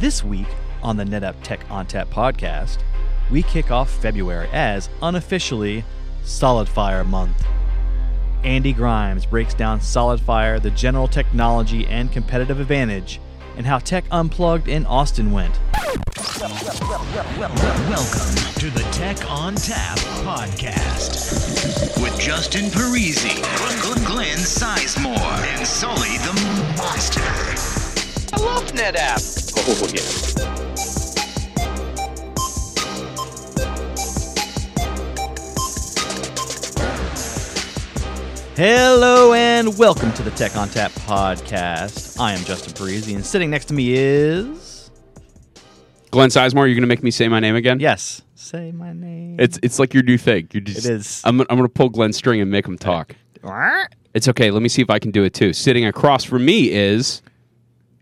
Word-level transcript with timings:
This 0.00 0.24
week 0.24 0.46
on 0.82 0.96
the 0.96 1.04
NetApp 1.04 1.34
Tech 1.42 1.70
on 1.70 1.86
Tap 1.86 2.08
podcast, 2.08 2.78
we 3.30 3.42
kick 3.42 3.70
off 3.70 3.90
February 3.90 4.48
as 4.50 4.88
unofficially 5.02 5.84
SolidFire 6.24 7.06
Month. 7.06 7.44
Andy 8.42 8.72
Grimes 8.72 9.26
breaks 9.26 9.52
down 9.52 9.80
SolidFire, 9.80 10.62
the 10.62 10.70
general 10.70 11.06
technology 11.06 11.86
and 11.86 12.10
competitive 12.10 12.60
advantage, 12.60 13.20
and 13.58 13.66
how 13.66 13.78
Tech 13.78 14.04
Unplugged 14.10 14.68
in 14.68 14.86
Austin 14.86 15.32
went. 15.32 15.60
Welcome 15.76 16.00
to 18.54 18.70
the 18.70 18.88
Tech 18.92 19.30
on 19.30 19.54
Tap 19.54 19.98
podcast 20.24 22.02
with 22.02 22.18
Justin 22.18 22.70
Parisi, 22.70 23.42
Glenn 24.06 24.38
Sizemore, 24.38 25.44
and 25.58 25.66
Sully 25.66 26.16
the 26.16 26.32
Monster. 26.78 27.20
I 28.32 28.40
love 28.40 28.72
NetApp. 28.72 29.39
Oh, 29.56 29.88
yeah. 29.92 31.20
Hello 38.56 39.32
and 39.32 39.76
welcome 39.78 40.12
to 40.14 40.22
the 40.22 40.30
Tech 40.32 40.56
on 40.56 40.68
Tap 40.68 40.92
podcast. 40.92 42.18
I 42.20 42.32
am 42.32 42.44
Justin 42.44 42.72
Parisi, 42.74 43.14
and 43.14 43.24
sitting 43.24 43.50
next 43.50 43.66
to 43.66 43.74
me 43.74 43.92
is. 43.94 44.90
Glenn 46.10 46.28
Sizemore, 46.28 46.66
you're 46.66 46.74
going 46.74 46.80
to 46.82 46.86
make 46.86 47.02
me 47.02 47.10
say 47.10 47.28
my 47.28 47.40
name 47.40 47.54
again? 47.54 47.80
Yes, 47.80 48.22
say 48.34 48.72
my 48.72 48.92
name. 48.92 49.36
It's 49.38 49.58
it's 49.62 49.78
like 49.78 49.94
your 49.94 50.02
new 50.02 50.18
thing. 50.18 50.48
You 50.52 50.60
just, 50.60 50.84
It 50.86 50.92
is. 50.92 51.22
I'm, 51.24 51.40
I'm 51.42 51.46
going 51.46 51.62
to 51.62 51.68
pull 51.68 51.88
Glenn's 51.88 52.16
string 52.16 52.40
and 52.40 52.50
make 52.50 52.66
him 52.66 52.76
talk. 52.78 53.14
It's 54.12 54.28
okay. 54.28 54.50
Let 54.50 54.62
me 54.62 54.68
see 54.68 54.82
if 54.82 54.90
I 54.90 54.98
can 54.98 55.10
do 55.10 55.22
it 55.24 55.32
too. 55.34 55.52
Sitting 55.52 55.86
across 55.86 56.24
from 56.24 56.44
me 56.44 56.70
is. 56.70 57.22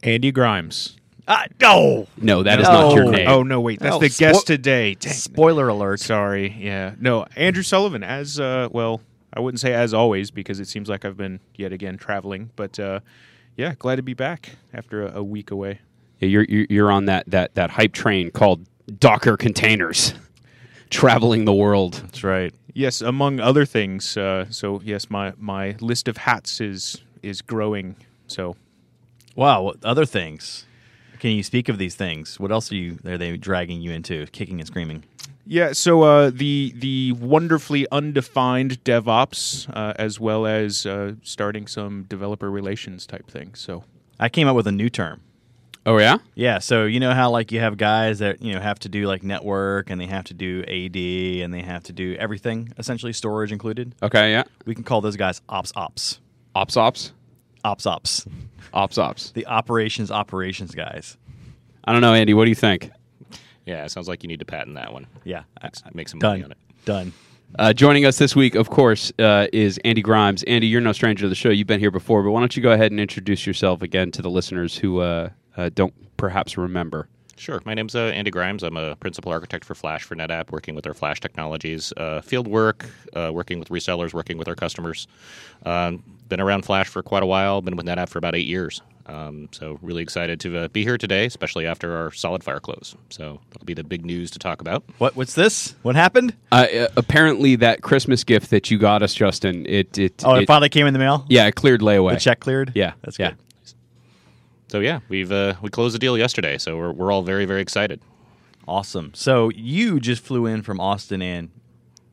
Andy 0.02 0.30
Grimes. 0.32 0.96
Ah, 1.30 1.44
no! 1.60 2.06
No, 2.16 2.42
that 2.42 2.58
is 2.58 2.66
not 2.66 2.94
your 2.94 3.10
name. 3.10 3.28
Oh 3.28 3.42
no, 3.42 3.60
wait, 3.60 3.80
that's 3.80 3.94
No, 3.96 3.98
the 4.00 4.06
spo- 4.06 4.18
guest 4.18 4.46
today. 4.46 4.94
Dang. 4.94 5.12
Spoiler 5.12 5.68
alert. 5.68 6.00
Sorry, 6.00 6.56
yeah, 6.58 6.94
no, 6.98 7.26
Andrew 7.36 7.62
Sullivan. 7.62 8.02
As 8.02 8.40
uh, 8.40 8.68
well, 8.72 9.02
I 9.32 9.40
wouldn't 9.40 9.60
say 9.60 9.74
as 9.74 9.92
always 9.92 10.30
because 10.30 10.58
it 10.58 10.68
seems 10.68 10.88
like 10.88 11.04
I've 11.04 11.18
been 11.18 11.40
yet 11.54 11.72
again 11.72 11.98
traveling, 11.98 12.50
but 12.56 12.80
uh, 12.80 13.00
yeah, 13.56 13.74
glad 13.78 13.96
to 13.96 14.02
be 14.02 14.14
back 14.14 14.56
after 14.72 15.06
a, 15.06 15.18
a 15.18 15.22
week 15.22 15.50
away. 15.50 15.80
Yeah, 16.20 16.28
you're, 16.28 16.44
you're 16.44 16.66
you're 16.70 16.90
on 16.90 17.04
that, 17.04 17.24
that, 17.28 17.54
that 17.56 17.70
hype 17.70 17.92
train 17.92 18.30
called 18.30 18.66
Docker 18.98 19.36
containers, 19.36 20.14
traveling 20.90 21.44
the 21.44 21.52
world. 21.52 21.94
That's 21.94 22.24
right. 22.24 22.54
Yes, 22.72 23.02
among 23.02 23.38
other 23.38 23.66
things. 23.66 24.16
Uh, 24.16 24.46
so 24.48 24.80
yes, 24.82 25.10
my 25.10 25.34
my 25.36 25.76
list 25.80 26.08
of 26.08 26.16
hats 26.16 26.60
is 26.60 27.02
is 27.22 27.42
growing. 27.42 27.96
So 28.28 28.56
Wow, 29.36 29.62
what 29.62 29.84
other 29.84 30.06
things? 30.06 30.64
Can 31.18 31.30
you 31.30 31.42
speak 31.42 31.68
of 31.68 31.78
these 31.78 31.94
things? 31.94 32.38
What 32.38 32.52
else 32.52 32.70
are 32.70 32.76
you 32.76 32.98
are 33.04 33.18
they 33.18 33.36
dragging 33.36 33.80
you 33.80 33.90
into, 33.92 34.26
kicking 34.26 34.60
and 34.60 34.66
screaming? 34.66 35.04
Yeah, 35.50 35.72
so 35.72 36.02
uh, 36.02 36.30
the 36.30 36.74
the 36.76 37.12
wonderfully 37.12 37.86
undefined 37.90 38.84
DevOps, 38.84 39.68
uh, 39.74 39.94
as 39.96 40.20
well 40.20 40.46
as 40.46 40.84
uh, 40.84 41.14
starting 41.22 41.66
some 41.66 42.04
developer 42.04 42.50
relations 42.50 43.06
type 43.06 43.30
things. 43.30 43.58
So 43.58 43.84
I 44.20 44.28
came 44.28 44.46
up 44.46 44.54
with 44.54 44.66
a 44.66 44.72
new 44.72 44.90
term. 44.90 45.22
Oh, 45.86 45.96
yeah? 45.96 46.18
Yeah, 46.34 46.58
so 46.58 46.84
you 46.84 47.00
know 47.00 47.14
how 47.14 47.30
like 47.30 47.50
you 47.50 47.60
have 47.60 47.78
guys 47.78 48.18
that 48.18 48.42
you 48.42 48.52
know 48.52 48.60
have 48.60 48.78
to 48.80 48.90
do 48.90 49.06
like 49.06 49.22
network 49.22 49.88
and 49.88 49.98
they 49.98 50.04
have 50.06 50.24
to 50.24 50.34
do 50.34 50.62
AD 50.68 50.96
and 51.42 51.54
they 51.54 51.62
have 51.62 51.82
to 51.84 51.94
do 51.94 52.14
everything 52.16 52.74
essentially 52.76 53.14
storage 53.14 53.50
included. 53.52 53.94
Okay, 54.02 54.30
yeah. 54.32 54.42
We 54.66 54.74
can 54.74 54.84
call 54.84 55.00
those 55.00 55.16
guys 55.16 55.40
ops 55.48 55.72
ops 55.74 56.20
Ops, 56.54 56.76
ops. 56.76 57.12
ops 57.64 57.86
ops 57.86 58.26
Ops, 58.72 58.98
ops. 58.98 59.30
the 59.32 59.46
operations 59.46 60.10
operations 60.10 60.74
guys. 60.74 61.16
I 61.84 61.92
don't 61.92 62.00
know, 62.02 62.14
Andy. 62.14 62.34
What 62.34 62.44
do 62.44 62.50
you 62.50 62.54
think? 62.54 62.90
Yeah, 63.66 63.84
it 63.84 63.90
sounds 63.90 64.08
like 64.08 64.22
you 64.22 64.28
need 64.28 64.38
to 64.40 64.44
patent 64.46 64.76
that 64.76 64.92
one. 64.92 65.06
Yeah, 65.24 65.42
I- 65.62 65.70
Make, 65.86 65.94
make 65.94 66.08
some 66.08 66.20
done 66.20 66.32
money 66.32 66.44
on 66.44 66.50
it. 66.52 66.58
done. 66.84 67.12
Uh, 67.58 67.72
joining 67.72 68.04
us 68.04 68.18
this 68.18 68.36
week, 68.36 68.54
of 68.54 68.68
course, 68.68 69.10
uh, 69.18 69.46
is 69.54 69.78
Andy 69.84 70.02
Grimes. 70.02 70.42
Andy, 70.42 70.66
you're 70.66 70.82
no 70.82 70.92
stranger 70.92 71.22
to 71.22 71.28
the 71.30 71.34
show. 71.34 71.48
You've 71.48 71.66
been 71.66 71.80
here 71.80 71.90
before, 71.90 72.22
but 72.22 72.30
why 72.30 72.40
don't 72.40 72.54
you 72.54 72.62
go 72.62 72.72
ahead 72.72 72.90
and 72.92 73.00
introduce 73.00 73.46
yourself 73.46 73.80
again 73.80 74.10
to 74.12 74.22
the 74.22 74.28
listeners 74.30 74.76
who 74.76 75.00
uh, 75.00 75.30
uh, 75.56 75.70
don't 75.74 75.94
perhaps 76.18 76.58
remember? 76.58 77.08
Sure. 77.38 77.62
My 77.64 77.72
name's 77.72 77.94
uh, 77.94 78.00
Andy 78.14 78.30
Grimes. 78.30 78.62
I'm 78.62 78.76
a 78.76 78.96
principal 78.96 79.32
architect 79.32 79.64
for 79.64 79.74
Flash 79.74 80.02
for 80.02 80.14
NetApp, 80.16 80.50
working 80.50 80.74
with 80.74 80.86
our 80.86 80.92
Flash 80.92 81.20
technologies, 81.20 81.90
uh, 81.96 82.20
field 82.20 82.48
work, 82.48 82.84
uh, 83.14 83.30
working 83.32 83.58
with 83.58 83.68
resellers, 83.68 84.12
working 84.12 84.36
with 84.36 84.48
our 84.48 84.56
customers. 84.56 85.06
Um, 85.64 86.02
been 86.28 86.40
around 86.40 86.62
Flash 86.62 86.88
for 86.88 87.02
quite 87.02 87.22
a 87.22 87.26
while. 87.26 87.60
Been 87.62 87.76
with 87.76 87.86
NetApp 87.86 88.08
for 88.08 88.18
about 88.18 88.34
eight 88.34 88.46
years. 88.46 88.82
Um, 89.06 89.48
so 89.52 89.78
really 89.80 90.02
excited 90.02 90.38
to 90.40 90.58
uh, 90.58 90.68
be 90.68 90.84
here 90.84 90.98
today, 90.98 91.24
especially 91.24 91.66
after 91.66 91.96
our 91.96 92.10
SolidFire 92.10 92.60
close. 92.60 92.94
So 93.08 93.40
that'll 93.50 93.64
be 93.64 93.72
the 93.72 93.82
big 93.82 94.04
news 94.04 94.30
to 94.32 94.38
talk 94.38 94.60
about. 94.60 94.84
What 94.98 95.16
what's 95.16 95.32
this? 95.34 95.74
What 95.82 95.96
happened? 95.96 96.34
Uh, 96.52 96.66
uh, 96.80 96.88
apparently, 96.96 97.56
that 97.56 97.80
Christmas 97.80 98.22
gift 98.22 98.50
that 98.50 98.70
you 98.70 98.78
got 98.78 99.02
us, 99.02 99.14
Justin, 99.14 99.64
it 99.66 99.96
it, 99.96 100.22
Oh, 100.26 100.34
it, 100.34 100.42
it- 100.42 100.46
finally 100.46 100.68
came 100.68 100.86
in 100.86 100.92
the 100.92 100.98
mail. 100.98 101.24
yeah, 101.28 101.46
it 101.46 101.54
cleared 101.54 101.80
layaway. 101.80 102.12
the 102.14 102.20
check 102.20 102.40
cleared. 102.40 102.72
Yeah, 102.74 102.92
that's 103.02 103.18
yeah. 103.18 103.30
good. 103.30 103.38
So 104.68 104.80
yeah, 104.80 105.00
we've 105.08 105.32
uh, 105.32 105.54
we 105.62 105.70
closed 105.70 105.94
the 105.94 105.98
deal 105.98 106.18
yesterday. 106.18 106.58
So 106.58 106.76
we're 106.76 106.92
we're 106.92 107.10
all 107.10 107.22
very 107.22 107.46
very 107.46 107.62
excited. 107.62 108.02
Awesome. 108.66 109.12
So 109.14 109.48
you 109.54 109.98
just 110.00 110.22
flew 110.22 110.44
in 110.44 110.60
from 110.60 110.78
Austin, 110.80 111.22
and 111.22 111.48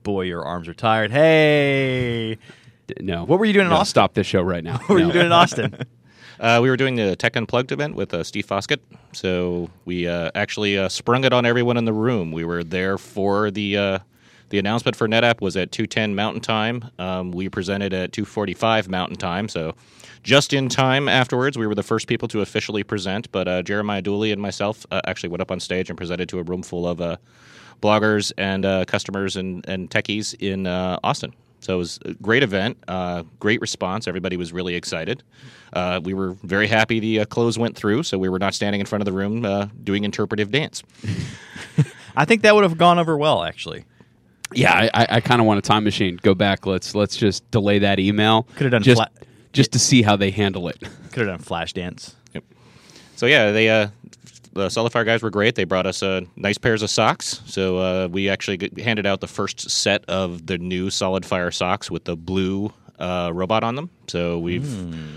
boy, 0.03 0.21
your 0.21 0.45
arms 0.45 0.69
are 0.69 0.73
tired. 0.73 1.11
Hey, 1.11 2.35
D- 2.35 2.41
No, 2.99 3.25
What 3.25 3.39
were 3.39 3.45
you 3.45 3.53
doing 3.53 3.65
in 3.65 3.71
No, 3.71 3.77
Austin? 3.77 3.91
Stop 3.91 4.13
this 4.13 4.27
show 4.27 4.41
right 4.41 4.63
now. 4.63 4.77
what 4.77 4.89
were 4.89 4.99
you 4.99 5.11
doing 5.11 5.27
in 5.27 5.31
Austin? 5.31 5.75
Uh, 6.37 6.59
we 6.61 6.69
were 6.69 6.75
doing 6.75 6.95
the 6.95 7.15
Tech 7.15 7.37
Unplugged 7.37 7.71
event 7.71 7.95
with 7.95 8.13
uh, 8.13 8.21
Steve 8.21 8.45
Foskett. 8.45 8.81
So 9.13 9.69
we 9.85 10.05
uh, 10.05 10.31
actually 10.35 10.77
uh, 10.77 10.89
sprung 10.89 11.23
it 11.23 11.31
on 11.31 11.45
everyone 11.45 11.77
in 11.77 11.85
the 11.85 11.93
room. 11.93 12.33
We 12.33 12.43
were 12.43 12.61
there 12.61 12.97
for 12.97 13.49
the 13.51 13.77
uh, 13.77 13.99
the 14.49 14.59
announcement 14.59 14.95
for 14.95 15.07
NetApp 15.07 15.41
was 15.41 15.55
at 15.55 15.71
2:10 15.71 16.13
Mountain 16.13 16.41
Time. 16.41 16.91
Um, 16.99 17.31
we 17.31 17.47
presented 17.47 17.93
at 17.93 18.11
2:45 18.11 18.89
Mountain 18.89 19.17
Time. 19.17 19.47
So 19.47 19.75
just 20.23 20.53
in 20.53 20.69
time 20.69 21.07
afterwards, 21.07 21.57
we 21.57 21.67
were 21.67 21.75
the 21.75 21.83
first 21.83 22.07
people 22.07 22.27
to 22.29 22.41
officially 22.41 22.83
present. 22.83 23.31
But 23.31 23.47
uh, 23.47 23.61
Jeremiah 23.63 24.01
Dooley 24.01 24.31
and 24.31 24.41
myself 24.41 24.85
uh, 24.91 25.01
actually 25.05 25.29
went 25.29 25.41
up 25.41 25.51
on 25.51 25.59
stage 25.59 25.89
and 25.89 25.97
presented 25.97 26.27
to 26.29 26.39
a 26.39 26.43
room 26.43 26.63
full 26.63 26.87
of 26.87 26.99
uh, 26.99 27.17
bloggers 27.81 28.31
and 28.37 28.65
uh, 28.65 28.85
customers 28.85 29.35
and, 29.35 29.67
and 29.69 29.89
techies 29.89 30.35
in 30.39 30.67
uh, 30.67 30.99
Austin. 31.03 31.33
So 31.65 31.73
it 31.73 31.77
was 31.77 31.99
a 32.05 32.13
great 32.13 32.43
event, 32.43 32.77
uh, 32.87 33.23
great 33.39 33.59
response. 33.59 34.07
Everybody 34.07 34.37
was 34.37 34.53
really 34.53 34.75
excited. 34.75 35.23
Uh, 35.73 35.99
we 36.03 36.13
were 36.13 36.33
very 36.43 36.67
happy 36.67 36.99
the 36.99 37.21
uh, 37.21 37.25
close 37.25 37.57
went 37.57 37.75
through, 37.75 38.03
so 38.03 38.19
we 38.19 38.29
were 38.29 38.37
not 38.37 38.53
standing 38.53 38.79
in 38.79 38.85
front 38.85 39.01
of 39.01 39.05
the 39.07 39.11
room 39.11 39.43
uh, 39.43 39.69
doing 39.83 40.03
interpretive 40.03 40.51
dance. 40.51 40.83
I 42.15 42.23
think 42.23 42.43
that 42.43 42.53
would 42.53 42.63
have 42.63 42.77
gone 42.77 42.99
over 42.99 43.17
well, 43.17 43.43
actually. 43.43 43.83
Yeah, 44.53 44.73
I, 44.73 44.89
I, 44.93 45.07
I 45.09 45.21
kind 45.21 45.41
of 45.41 45.47
want 45.47 45.57
a 45.57 45.63
time 45.63 45.83
machine. 45.83 46.19
Go 46.21 46.35
back. 46.35 46.67
Let's 46.67 46.93
let's 46.93 47.17
just 47.17 47.49
delay 47.49 47.79
that 47.79 47.99
email. 47.99 48.43
Could 48.57 48.65
have 48.65 48.71
done 48.71 48.83
just 48.83 48.99
flat- 48.99 49.25
just 49.51 49.71
to 49.71 49.79
see 49.79 50.03
how 50.03 50.15
they 50.15 50.29
handle 50.29 50.67
it. 50.67 50.79
Could 51.13 51.25
have 51.25 51.35
done 51.35 51.39
flash 51.39 51.73
dance. 51.73 52.15
Yep. 52.35 52.43
So 53.15 53.25
yeah, 53.25 53.51
they 53.51 53.69
uh, 53.69 53.87
the 54.55 54.67
SolidFire 54.67 55.05
guys 55.05 55.21
were 55.21 55.29
great. 55.29 55.55
They 55.55 55.65
brought 55.65 55.85
us 55.85 56.01
uh, 56.01 56.21
nice 56.35 56.57
pairs 56.57 56.81
of 56.81 56.89
socks. 56.89 57.41
So 57.45 57.77
uh, 57.77 58.07
we 58.07 58.29
actually 58.29 58.71
handed 58.81 59.05
out 59.05 59.21
the 59.21 59.27
first 59.27 59.69
set 59.69 60.05
of 60.05 60.45
the 60.47 60.57
new 60.57 60.87
SolidFire 60.87 61.53
socks 61.53 61.91
with 61.91 62.05
the 62.05 62.15
blue 62.15 62.73
uh, 62.97 63.31
robot 63.33 63.63
on 63.63 63.75
them. 63.75 63.89
So 64.07 64.39
we've 64.39 64.65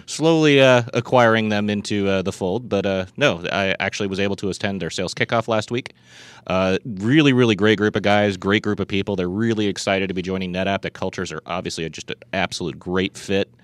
slowly 0.06 0.60
uh, 0.60 0.82
acquiring 0.92 1.48
them 1.48 1.70
into 1.70 2.08
uh, 2.08 2.22
the 2.22 2.32
fold. 2.32 2.68
But 2.68 2.84
uh, 2.84 3.06
no, 3.16 3.44
I 3.52 3.76
actually 3.78 4.08
was 4.08 4.18
able 4.18 4.36
to 4.36 4.48
attend 4.50 4.82
their 4.82 4.90
sales 4.90 5.14
kickoff 5.14 5.46
last 5.46 5.70
week. 5.70 5.94
Uh, 6.48 6.78
really, 6.84 7.32
really 7.32 7.54
great 7.54 7.78
group 7.78 7.94
of 7.94 8.02
guys, 8.02 8.36
great 8.36 8.62
group 8.62 8.80
of 8.80 8.88
people. 8.88 9.14
They're 9.14 9.28
really 9.28 9.66
excited 9.66 10.08
to 10.08 10.14
be 10.14 10.22
joining 10.22 10.52
NetApp. 10.52 10.82
The 10.82 10.90
cultures 10.90 11.30
are 11.30 11.42
obviously 11.46 11.88
just 11.90 12.10
an 12.10 12.16
absolute 12.32 12.78
great 12.78 13.16
fit. 13.16 13.54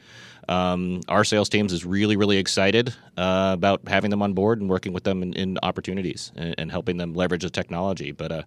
Um, 0.49 1.01
our 1.09 1.25
sales 1.25 1.49
teams 1.49 1.73
is 1.73 1.85
really, 1.85 2.17
really 2.17 2.37
excited 2.37 2.95
uh, 3.17 3.51
about 3.55 3.87
having 3.87 4.11
them 4.11 4.23
on 4.23 4.35
board 4.35 4.61
and 4.61 4.69
working 4.69 4.93
with 4.93 5.05
them 5.05 5.23
in, 5.23 5.33
in 5.35 5.59
opportunities 5.63 6.33
and, 6.37 6.55
and 6.59 6.71
helping 6.71 6.97
them 6.97 7.15
leverage 7.15 7.43
the 7.43 7.51
technology. 7.51 8.13
But 8.13 8.33
uh, 8.33 8.43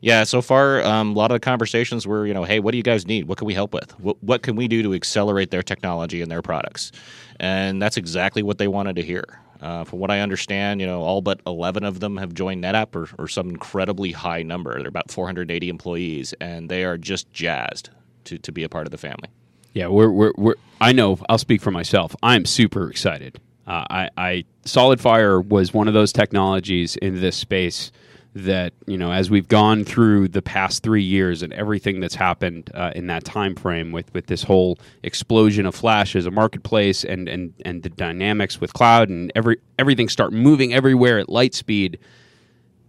yeah, 0.00 0.24
so 0.24 0.42
far 0.42 0.82
um, 0.82 1.10
a 1.10 1.14
lot 1.14 1.30
of 1.30 1.36
the 1.36 1.40
conversations 1.40 2.06
were, 2.06 2.26
you 2.26 2.34
know, 2.34 2.44
hey, 2.44 2.60
what 2.60 2.72
do 2.72 2.76
you 2.76 2.82
guys 2.82 3.06
need? 3.06 3.28
What 3.28 3.38
can 3.38 3.46
we 3.46 3.54
help 3.54 3.72
with? 3.72 3.98
What, 4.00 4.22
what 4.22 4.42
can 4.42 4.56
we 4.56 4.68
do 4.68 4.82
to 4.82 4.94
accelerate 4.94 5.50
their 5.50 5.62
technology 5.62 6.22
and 6.22 6.30
their 6.30 6.42
products? 6.42 6.92
And 7.38 7.80
that's 7.80 7.96
exactly 7.96 8.42
what 8.42 8.58
they 8.58 8.68
wanted 8.68 8.96
to 8.96 9.02
hear. 9.02 9.40
Uh, 9.60 9.84
from 9.84 10.00
what 10.00 10.10
I 10.10 10.20
understand, 10.20 10.82
you 10.82 10.86
know, 10.86 11.00
all 11.00 11.22
but 11.22 11.40
11 11.46 11.82
of 11.84 12.00
them 12.00 12.18
have 12.18 12.34
joined 12.34 12.62
NetApp 12.62 12.94
or, 12.94 13.08
or 13.18 13.26
some 13.26 13.48
incredibly 13.48 14.12
high 14.12 14.42
number. 14.42 14.78
They're 14.78 14.88
about 14.88 15.10
480 15.10 15.70
employees, 15.70 16.34
and 16.42 16.68
they 16.68 16.84
are 16.84 16.98
just 16.98 17.32
jazzed 17.32 17.88
to, 18.24 18.36
to 18.36 18.52
be 18.52 18.64
a 18.64 18.68
part 18.68 18.86
of 18.86 18.90
the 18.90 18.98
family. 18.98 19.30
Yeah, 19.76 19.88
we're, 19.88 20.10
we're, 20.10 20.32
we're 20.38 20.54
I 20.80 20.92
know. 20.92 21.18
I'll 21.28 21.36
speak 21.36 21.60
for 21.60 21.70
myself. 21.70 22.16
I'm 22.22 22.46
super 22.46 22.88
excited. 22.88 23.38
Uh, 23.66 23.84
I, 23.90 24.10
I 24.16 24.44
SolidFire 24.64 25.46
was 25.46 25.74
one 25.74 25.86
of 25.86 25.92
those 25.92 26.14
technologies 26.14 26.96
in 26.96 27.20
this 27.20 27.36
space 27.36 27.92
that 28.34 28.72
you 28.86 28.96
know 28.96 29.12
as 29.12 29.30
we've 29.30 29.48
gone 29.48 29.84
through 29.84 30.28
the 30.28 30.40
past 30.40 30.82
three 30.82 31.02
years 31.02 31.42
and 31.42 31.52
everything 31.54 32.00
that's 32.00 32.14
happened 32.14 32.70
uh, 32.74 32.92
in 32.94 33.06
that 33.08 33.24
time 33.24 33.54
frame 33.54 33.92
with 33.92 34.12
with 34.14 34.26
this 34.26 34.42
whole 34.42 34.78
explosion 35.02 35.66
of 35.66 35.74
flash 35.74 36.16
as 36.16 36.26
a 36.26 36.30
marketplace 36.30 37.04
and 37.04 37.28
and 37.28 37.52
and 37.64 37.82
the 37.82 37.90
dynamics 37.90 38.60
with 38.60 38.72
cloud 38.74 39.08
and 39.08 39.32
every 39.34 39.58
everything 39.78 40.08
start 40.08 40.32
moving 40.32 40.74
everywhere 40.74 41.18
at 41.18 41.28
light 41.30 41.54
speed 41.54 41.98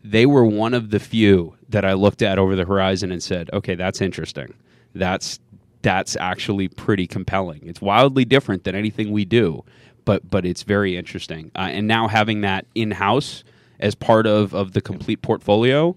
they 0.03 0.25
were 0.25 0.45
one 0.45 0.73
of 0.73 0.89
the 0.91 0.99
few 0.99 1.55
that 1.69 1.83
I 1.85 1.93
looked 1.93 2.21
at 2.21 2.39
over 2.39 2.55
the 2.55 2.65
horizon 2.65 3.11
and 3.11 3.21
said, 3.21 3.49
"Okay, 3.51 3.75
that's 3.75 3.99
interesting. 3.99 4.53
That's 4.95 5.39
that's 5.87 6.17
actually 6.17 6.67
pretty 6.67 7.07
compelling. 7.07 7.61
It's 7.65 7.79
wildly 7.81 8.25
different 8.25 8.65
than 8.65 8.75
anything 8.75 9.11
we 9.13 9.23
do, 9.23 9.63
but 10.03 10.29
but 10.29 10.45
it's 10.45 10.63
very 10.63 10.97
interesting. 10.97 11.49
Uh, 11.55 11.69
and 11.77 11.87
now 11.87 12.09
having 12.09 12.41
that 12.41 12.65
in 12.75 12.91
house 12.91 13.45
as 13.79 13.95
part 13.95 14.27
of 14.27 14.53
of 14.53 14.73
the 14.73 14.81
complete 14.81 15.21
portfolio, 15.21 15.95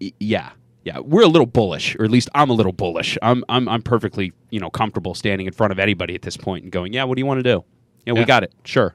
y- 0.00 0.12
yeah." 0.20 0.50
Yeah, 0.84 1.00
we're 1.00 1.24
a 1.24 1.26
little 1.26 1.46
bullish, 1.48 1.96
or 1.96 2.04
at 2.04 2.12
least 2.12 2.28
I'm 2.32 2.48
a 2.48 2.52
little 2.52 2.70
bullish. 2.72 3.18
I'm, 3.20 3.42
I'm, 3.48 3.68
I'm 3.68 3.82
perfectly, 3.82 4.32
you 4.50 4.60
know, 4.60 4.70
comfortable 4.70 5.16
standing 5.16 5.48
in 5.48 5.52
front 5.52 5.72
of 5.72 5.80
anybody 5.80 6.14
at 6.14 6.22
this 6.22 6.36
point 6.36 6.62
and 6.62 6.70
going, 6.70 6.92
"Yeah, 6.92 7.02
what 7.02 7.16
do 7.16 7.20
you 7.20 7.26
want 7.26 7.38
to 7.38 7.42
do? 7.42 7.64
Yeah, 8.06 8.12
we 8.12 8.24
got 8.24 8.44
it. 8.44 8.52
Sure." 8.64 8.94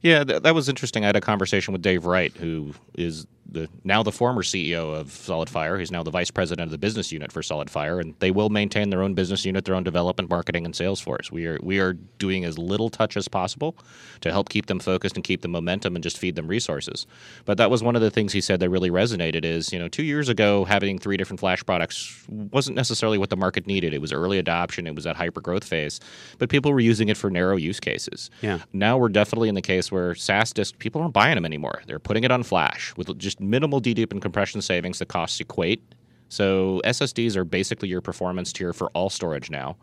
Yeah, 0.00 0.24
th- 0.24 0.40
that 0.44 0.54
was 0.54 0.70
interesting. 0.70 1.04
I 1.04 1.08
had 1.08 1.16
a 1.16 1.20
conversation 1.20 1.72
with 1.72 1.82
Dave 1.82 2.06
Wright, 2.06 2.34
who 2.34 2.72
is 2.96 3.26
the 3.50 3.68
now 3.84 4.02
the 4.02 4.12
former 4.12 4.42
CEO 4.42 4.94
of 4.94 5.08
SolidFire. 5.08 5.78
He's 5.78 5.90
now 5.90 6.02
the 6.02 6.10
vice 6.10 6.30
president 6.30 6.66
of 6.66 6.70
the 6.70 6.78
business 6.78 7.10
unit 7.10 7.32
for 7.32 7.40
SolidFire, 7.40 8.00
and 8.00 8.14
they 8.18 8.30
will 8.30 8.50
maintain 8.50 8.90
their 8.90 9.02
own 9.02 9.14
business 9.14 9.44
unit, 9.44 9.64
their 9.64 9.74
own 9.74 9.84
development, 9.84 10.28
marketing, 10.30 10.64
and 10.64 10.76
sales 10.76 11.00
force. 11.00 11.32
We 11.32 11.46
are 11.46 11.58
we 11.62 11.78
are 11.78 11.94
doing 11.94 12.44
as 12.44 12.58
little 12.58 12.90
touch 12.90 13.16
as 13.16 13.28
possible 13.28 13.76
to 14.20 14.30
help 14.30 14.48
keep 14.48 14.66
them 14.66 14.80
focused 14.80 15.16
and 15.16 15.24
keep 15.24 15.42
the 15.42 15.48
momentum 15.48 15.96
and 15.96 16.02
just 16.02 16.18
feed 16.18 16.36
them 16.36 16.46
resources. 16.46 17.06
But 17.44 17.58
that 17.58 17.70
was 17.70 17.82
one 17.82 17.96
of 17.96 18.02
the 18.02 18.10
things 18.10 18.32
he 18.32 18.40
said 18.40 18.60
that 18.60 18.70
really 18.70 18.90
resonated. 18.90 19.44
Is 19.44 19.72
you 19.72 19.78
know 19.78 19.88
two 19.88 20.04
years 20.04 20.28
ago 20.28 20.64
having 20.64 20.98
three 20.98 21.16
different 21.16 21.40
flash 21.40 21.64
products 21.64 22.24
wasn't 22.28 22.76
necessarily 22.76 23.18
what 23.18 23.30
the 23.30 23.36
market 23.36 23.66
needed. 23.66 23.94
It 23.94 24.00
was 24.00 24.12
early 24.12 24.38
adoption. 24.38 24.86
It 24.86 24.94
was 24.94 25.04
that 25.04 25.16
hyper 25.16 25.40
growth 25.40 25.64
phase, 25.64 26.00
but 26.38 26.50
people 26.50 26.72
were 26.72 26.80
using 26.80 27.08
it 27.08 27.16
for 27.16 27.30
narrow 27.30 27.56
use 27.56 27.80
cases. 27.80 28.30
Yeah. 28.42 28.60
Now 28.72 28.98
we're 28.98 29.08
definitely 29.08 29.48
in 29.48 29.54
the 29.54 29.62
case 29.62 29.90
where 29.90 30.14
SAS 30.14 30.52
disk 30.52 30.78
people 30.78 31.00
aren't 31.00 31.14
buying 31.14 31.34
them 31.34 31.44
anymore. 31.44 31.82
They're 31.86 31.98
putting 31.98 32.24
it 32.24 32.30
on 32.30 32.42
flash 32.42 32.94
with 32.96 33.16
just 33.18 33.37
minimal 33.40 33.80
dedupe 33.80 34.12
and 34.12 34.22
compression 34.22 34.62
savings. 34.62 34.98
The 34.98 35.06
costs 35.06 35.40
equate. 35.40 35.82
So 36.28 36.80
SSDs 36.84 37.36
are 37.36 37.44
basically 37.44 37.88
your 37.88 38.00
performance 38.00 38.52
tier 38.52 38.72
for 38.72 38.90
all 38.90 39.08
storage 39.10 39.50
now. 39.50 39.76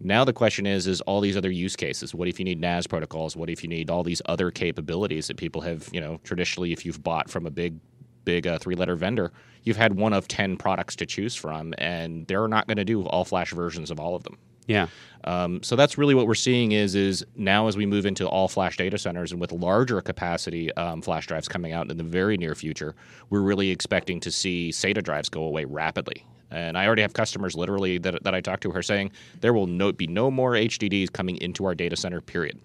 Now 0.00 0.24
the 0.24 0.32
question 0.32 0.66
is: 0.66 0.86
is 0.86 1.00
all 1.02 1.20
these 1.20 1.36
other 1.36 1.50
use 1.50 1.76
cases? 1.76 2.14
What 2.14 2.28
if 2.28 2.38
you 2.38 2.44
need 2.44 2.60
NAS 2.60 2.86
protocols? 2.86 3.36
What 3.36 3.50
if 3.50 3.62
you 3.62 3.68
need 3.68 3.90
all 3.90 4.02
these 4.02 4.22
other 4.26 4.50
capabilities 4.50 5.28
that 5.28 5.36
people 5.36 5.60
have, 5.62 5.88
you 5.92 6.00
know, 6.00 6.20
traditionally, 6.24 6.72
if 6.72 6.84
you've 6.84 7.02
bought 7.02 7.30
from 7.30 7.46
a 7.46 7.50
big, 7.50 7.78
big 8.24 8.46
uh, 8.46 8.58
three-letter 8.58 8.96
vendor, 8.96 9.32
you've 9.62 9.76
had 9.76 9.94
one 9.94 10.12
of 10.12 10.26
ten 10.26 10.56
products 10.56 10.96
to 10.96 11.06
choose 11.06 11.34
from, 11.34 11.74
and 11.78 12.26
they're 12.26 12.48
not 12.48 12.66
going 12.66 12.76
to 12.78 12.84
do 12.84 13.04
all 13.06 13.24
flash 13.24 13.52
versions 13.52 13.90
of 13.90 14.00
all 14.00 14.14
of 14.16 14.24
them. 14.24 14.36
Yeah. 14.66 14.88
Um, 15.24 15.62
so 15.62 15.74
that's 15.74 15.96
really 15.96 16.14
what 16.14 16.26
we're 16.26 16.34
seeing 16.34 16.72
is 16.72 16.94
is 16.94 17.24
now 17.34 17.66
as 17.66 17.76
we 17.76 17.86
move 17.86 18.04
into 18.04 18.28
all 18.28 18.46
flash 18.46 18.76
data 18.76 18.98
centers 18.98 19.32
and 19.32 19.40
with 19.40 19.52
larger 19.52 20.00
capacity 20.02 20.72
um, 20.74 21.00
flash 21.00 21.26
drives 21.26 21.48
coming 21.48 21.72
out 21.72 21.90
in 21.90 21.96
the 21.96 22.04
very 22.04 22.36
near 22.36 22.54
future, 22.54 22.94
we're 23.30 23.40
really 23.40 23.70
expecting 23.70 24.20
to 24.20 24.30
see 24.30 24.70
SATA 24.70 25.02
drives 25.02 25.28
go 25.28 25.42
away 25.42 25.64
rapidly. 25.64 26.26
And 26.50 26.78
I 26.78 26.86
already 26.86 27.02
have 27.02 27.14
customers 27.14 27.56
literally 27.56 27.98
that, 27.98 28.22
that 28.22 28.34
I 28.34 28.40
talk 28.40 28.60
to 28.60 28.70
who 28.70 28.78
are 28.78 28.82
saying 28.82 29.12
there 29.40 29.52
will 29.52 29.66
no, 29.66 29.92
be 29.92 30.06
no 30.06 30.30
more 30.30 30.52
HDDs 30.52 31.12
coming 31.12 31.36
into 31.38 31.64
our 31.64 31.74
data 31.74 31.96
center. 31.96 32.20
Period. 32.20 32.60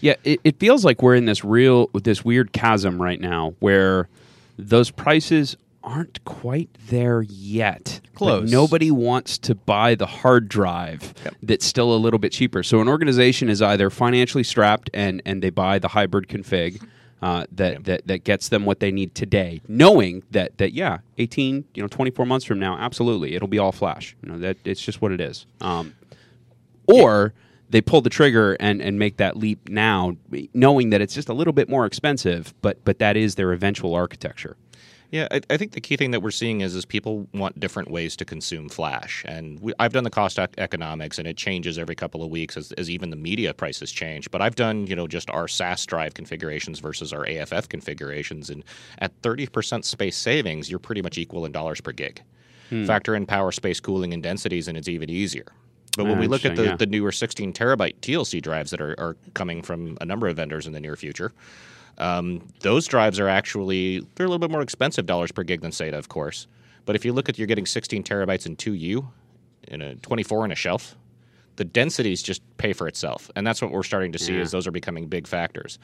Yeah, 0.00 0.14
it, 0.22 0.38
it 0.44 0.60
feels 0.60 0.84
like 0.84 1.02
we're 1.02 1.16
in 1.16 1.24
this 1.24 1.44
real, 1.44 1.88
this 1.94 2.24
weird 2.24 2.52
chasm 2.52 3.00
right 3.00 3.20
now 3.20 3.54
where 3.58 4.08
those 4.58 4.90
prices 4.90 5.56
aren't 5.84 6.24
quite 6.24 6.70
there 6.88 7.22
yet. 7.22 8.00
but 8.12 8.18
Close. 8.18 8.50
nobody 8.50 8.90
wants 8.90 9.38
to 9.38 9.54
buy 9.54 9.94
the 9.94 10.06
hard 10.06 10.48
drive 10.48 11.14
that's 11.42 11.66
still 11.66 11.94
a 11.94 11.96
little 11.98 12.18
bit 12.18 12.32
cheaper. 12.32 12.62
So 12.62 12.80
an 12.80 12.88
organization 12.88 13.48
is 13.48 13.60
either 13.62 13.90
financially 13.90 14.44
strapped 14.44 14.90
and 14.94 15.22
and 15.26 15.42
they 15.42 15.50
buy 15.50 15.78
the 15.78 15.88
hybrid 15.88 16.28
config. 16.28 16.82
Uh, 17.20 17.46
that, 17.52 17.84
that 17.84 18.04
that 18.08 18.24
gets 18.24 18.48
them 18.48 18.64
what 18.64 18.80
they 18.80 18.90
need 18.90 19.14
today, 19.14 19.60
knowing 19.68 20.24
that 20.32 20.58
that 20.58 20.72
yeah, 20.72 20.98
eighteen 21.18 21.64
you 21.72 21.80
know 21.80 21.86
twenty 21.86 22.10
four 22.10 22.26
months 22.26 22.44
from 22.44 22.58
now, 22.58 22.76
absolutely, 22.76 23.36
it'll 23.36 23.46
be 23.46 23.60
all 23.60 23.70
flash. 23.70 24.16
You 24.24 24.32
know 24.32 24.38
that 24.40 24.56
it's 24.64 24.80
just 24.80 25.00
what 25.00 25.12
it 25.12 25.20
is. 25.20 25.46
Um, 25.60 25.94
or 26.88 27.32
they 27.70 27.80
pull 27.80 28.00
the 28.00 28.10
trigger 28.10 28.54
and, 28.58 28.82
and 28.82 28.98
make 28.98 29.16
that 29.18 29.36
leap 29.36 29.68
now, 29.68 30.16
knowing 30.52 30.90
that 30.90 31.00
it's 31.00 31.14
just 31.14 31.28
a 31.28 31.32
little 31.32 31.52
bit 31.52 31.68
more 31.68 31.86
expensive, 31.86 32.54
but 32.60 32.84
but 32.84 32.98
that 32.98 33.16
is 33.16 33.36
their 33.36 33.52
eventual 33.52 33.94
architecture. 33.94 34.56
Yeah, 35.12 35.28
I, 35.30 35.42
I 35.50 35.58
think 35.58 35.72
the 35.72 35.80
key 35.80 35.98
thing 35.98 36.10
that 36.12 36.20
we're 36.20 36.30
seeing 36.30 36.62
is 36.62 36.74
is 36.74 36.86
people 36.86 37.28
want 37.34 37.60
different 37.60 37.90
ways 37.90 38.16
to 38.16 38.24
consume 38.24 38.70
Flash, 38.70 39.22
and 39.28 39.60
we, 39.60 39.74
I've 39.78 39.92
done 39.92 40.04
the 40.04 40.10
cost 40.10 40.38
economics, 40.38 41.18
and 41.18 41.28
it 41.28 41.36
changes 41.36 41.78
every 41.78 41.94
couple 41.94 42.22
of 42.22 42.30
weeks 42.30 42.56
as, 42.56 42.72
as 42.72 42.88
even 42.88 43.10
the 43.10 43.16
media 43.16 43.52
prices 43.52 43.92
change. 43.92 44.30
But 44.30 44.40
I've 44.40 44.54
done 44.56 44.86
you 44.86 44.96
know 44.96 45.06
just 45.06 45.28
our 45.28 45.48
SAS 45.48 45.84
drive 45.84 46.14
configurations 46.14 46.78
versus 46.78 47.12
our 47.12 47.26
AFF 47.26 47.68
configurations, 47.68 48.48
and 48.48 48.64
at 49.00 49.12
thirty 49.22 49.46
percent 49.46 49.84
space 49.84 50.16
savings, 50.16 50.70
you're 50.70 50.78
pretty 50.78 51.02
much 51.02 51.18
equal 51.18 51.44
in 51.44 51.52
dollars 51.52 51.82
per 51.82 51.92
gig. 51.92 52.22
Hmm. 52.70 52.86
Factor 52.86 53.14
in 53.14 53.26
power, 53.26 53.52
space, 53.52 53.80
cooling, 53.80 54.14
and 54.14 54.22
densities, 54.22 54.66
and 54.66 54.78
it's 54.78 54.88
even 54.88 55.10
easier. 55.10 55.52
But 55.94 56.06
when 56.06 56.18
we 56.18 56.26
look 56.26 56.46
at 56.46 56.56
the, 56.56 56.64
yeah. 56.64 56.76
the 56.76 56.86
newer 56.86 57.12
16 57.12 57.52
terabyte 57.52 57.96
TLC 58.00 58.40
drives 58.40 58.70
that 58.70 58.80
are, 58.80 58.94
are 58.98 59.14
coming 59.34 59.60
from 59.60 59.98
a 60.00 60.06
number 60.06 60.26
of 60.26 60.36
vendors 60.36 60.66
in 60.66 60.72
the 60.72 60.80
near 60.80 60.96
future, 60.96 61.32
um, 61.98 62.46
those 62.60 62.86
drives 62.86 63.20
are 63.20 63.28
actually 63.28 64.00
they're 64.14 64.26
a 64.26 64.28
little 64.28 64.38
bit 64.38 64.50
more 64.50 64.62
expensive 64.62 65.06
dollars 65.06 65.32
per 65.32 65.42
gig 65.42 65.60
than 65.60 65.70
SATA, 65.70 65.94
of 65.94 66.08
course. 66.08 66.46
But 66.84 66.96
if 66.96 67.04
you 67.04 67.12
look 67.12 67.28
at 67.28 67.38
you're 67.38 67.46
getting 67.46 67.66
16 67.66 68.02
terabytes 68.02 68.46
in 68.46 68.56
2U, 68.56 69.06
in 69.68 69.82
a 69.82 69.94
24 69.96 70.46
in 70.46 70.52
a 70.52 70.54
shelf, 70.54 70.96
the 71.56 71.64
densities 71.64 72.22
just 72.22 72.42
pay 72.56 72.72
for 72.72 72.88
itself, 72.88 73.30
and 73.36 73.46
that's 73.46 73.60
what 73.60 73.70
we're 73.70 73.82
starting 73.82 74.12
to 74.12 74.18
see. 74.18 74.36
Is 74.36 74.50
those 74.50 74.66
are 74.66 74.72
becoming 74.72 75.06
big 75.06 75.26
factors. 75.26 75.78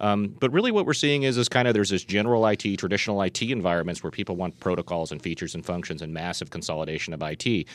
Um, 0.00 0.34
but 0.40 0.52
really, 0.52 0.72
what 0.72 0.86
we're 0.86 0.94
seeing 0.94 1.22
is 1.22 1.38
is 1.38 1.48
kind 1.48 1.68
of 1.68 1.74
there's 1.74 1.90
this 1.90 2.04
general 2.04 2.46
IT, 2.46 2.76
traditional 2.78 3.22
IT 3.22 3.42
environments 3.42 4.02
where 4.02 4.10
people 4.10 4.36
want 4.36 4.58
protocols 4.58 5.12
and 5.12 5.22
features 5.22 5.54
and 5.54 5.64
functions 5.64 6.02
and 6.02 6.12
massive 6.12 6.50
consolidation 6.50 7.14
of 7.14 7.22
IT. 7.22 7.66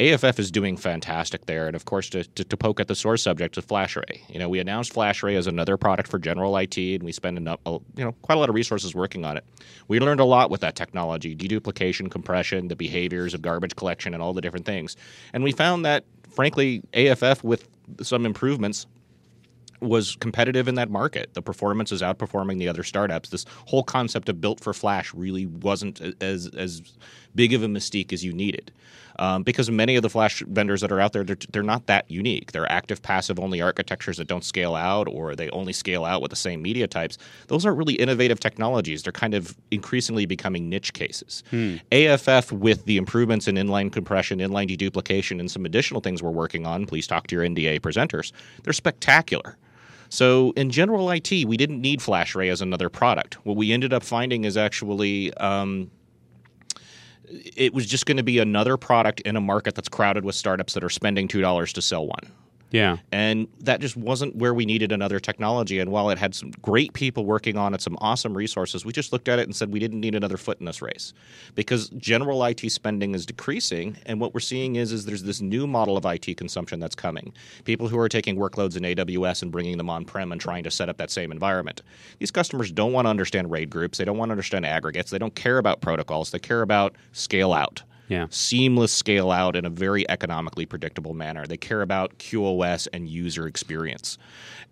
AFF 0.00 0.38
is 0.38 0.50
doing 0.50 0.78
fantastic 0.78 1.44
there, 1.44 1.66
and 1.66 1.76
of 1.76 1.84
course, 1.84 2.08
to, 2.08 2.24
to, 2.24 2.42
to 2.42 2.56
poke 2.56 2.80
at 2.80 2.88
the 2.88 2.94
source 2.94 3.22
subject 3.22 3.58
of 3.58 3.66
FlashRay. 3.66 4.20
You 4.30 4.38
know, 4.38 4.48
we 4.48 4.58
announced 4.58 4.94
FlashRay 4.94 5.36
as 5.36 5.46
another 5.46 5.76
product 5.76 6.08
for 6.08 6.18
general 6.18 6.56
IT, 6.56 6.78
and 6.78 7.02
we 7.02 7.12
spend 7.12 7.36
enough, 7.36 7.60
you 7.66 7.82
know, 7.96 8.12
quite 8.22 8.36
a 8.36 8.38
lot 8.38 8.48
of 8.48 8.54
resources 8.54 8.94
working 8.94 9.26
on 9.26 9.36
it. 9.36 9.44
We 9.88 10.00
learned 10.00 10.20
a 10.20 10.24
lot 10.24 10.50
with 10.50 10.62
that 10.62 10.74
technology: 10.74 11.36
deduplication, 11.36 12.10
compression, 12.10 12.68
the 12.68 12.76
behaviors 12.76 13.34
of 13.34 13.42
garbage 13.42 13.76
collection, 13.76 14.14
and 14.14 14.22
all 14.22 14.32
the 14.32 14.40
different 14.40 14.64
things. 14.64 14.96
And 15.34 15.44
we 15.44 15.52
found 15.52 15.84
that, 15.84 16.04
frankly, 16.40 16.82
AFF 16.94 17.44
with 17.44 17.68
some 18.00 18.24
improvements 18.24 18.86
was 19.82 20.16
competitive 20.16 20.68
in 20.68 20.74
that 20.76 20.88
market. 20.88 21.34
The 21.34 21.42
performance 21.42 21.92
is 21.92 22.00
outperforming 22.00 22.58
the 22.58 22.66
other 22.66 22.82
startups. 22.82 23.28
This 23.28 23.44
whole 23.66 23.82
concept 23.82 24.26
of 24.30 24.40
built 24.40 24.58
for 24.58 24.72
Flash 24.72 25.12
really 25.12 25.44
wasn't 25.44 26.00
as 26.22 26.46
as 26.56 26.80
big 27.34 27.52
of 27.52 27.62
a 27.62 27.66
mystique 27.66 28.10
as 28.10 28.24
you 28.24 28.32
needed. 28.32 28.72
Um, 29.20 29.42
because 29.42 29.70
many 29.70 29.96
of 29.96 30.02
the 30.02 30.08
Flash 30.08 30.42
vendors 30.48 30.80
that 30.80 30.90
are 30.90 30.98
out 30.98 31.12
there, 31.12 31.22
they're, 31.22 31.36
they're 31.52 31.62
not 31.62 31.86
that 31.86 32.10
unique. 32.10 32.52
They're 32.52 32.70
active, 32.72 33.02
passive 33.02 33.38
only 33.38 33.60
architectures 33.60 34.16
that 34.16 34.26
don't 34.26 34.42
scale 34.42 34.74
out, 34.74 35.08
or 35.08 35.36
they 35.36 35.50
only 35.50 35.74
scale 35.74 36.06
out 36.06 36.22
with 36.22 36.30
the 36.30 36.36
same 36.36 36.62
media 36.62 36.88
types. 36.88 37.18
Those 37.48 37.66
aren't 37.66 37.76
really 37.76 37.94
innovative 37.94 38.40
technologies. 38.40 39.02
They're 39.02 39.12
kind 39.12 39.34
of 39.34 39.54
increasingly 39.70 40.24
becoming 40.24 40.70
niche 40.70 40.94
cases. 40.94 41.44
AFF, 41.92 42.50
with 42.50 42.86
the 42.86 42.96
improvements 42.96 43.46
in 43.46 43.56
inline 43.56 43.92
compression, 43.92 44.38
inline 44.38 44.74
deduplication, 44.74 45.38
and 45.38 45.50
some 45.50 45.66
additional 45.66 46.00
things 46.00 46.22
we're 46.22 46.30
working 46.30 46.66
on, 46.66 46.86
please 46.86 47.06
talk 47.06 47.26
to 47.26 47.36
your 47.36 47.44
NDA 47.44 47.80
presenters, 47.80 48.32
they're 48.64 48.72
spectacular. 48.72 49.58
So 50.08 50.52
in 50.56 50.70
general 50.70 51.10
IT, 51.10 51.30
we 51.30 51.58
didn't 51.58 51.82
need 51.82 52.00
FlashRay 52.00 52.50
as 52.50 52.62
another 52.62 52.88
product. 52.88 53.34
What 53.44 53.56
we 53.56 53.70
ended 53.70 53.92
up 53.92 54.02
finding 54.02 54.44
is 54.44 54.56
actually 54.56 55.32
um, 55.34 55.90
it 57.30 57.72
was 57.72 57.86
just 57.86 58.06
going 58.06 58.16
to 58.16 58.22
be 58.22 58.38
another 58.38 58.76
product 58.76 59.20
in 59.20 59.36
a 59.36 59.40
market 59.40 59.74
that's 59.74 59.88
crowded 59.88 60.24
with 60.24 60.34
startups 60.34 60.74
that 60.74 60.84
are 60.84 60.90
spending 60.90 61.28
two 61.28 61.40
dollars 61.40 61.72
to 61.74 61.82
sell 61.82 62.06
one. 62.06 62.32
Yeah. 62.70 62.98
And 63.10 63.48
that 63.60 63.80
just 63.80 63.96
wasn't 63.96 64.36
where 64.36 64.54
we 64.54 64.64
needed 64.64 64.92
another 64.92 65.18
technology. 65.18 65.80
And 65.80 65.90
while 65.90 66.10
it 66.10 66.18
had 66.18 66.34
some 66.34 66.52
great 66.62 66.92
people 66.92 67.24
working 67.24 67.56
on 67.56 67.74
it, 67.74 67.80
some 67.80 67.96
awesome 68.00 68.36
resources, 68.36 68.84
we 68.84 68.92
just 68.92 69.12
looked 69.12 69.28
at 69.28 69.38
it 69.38 69.42
and 69.42 69.54
said 69.54 69.72
we 69.72 69.80
didn't 69.80 70.00
need 70.00 70.14
another 70.14 70.36
foot 70.36 70.60
in 70.60 70.66
this 70.66 70.80
race 70.80 71.12
because 71.54 71.88
general 71.90 72.44
IT 72.44 72.70
spending 72.70 73.14
is 73.14 73.26
decreasing. 73.26 73.96
And 74.06 74.20
what 74.20 74.34
we're 74.34 74.40
seeing 74.40 74.76
is, 74.76 74.92
is 74.92 75.04
there's 75.04 75.24
this 75.24 75.40
new 75.40 75.66
model 75.66 75.96
of 75.96 76.04
IT 76.04 76.36
consumption 76.36 76.78
that's 76.80 76.94
coming. 76.94 77.32
People 77.64 77.88
who 77.88 77.98
are 77.98 78.08
taking 78.08 78.36
workloads 78.36 78.76
in 78.76 78.82
AWS 78.84 79.42
and 79.42 79.50
bringing 79.50 79.76
them 79.76 79.90
on 79.90 80.04
prem 80.04 80.30
and 80.32 80.40
trying 80.40 80.62
to 80.64 80.70
set 80.70 80.88
up 80.88 80.96
that 80.98 81.10
same 81.10 81.32
environment. 81.32 81.82
These 82.18 82.30
customers 82.30 82.70
don't 82.70 82.92
want 82.92 83.06
to 83.06 83.10
understand 83.10 83.50
RAID 83.50 83.70
groups. 83.70 83.98
They 83.98 84.04
don't 84.04 84.18
want 84.18 84.28
to 84.30 84.32
understand 84.32 84.64
aggregates. 84.64 85.10
They 85.10 85.18
don't 85.18 85.34
care 85.34 85.58
about 85.58 85.80
protocols. 85.80 86.30
They 86.30 86.38
care 86.38 86.62
about 86.62 86.94
scale 87.12 87.52
out. 87.52 87.82
Yeah. 88.10 88.26
seamless 88.28 88.92
scale 88.92 89.30
out 89.30 89.54
in 89.54 89.64
a 89.64 89.70
very 89.70 90.08
economically 90.10 90.66
predictable 90.66 91.14
manner. 91.14 91.46
They 91.46 91.56
care 91.56 91.80
about 91.80 92.18
QoS 92.18 92.88
and 92.92 93.08
user 93.08 93.46
experience. 93.46 94.18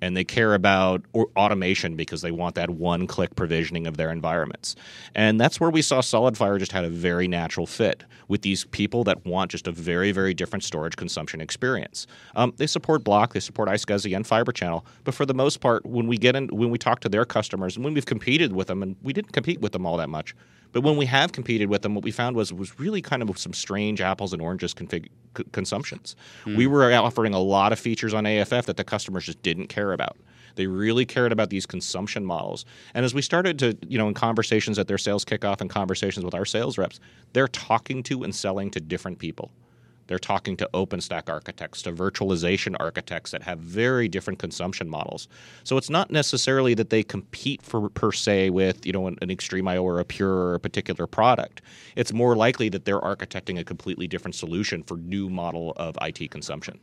And 0.00 0.16
they 0.16 0.24
care 0.24 0.54
about 0.54 1.04
automation 1.14 1.94
because 1.94 2.20
they 2.22 2.32
want 2.32 2.56
that 2.56 2.68
one 2.68 3.06
click 3.06 3.36
provisioning 3.36 3.86
of 3.86 3.96
their 3.96 4.10
environments. 4.10 4.74
And 5.14 5.40
that's 5.40 5.60
where 5.60 5.70
we 5.70 5.82
saw 5.82 6.00
SolidFire 6.00 6.58
just 6.58 6.72
had 6.72 6.84
a 6.84 6.90
very 6.90 7.28
natural 7.28 7.66
fit 7.66 8.02
with 8.26 8.42
these 8.42 8.64
people 8.66 9.04
that 9.04 9.24
want 9.24 9.52
just 9.52 9.68
a 9.68 9.72
very, 9.72 10.10
very 10.10 10.34
different 10.34 10.64
storage 10.64 10.96
consumption 10.96 11.40
experience. 11.40 12.08
Um, 12.34 12.52
they 12.56 12.66
support 12.66 13.04
Block, 13.04 13.34
they 13.34 13.40
support 13.40 13.68
iSCSI 13.68 14.16
and 14.16 14.26
Fiber 14.26 14.52
Channel, 14.52 14.84
but 15.04 15.14
for 15.14 15.24
the 15.24 15.34
most 15.34 15.60
part, 15.60 15.86
when 15.86 16.08
we 16.08 16.18
get 16.18 16.34
in, 16.34 16.48
when 16.48 16.70
we 16.70 16.78
talk 16.78 17.00
to 17.00 17.08
their 17.08 17.24
customers 17.24 17.76
and 17.76 17.84
when 17.84 17.94
we've 17.94 18.06
competed 18.06 18.52
with 18.52 18.66
them, 18.66 18.82
and 18.82 18.96
we 19.02 19.12
didn't 19.12 19.32
compete 19.32 19.60
with 19.60 19.72
them 19.72 19.86
all 19.86 19.96
that 19.96 20.08
much, 20.08 20.34
but 20.72 20.82
when 20.82 20.96
we 20.96 21.06
have 21.06 21.32
competed 21.32 21.68
with 21.68 21.82
them, 21.82 21.94
what 21.94 22.04
we 22.04 22.10
found 22.10 22.36
was 22.36 22.52
was 22.52 22.78
really 22.78 23.02
kind 23.02 23.22
of 23.22 23.38
some 23.38 23.52
strange 23.52 24.00
apples 24.00 24.32
and 24.32 24.42
oranges 24.42 24.74
config- 24.74 25.08
consumptions. 25.52 26.16
Hmm. 26.44 26.56
We 26.56 26.66
were 26.66 26.92
offering 26.92 27.34
a 27.34 27.40
lot 27.40 27.72
of 27.72 27.78
features 27.78 28.14
on 28.14 28.26
AFF 28.26 28.66
that 28.66 28.76
the 28.76 28.84
customers 28.84 29.26
just 29.26 29.42
didn't 29.42 29.68
care 29.68 29.92
about. 29.92 30.16
They 30.56 30.66
really 30.66 31.06
cared 31.06 31.30
about 31.30 31.50
these 31.50 31.66
consumption 31.66 32.24
models. 32.24 32.64
And 32.92 33.04
as 33.04 33.14
we 33.14 33.22
started 33.22 33.58
to, 33.60 33.78
you 33.86 33.96
know, 33.96 34.08
in 34.08 34.14
conversations 34.14 34.78
at 34.78 34.88
their 34.88 34.98
sales 34.98 35.24
kickoff 35.24 35.60
and 35.60 35.70
conversations 35.70 36.24
with 36.24 36.34
our 36.34 36.44
sales 36.44 36.76
reps, 36.76 36.98
they're 37.32 37.48
talking 37.48 38.02
to 38.04 38.24
and 38.24 38.34
selling 38.34 38.70
to 38.72 38.80
different 38.80 39.20
people. 39.20 39.52
They're 40.08 40.18
talking 40.18 40.56
to 40.56 40.68
OpenStack 40.74 41.30
architects, 41.30 41.82
to 41.82 41.92
virtualization 41.92 42.74
architects 42.80 43.30
that 43.30 43.42
have 43.44 43.60
very 43.60 44.08
different 44.08 44.40
consumption 44.40 44.88
models. 44.88 45.28
So 45.62 45.76
it's 45.76 45.88
not 45.90 46.10
necessarily 46.10 46.74
that 46.74 46.90
they 46.90 47.02
compete 47.04 47.62
for 47.62 47.88
per 47.88 48.10
se 48.10 48.50
with 48.50 48.84
you 48.84 48.92
know 48.92 49.06
an, 49.06 49.16
an 49.22 49.28
XtremIO 49.28 49.82
or 49.82 50.00
a 50.00 50.04
Pure 50.04 50.30
or 50.30 50.54
a 50.54 50.60
particular 50.60 51.06
product. 51.06 51.62
It's 51.94 52.12
more 52.12 52.34
likely 52.34 52.68
that 52.70 52.84
they're 52.84 53.00
architecting 53.00 53.58
a 53.60 53.64
completely 53.64 54.08
different 54.08 54.34
solution 54.34 54.82
for 54.82 54.96
new 54.96 55.28
model 55.28 55.74
of 55.76 55.96
IT 56.00 56.30
consumption. 56.30 56.80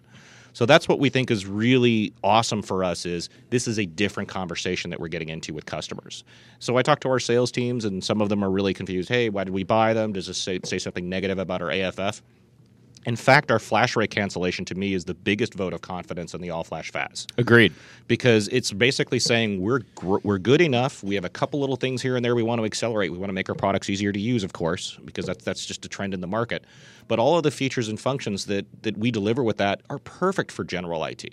So 0.56 0.66
that's 0.66 0.88
what 0.88 1.00
we 1.00 1.10
think 1.10 1.32
is 1.32 1.46
really 1.46 2.14
awesome 2.24 2.62
for 2.62 2.82
us 2.82 3.06
is 3.06 3.28
this 3.50 3.68
is 3.68 3.78
a 3.78 3.86
different 3.86 4.30
conversation 4.30 4.90
that 4.90 5.02
we're 5.02 5.10
getting 5.10 5.28
into 5.28 5.54
with 5.54 5.66
customers. 5.66 6.24
So 6.60 6.78
I 6.78 6.82
talk 6.82 7.02
to 7.02 7.10
our 7.10 7.20
sales 7.20 7.52
teams 7.52 7.84
and 7.84 8.02
some 8.02 8.22
of 8.22 8.30
them 8.30 8.42
are 8.42 8.50
really 8.50 8.74
confused. 8.74 9.10
Hey, 9.10 9.28
why 9.28 9.44
did 9.44 9.54
we 9.54 9.64
buy 9.64 9.94
them? 9.94 10.14
Does 10.14 10.28
this 10.28 10.38
say, 10.38 10.62
say 10.64 10.80
something 10.80 11.10
negative 11.10 11.40
about 11.40 11.62
our 11.62 11.72
AFF? 11.72 12.22
In 13.06 13.16
fact, 13.16 13.52
our 13.52 13.60
FlashRay 13.60 14.10
cancellation 14.10 14.66
to 14.66 14.76
me 14.76 14.94
is 14.94 15.06
the 15.06 15.14
biggest 15.14 15.54
vote 15.54 15.74
of 15.74 15.82
confidence 15.82 16.34
in 16.34 16.42
the 16.42 16.50
all 16.50 16.64
flash 16.64 16.92
FAS 16.92 17.28
Agreed. 17.38 17.72
because 18.08 18.48
it's 18.48 18.72
basically 18.72 19.20
saying 19.20 19.62
we're 19.62 19.82
gr- 19.94 20.18
we're 20.24 20.40
good 20.40 20.62
enough. 20.62 21.04
We 21.04 21.16
have 21.16 21.26
a 21.26 21.30
couple 21.30 21.60
little 21.60 21.76
things 21.76 22.02
here 22.02 22.16
and 22.16 22.26
there 22.26 22.36
we 22.36 22.44
want 22.44 22.60
to 22.60 22.66
accelerate. 22.66 23.12
We 23.12 23.20
want 23.20 23.30
to 23.30 23.34
make 23.34 23.48
our 23.48 23.56
products 23.56 23.90
easier 23.90 24.12
to 24.12 24.20
use, 24.20 24.44
of 24.44 24.54
course, 24.54 24.98
because 25.06 25.26
that's 25.26 25.44
that's 25.44 25.66
just 25.66 25.86
a 25.86 25.90
trend 25.90 26.14
in 26.14 26.22
the 26.22 26.28
market. 26.28 26.66
But 27.08 27.20
all 27.20 27.38
of 27.38 27.44
the 27.44 27.52
features 27.52 27.90
and 27.90 28.00
functions 28.00 28.46
that 28.48 28.66
that 28.82 28.98
we 28.98 29.12
deliver 29.12 29.44
with 29.44 29.58
that 29.58 29.82
are 29.90 30.00
perfect 30.00 30.52
for 30.52 30.64
general 30.64 31.04
IT. 31.06 31.26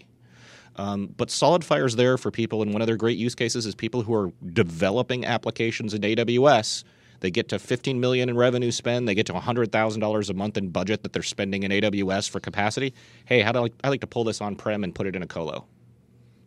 Um, 0.76 1.14
but 1.16 1.28
SolidFire 1.28 1.84
is 1.84 1.96
there 1.96 2.16
for 2.16 2.30
people, 2.30 2.62
and 2.62 2.72
one 2.72 2.80
of 2.80 2.86
their 2.86 2.96
great 2.96 3.18
use 3.18 3.34
cases 3.34 3.66
is 3.66 3.74
people 3.74 4.02
who 4.02 4.14
are 4.14 4.32
developing 4.54 5.24
applications 5.26 5.92
in 5.92 6.00
AWS. 6.00 6.84
They 7.22 7.30
get 7.30 7.48
to 7.50 7.60
15 7.60 8.00
million 8.00 8.28
in 8.28 8.36
revenue 8.36 8.72
spend. 8.72 9.06
They 9.06 9.14
get 9.14 9.26
to 9.26 9.32
100 9.32 9.70
thousand 9.70 10.00
dollars 10.00 10.28
a 10.28 10.34
month 10.34 10.58
in 10.58 10.68
budget 10.70 11.04
that 11.04 11.12
they're 11.12 11.22
spending 11.22 11.62
in 11.62 11.70
AWS 11.70 12.28
for 12.28 12.40
capacity. 12.40 12.94
Hey, 13.24 13.42
how 13.42 13.52
do 13.52 13.64
I, 13.64 13.70
I 13.84 13.88
like 13.90 14.00
to 14.00 14.08
pull 14.08 14.24
this 14.24 14.40
on 14.40 14.56
prem 14.56 14.82
and 14.82 14.92
put 14.92 15.06
it 15.06 15.14
in 15.14 15.22
a 15.22 15.26
colo? 15.28 15.64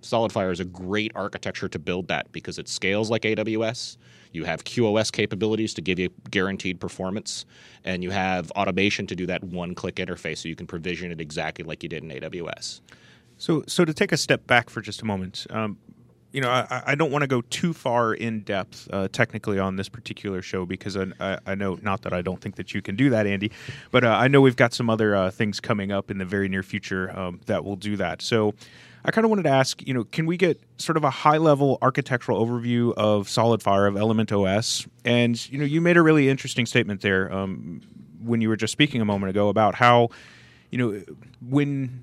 SolidFire 0.01 0.51
is 0.51 0.59
a 0.59 0.65
great 0.65 1.13
architecture 1.15 1.69
to 1.69 1.79
build 1.79 2.09
that 2.09 2.29
because 2.33 2.59
it 2.59 2.67
scales 2.67 3.09
like 3.09 3.21
AWS. 3.21 3.95
You 4.33 4.43
have 4.43 4.65
QoS 4.65 5.11
capabilities 5.13 5.73
to 5.75 5.81
give 5.81 5.97
you 5.97 6.09
guaranteed 6.29 6.81
performance, 6.81 7.45
and 7.85 8.03
you 8.03 8.11
have 8.11 8.51
automation 8.51 9.07
to 9.07 9.15
do 9.15 9.25
that 9.27 9.43
one-click 9.45 9.95
interface, 9.95 10.39
so 10.39 10.49
you 10.49 10.55
can 10.55 10.67
provision 10.67 11.09
it 11.09 11.21
exactly 11.21 11.63
like 11.63 11.83
you 11.83 11.89
did 11.89 12.03
in 12.03 12.09
AWS. 12.09 12.81
So, 13.37 13.63
so 13.67 13.83
to 13.85 13.93
take 13.93 14.11
a 14.11 14.17
step 14.17 14.45
back 14.45 14.69
for 14.69 14.81
just 14.81 15.01
a 15.01 15.05
moment, 15.05 15.47
um, 15.49 15.77
you 16.35 16.41
know, 16.41 16.49
I, 16.49 16.83
I 16.87 16.95
don't 16.95 17.11
want 17.11 17.21
to 17.21 17.27
go 17.27 17.39
too 17.43 17.71
far 17.71 18.13
in 18.13 18.41
depth 18.41 18.89
uh, 18.91 19.07
technically 19.07 19.57
on 19.57 19.77
this 19.77 19.87
particular 19.87 20.41
show 20.41 20.65
because 20.65 20.97
I, 20.97 21.05
I, 21.21 21.37
I 21.45 21.55
know 21.55 21.79
not 21.81 22.01
that 22.01 22.11
I 22.11 22.21
don't 22.21 22.41
think 22.41 22.57
that 22.57 22.73
you 22.73 22.81
can 22.81 22.97
do 22.97 23.09
that, 23.11 23.25
Andy, 23.25 23.53
but 23.89 24.03
uh, 24.03 24.09
I 24.09 24.27
know 24.27 24.41
we've 24.41 24.57
got 24.57 24.73
some 24.73 24.89
other 24.89 25.15
uh, 25.15 25.31
things 25.31 25.61
coming 25.61 25.93
up 25.93 26.11
in 26.11 26.17
the 26.17 26.25
very 26.25 26.49
near 26.49 26.61
future 26.61 27.17
um, 27.17 27.39
that 27.45 27.63
will 27.63 27.77
do 27.77 27.95
that. 27.95 28.21
So, 28.21 28.53
I 29.07 29.11
kind 29.11 29.23
of 29.23 29.29
wanted 29.29 29.43
to 29.43 29.49
ask, 29.49 29.87
you 29.87 29.93
know, 29.93 30.03
can 30.03 30.25
we 30.25 30.35
get 30.35 30.59
sort 30.77 30.97
of 30.97 31.03
a 31.03 31.11
high 31.11 31.37
level 31.37 31.77
architectural 31.79 32.43
overview 32.43 32.91
of 32.97 33.27
SolidFire 33.27 33.87
of 33.87 33.95
Element 33.95 34.31
OS? 34.31 34.87
And 35.05 35.37
you 35.51 35.59
know, 35.59 35.63
you 35.63 35.79
made 35.79 35.95
a 35.95 36.01
really 36.01 36.27
interesting 36.27 36.65
statement 36.65 37.01
there 37.01 37.31
um, 37.31 37.81
when 38.23 38.41
you 38.41 38.49
were 38.49 38.55
just 38.55 38.71
speaking 38.71 39.01
a 39.01 39.05
moment 39.05 39.29
ago 39.29 39.49
about 39.49 39.75
how, 39.75 40.09
you 40.71 40.79
know, 40.79 41.03
when 41.47 42.01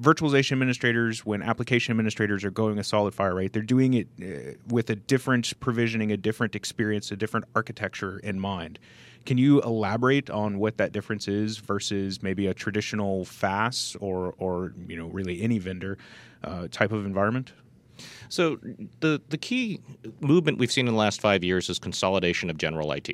virtualization 0.00 0.52
administrators, 0.52 1.24
when 1.24 1.42
application 1.42 1.92
administrators 1.92 2.44
are 2.44 2.50
going 2.50 2.78
a 2.78 2.82
SolidFire, 2.82 3.34
right, 3.34 3.52
they're 3.52 3.62
doing 3.62 3.94
it 3.94 4.08
uh, 4.20 4.56
with 4.68 4.90
a 4.90 4.96
different 4.96 5.58
provisioning, 5.60 6.12
a 6.12 6.16
different 6.16 6.54
experience, 6.54 7.10
a 7.10 7.16
different 7.16 7.46
architecture 7.54 8.18
in 8.18 8.38
mind. 8.38 8.78
Can 9.24 9.38
you 9.38 9.60
elaborate 9.62 10.30
on 10.30 10.58
what 10.58 10.76
that 10.78 10.92
difference 10.92 11.26
is 11.26 11.58
versus 11.58 12.22
maybe 12.22 12.46
a 12.46 12.54
traditional 12.54 13.24
FAS 13.24 13.96
or, 14.00 14.34
or 14.38 14.72
you 14.86 14.96
know, 14.96 15.06
really 15.06 15.42
any 15.42 15.58
vendor 15.58 15.98
uh, 16.44 16.68
type 16.70 16.92
of 16.92 17.04
environment? 17.04 17.52
So 18.28 18.58
the 19.00 19.20
the 19.30 19.38
key 19.38 19.80
movement 20.20 20.58
we've 20.58 20.70
seen 20.70 20.86
in 20.86 20.94
the 20.94 20.98
last 20.98 21.20
five 21.20 21.42
years 21.42 21.70
is 21.70 21.78
consolidation 21.78 22.50
of 22.50 22.58
general 22.58 22.92
IT. 22.92 23.08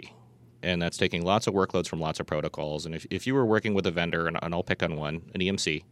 And 0.62 0.80
that's 0.80 0.96
taking 0.96 1.22
lots 1.22 1.46
of 1.46 1.54
workloads 1.54 1.88
from 1.88 2.00
lots 2.00 2.20
of 2.20 2.26
protocols. 2.26 2.86
And 2.86 2.94
if, 2.94 3.06
if 3.10 3.26
you 3.26 3.34
were 3.34 3.44
working 3.44 3.74
with 3.74 3.86
a 3.86 3.90
vendor, 3.90 4.28
and, 4.28 4.38
and 4.42 4.54
I'll 4.54 4.62
pick 4.62 4.82
on 4.82 4.96
one, 4.96 5.22
an 5.34 5.40
EMC, 5.40 5.82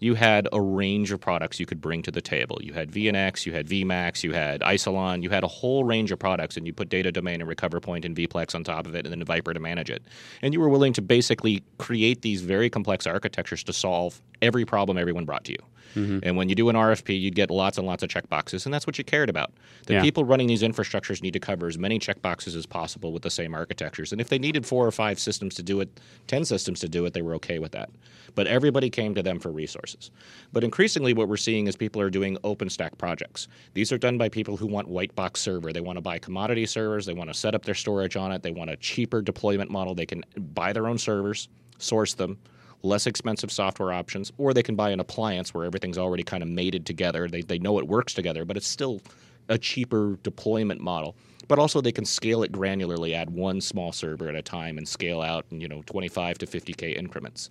you 0.00 0.14
had 0.14 0.48
a 0.52 0.60
range 0.60 1.12
of 1.12 1.20
products 1.20 1.58
you 1.58 1.66
could 1.66 1.80
bring 1.80 2.02
to 2.02 2.10
the 2.10 2.20
table. 2.20 2.58
You 2.60 2.72
had 2.72 2.90
VNX, 2.90 3.46
you 3.46 3.52
had 3.52 3.66
VMAX, 3.68 4.22
you 4.22 4.32
had 4.32 4.60
Isilon, 4.60 5.22
you 5.22 5.30
had 5.30 5.44
a 5.44 5.48
whole 5.48 5.84
range 5.84 6.12
of 6.12 6.18
products, 6.18 6.56
and 6.56 6.66
you 6.66 6.72
put 6.72 6.88
Data 6.88 7.10
Domain 7.12 7.40
and 7.40 7.50
RecoverPoint 7.50 8.04
and 8.04 8.16
vPlex 8.16 8.54
on 8.54 8.64
top 8.64 8.86
of 8.86 8.94
it, 8.94 9.06
and 9.06 9.12
then 9.12 9.24
ViPR 9.24 9.54
to 9.54 9.60
manage 9.60 9.90
it. 9.90 10.02
And 10.42 10.54
you 10.54 10.60
were 10.60 10.68
willing 10.68 10.92
to 10.94 11.02
basically 11.02 11.62
create 11.78 12.22
these 12.22 12.42
very 12.42 12.70
complex 12.70 13.06
architectures 13.06 13.62
to 13.64 13.72
solve 13.72 14.20
every 14.40 14.64
problem 14.64 14.98
everyone 14.98 15.24
brought 15.24 15.44
to 15.44 15.52
you. 15.52 15.58
Mm-hmm. 15.94 16.18
And 16.22 16.36
when 16.36 16.48
you 16.48 16.54
do 16.54 16.68
an 16.68 16.76
RFP, 16.76 17.20
you'd 17.20 17.34
get 17.34 17.50
lots 17.50 17.78
and 17.78 17.86
lots 17.86 18.02
of 18.02 18.08
checkboxes, 18.08 18.64
and 18.64 18.72
that's 18.74 18.86
what 18.86 18.98
you 18.98 19.04
cared 19.04 19.28
about. 19.30 19.52
The 19.86 19.94
Yeah. 19.94 20.02
people 20.02 20.24
running 20.24 20.46
these 20.46 20.62
infrastructures 20.62 21.22
need 21.22 21.32
to 21.32 21.40
cover 21.40 21.66
as 21.66 21.78
many 21.78 21.98
checkboxes 21.98 22.56
as 22.56 22.66
possible 22.66 23.12
with 23.12 23.22
the 23.22 23.30
same 23.30 23.54
architectures. 23.54 24.12
And 24.12 24.20
if 24.20 24.28
they 24.28 24.38
needed 24.38 24.66
four 24.66 24.86
or 24.86 24.90
five 24.92 25.18
systems 25.18 25.54
to 25.56 25.62
do 25.62 25.80
it, 25.80 26.00
10 26.26 26.44
systems 26.44 26.80
to 26.80 26.88
do 26.88 27.04
it, 27.06 27.14
they 27.14 27.22
were 27.22 27.34
okay 27.36 27.58
with 27.58 27.72
that. 27.72 27.90
But 28.34 28.46
everybody 28.46 28.90
came 28.90 29.14
to 29.14 29.22
them 29.22 29.38
for 29.40 29.50
resources. 29.50 30.10
But 30.52 30.62
increasingly, 30.64 31.12
what 31.14 31.28
we're 31.28 31.36
seeing 31.36 31.66
is 31.66 31.76
people 31.76 32.00
are 32.02 32.10
doing 32.10 32.36
OpenStack 32.44 32.98
projects. 32.98 33.48
These 33.74 33.90
are 33.92 33.98
done 33.98 34.18
by 34.18 34.28
people 34.28 34.56
who 34.56 34.66
want 34.66 34.88
white 34.88 35.14
box 35.14 35.40
server. 35.40 35.72
They 35.72 35.80
want 35.80 35.96
to 35.96 36.02
buy 36.02 36.18
commodity 36.18 36.66
servers, 36.66 37.06
they 37.06 37.14
want 37.14 37.30
to 37.30 37.34
set 37.34 37.54
up 37.54 37.64
their 37.64 37.74
storage 37.74 38.16
on 38.16 38.30
it, 38.32 38.42
they 38.42 38.50
want 38.52 38.70
a 38.70 38.76
cheaper 38.76 39.22
deployment 39.22 39.70
model. 39.70 39.94
They 39.94 40.06
can 40.06 40.24
buy 40.36 40.72
their 40.72 40.86
own 40.86 40.98
servers, 40.98 41.48
source 41.78 42.14
them, 42.14 42.38
less 42.82 43.06
expensive 43.06 43.50
software 43.50 43.92
options, 43.92 44.32
or 44.38 44.54
they 44.54 44.62
can 44.62 44.76
buy 44.76 44.90
an 44.90 45.00
appliance 45.00 45.52
where 45.52 45.64
everything's 45.64 45.98
already 45.98 46.22
kind 46.22 46.42
of 46.42 46.48
mated 46.48 46.86
together. 46.86 47.28
They, 47.28 47.42
they 47.42 47.58
know 47.58 47.78
it 47.78 47.86
works 47.86 48.14
together, 48.14 48.44
but 48.44 48.56
it's 48.56 48.68
still 48.68 49.00
a 49.48 49.58
cheaper 49.58 50.18
deployment 50.22 50.80
model. 50.80 51.16
But 51.48 51.58
also 51.58 51.80
they 51.80 51.92
can 51.92 52.04
scale 52.04 52.42
it 52.42 52.52
granularly, 52.52 53.14
add 53.14 53.30
one 53.30 53.60
small 53.60 53.92
server 53.92 54.28
at 54.28 54.34
a 54.34 54.42
time 54.42 54.76
and 54.76 54.86
scale 54.86 55.22
out 55.22 55.46
in, 55.50 55.60
you 55.60 55.68
know, 55.68 55.82
25 55.86 56.38
to 56.38 56.46
50K 56.46 56.96
increments. 56.96 57.50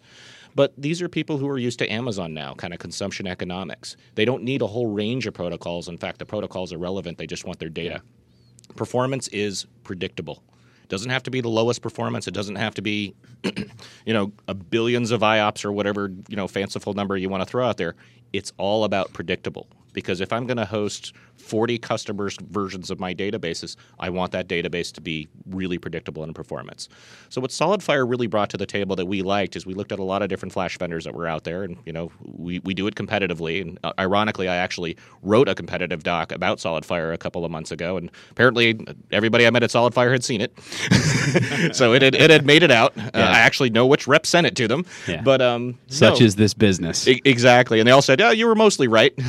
But 0.55 0.73
these 0.77 1.01
are 1.01 1.09
people 1.09 1.37
who 1.37 1.47
are 1.49 1.57
used 1.57 1.79
to 1.79 1.91
Amazon 1.91 2.33
now, 2.33 2.53
kind 2.53 2.73
of 2.73 2.79
consumption 2.79 3.27
economics. 3.27 3.97
They 4.15 4.25
don't 4.25 4.43
need 4.43 4.61
a 4.61 4.67
whole 4.67 4.87
range 4.87 5.25
of 5.27 5.33
protocols. 5.33 5.87
In 5.87 5.97
fact, 5.97 6.19
the 6.19 6.25
protocols 6.25 6.71
are 6.73 6.77
relevant. 6.77 7.17
They 7.17 7.27
just 7.27 7.45
want 7.45 7.59
their 7.59 7.69
data. 7.69 8.01
Performance 8.75 9.27
is 9.29 9.65
predictable. 9.83 10.43
It 10.87 10.91
doesn't 10.91 11.09
have 11.09 11.23
to 11.23 11.31
be 11.31 11.41
the 11.41 11.49
lowest 11.49 11.81
performance. 11.81 12.29
It 12.29 12.33
doesn't 12.33 12.55
have 12.55 12.73
to 12.75 12.81
be, 12.81 13.13
you 13.43 14.13
know, 14.13 14.31
a 14.47 14.53
billions 14.53 15.11
of 15.11 15.19
IOPS 15.19 15.65
or 15.65 15.73
whatever 15.73 16.13
you 16.29 16.37
know 16.37 16.47
fanciful 16.47 16.93
number 16.93 17.17
you 17.17 17.27
want 17.27 17.41
to 17.41 17.45
throw 17.45 17.67
out 17.67 17.75
there. 17.75 17.95
It's 18.31 18.53
all 18.57 18.85
about 18.85 19.11
predictable. 19.11 19.67
Because 19.91 20.21
if 20.21 20.31
I'm 20.31 20.47
going 20.47 20.57
to 20.57 20.65
host 20.65 21.11
40 21.37 21.77
customers' 21.77 22.37
versions 22.49 22.89
of 22.91 22.99
my 22.99 23.13
databases, 23.13 23.75
I 23.99 24.09
want 24.09 24.31
that 24.33 24.47
database 24.47 24.91
to 24.93 25.01
be 25.01 25.27
really 25.49 25.77
predictable 25.77 26.23
in 26.23 26.33
performance. 26.33 26.89
So 27.29 27.39
what 27.41 27.51
SolidFire 27.51 28.09
really 28.09 28.27
brought 28.27 28.49
to 28.51 28.57
the 28.57 28.65
table 28.65 28.95
that 28.95 29.05
we 29.05 29.21
liked 29.21 29.55
is 29.55 29.65
we 29.65 29.73
looked 29.73 29.91
at 29.91 29.99
a 29.99 30.03
lot 30.03 30.21
of 30.21 30.29
different 30.29 30.51
flash 30.53 30.77
vendors 30.77 31.03
that 31.05 31.13
were 31.13 31.27
out 31.27 31.43
there, 31.43 31.63
and 31.63 31.77
you 31.85 31.93
know 31.93 32.11
we, 32.23 32.59
we 32.59 32.73
do 32.73 32.87
it 32.87 32.95
competitively. 32.95 33.61
And 33.61 33.79
uh, 33.83 33.93
ironically, 33.99 34.47
I 34.49 34.55
actually 34.55 34.97
wrote 35.21 35.47
a 35.47 35.55
competitive 35.55 36.03
doc 36.03 36.31
about 36.31 36.57
SolidFire 36.57 37.13
a 37.13 37.17
couple 37.17 37.45
of 37.45 37.51
months 37.51 37.71
ago, 37.71 37.97
and 37.97 38.11
apparently 38.31 38.79
everybody 39.11 39.45
I 39.47 39.49
met 39.49 39.63
at 39.63 39.69
SolidFire 39.69 40.11
had 40.11 40.23
seen 40.23 40.41
it, 40.41 40.53
so 41.75 41.93
it 41.93 42.01
had, 42.01 42.15
it 42.15 42.29
had 42.29 42.45
made 42.45 42.63
it 42.63 42.71
out. 42.71 42.97
Uh, 42.97 43.11
I 43.13 43.39
actually 43.39 43.69
know 43.69 43.85
which 43.85 44.07
rep 44.07 44.25
sent 44.25 44.47
it 44.47 44.55
to 44.57 44.67
them, 44.67 44.85
Yeah. 45.07 45.21
but 45.21 45.41
um, 45.41 45.77
Such 45.87 46.19
no. 46.19 46.25
is 46.25 46.35
this 46.35 46.53
business. 46.53 47.07
E- 47.07 47.21
exactly, 47.25 47.79
and 47.79 47.87
they 47.87 47.91
all 47.91 48.01
said, 48.01 48.19
"Yeah, 48.19 48.31
you 48.31 48.47
were 48.47 48.55
mostly 48.55 48.87
right." 48.87 49.13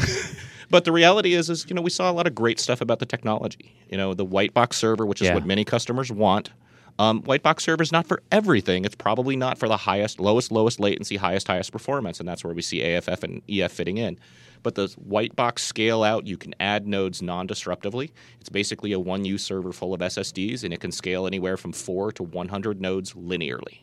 but 0.71 0.85
the 0.85 0.93
reality 0.93 1.35
is, 1.35 1.51
is 1.51 1.67
you 1.69 1.75
know, 1.75 1.83
we 1.83 1.91
saw 1.91 2.11
a 2.11 2.13
lot 2.13 2.27
of 2.27 2.35
great 2.35 2.61
stuff 2.61 2.81
about 2.81 2.99
the 2.99 3.07
technology. 3.07 3.75
You 3.91 3.97
know, 3.97 4.15
the 4.15 4.25
white 4.25 4.55
box 4.55 4.77
server, 4.77 5.07
which 5.07 5.21
is 5.23 5.29
Yeah. 5.29 5.35
what 5.35 5.47
many 5.47 5.65
customers 5.65 6.11
want. 6.13 6.51
Um, 7.01 7.23
white 7.23 7.45
box 7.45 7.63
server 7.65 7.83
is 7.83 7.93
not 7.93 8.09
for 8.09 8.23
everything. 8.33 8.85
It's 8.85 8.97
probably 8.97 9.37
not 9.37 9.57
for 9.57 9.69
the 9.69 9.77
highest, 9.77 10.19
lowest, 10.19 10.51
lowest 10.51 10.81
latency, 10.81 11.17
highest, 11.17 11.47
highest 11.47 11.71
performance, 11.71 12.19
and 12.19 12.29
that's 12.29 12.43
where 12.43 12.53
we 12.55 12.63
see 12.63 12.83
AFF 12.83 13.23
and 13.23 13.41
EF 13.49 13.71
fitting 13.71 13.99
in. 13.99 14.19
But 14.65 14.75
the 14.75 14.89
white 14.97 15.37
box 15.37 15.63
scale 15.63 16.03
out, 16.03 16.27
you 16.27 16.37
can 16.37 16.55
add 16.59 16.89
nodes 16.89 17.23
non-disruptively. 17.23 18.11
It's 18.41 18.49
basically 18.49 18.91
a 18.93 18.99
one-use 18.99 19.45
server 19.45 19.73
full 19.73 19.95
of 19.95 20.01
SSDs, 20.03 20.65
and 20.65 20.75
it 20.75 20.81
can 20.81 20.91
scale 20.91 21.29
anywhere 21.29 21.57
from 21.57 21.73
four 21.73 22.11
to 22.13 22.25
100 22.25 22.81
nodes 22.81 23.13
linearly. 23.13 23.83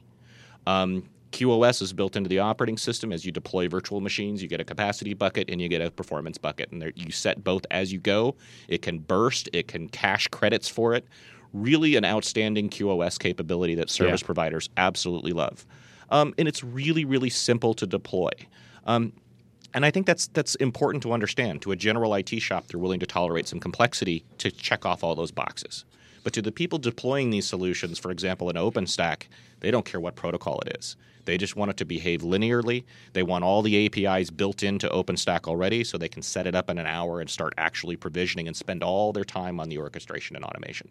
Um, 0.68 1.04
QoS 1.36 1.82
is 1.82 1.92
built 1.92 2.16
into 2.16 2.30
the 2.30 2.40
operating 2.40 2.78
system. 2.78 3.12
As 3.12 3.26
you 3.26 3.32
deploy 3.32 3.68
virtual 3.68 4.00
machines, 4.00 4.42
you 4.42 4.48
get 4.48 4.62
a 4.62 4.64
capacity 4.64 5.14
bucket 5.14 5.50
and 5.50 5.60
you 5.60 5.68
get 5.68 5.82
a 5.82 5.92
performance 5.92 6.38
bucket, 6.38 6.72
and 6.72 6.94
you 6.96 7.12
set 7.12 7.44
both 7.44 7.66
as 7.72 7.92
you 7.92 8.00
go. 8.00 8.36
It 8.70 8.82
can 8.82 9.00
burst, 9.00 9.50
it 9.52 9.68
can 9.68 9.90
cache 9.90 10.30
credits 10.30 10.70
for 10.70 10.94
it. 10.94 11.06
Really, 11.52 11.98
an 11.98 12.06
outstanding 12.06 12.70
QoS 12.70 13.20
capability 13.20 13.76
that 13.76 13.90
service 13.90 14.22
Yeah. 14.22 14.26
providers 14.26 14.70
absolutely 14.78 15.34
love, 15.34 15.66
um, 16.10 16.34
and 16.38 16.48
it's 16.48 16.64
really, 16.64 17.04
really 17.04 17.30
simple 17.30 17.74
to 17.76 17.86
deploy. 17.86 18.32
Um, 18.86 19.12
and 19.74 19.86
I 19.86 19.92
think 19.92 20.06
that's 20.06 20.28
that's 20.28 20.56
important 20.56 21.04
to 21.04 21.12
understand. 21.12 21.62
To 21.64 21.72
a 21.74 21.76
general 21.76 22.14
IT 22.14 22.40
shop, 22.40 22.68
they're 22.68 22.80
willing 22.80 23.02
to 23.02 23.06
tolerate 23.06 23.48
some 23.48 23.60
complexity 23.60 24.24
to 24.38 24.52
check 24.52 24.86
off 24.86 25.04
all 25.04 25.16
those 25.16 25.32
boxes. 25.32 25.84
But 26.26 26.34
to 26.34 26.42
the 26.42 26.52
people 26.52 26.80
deploying 26.80 27.30
these 27.30 27.46
solutions, 27.46 28.00
for 28.00 28.10
example, 28.10 28.50
in 28.50 28.56
OpenStack, 28.56 29.28
they 29.60 29.70
don't 29.70 29.86
care 29.86 30.00
what 30.00 30.16
protocol 30.16 30.60
it 30.62 30.76
is. 30.80 30.96
They 31.26 31.38
just 31.38 31.56
want 31.56 31.70
it 31.70 31.78
to 31.78 31.86
behave 31.86 32.24
linearly. 32.24 32.84
They 33.14 33.22
want 33.22 33.44
all 33.44 33.62
the 33.62 33.86
APIs 33.86 34.32
built 34.32 34.64
into 34.64 34.90
OpenStack 34.90 35.48
already 35.48 35.84
so 35.84 36.00
they 36.00 36.10
can 36.10 36.24
set 36.24 36.48
it 36.48 36.56
up 36.56 36.68
in 36.68 36.80
an 36.80 36.88
hour 36.88 37.22
and 37.22 37.30
start 37.30 37.54
actually 37.60 37.96
provisioning 37.96 38.48
and 38.48 38.58
spend 38.58 38.84
all 38.84 39.14
their 39.14 39.24
time 39.24 39.60
on 39.60 39.70
the 39.70 39.78
orchestration 39.78 40.36
and 40.36 40.44
automation. 40.44 40.90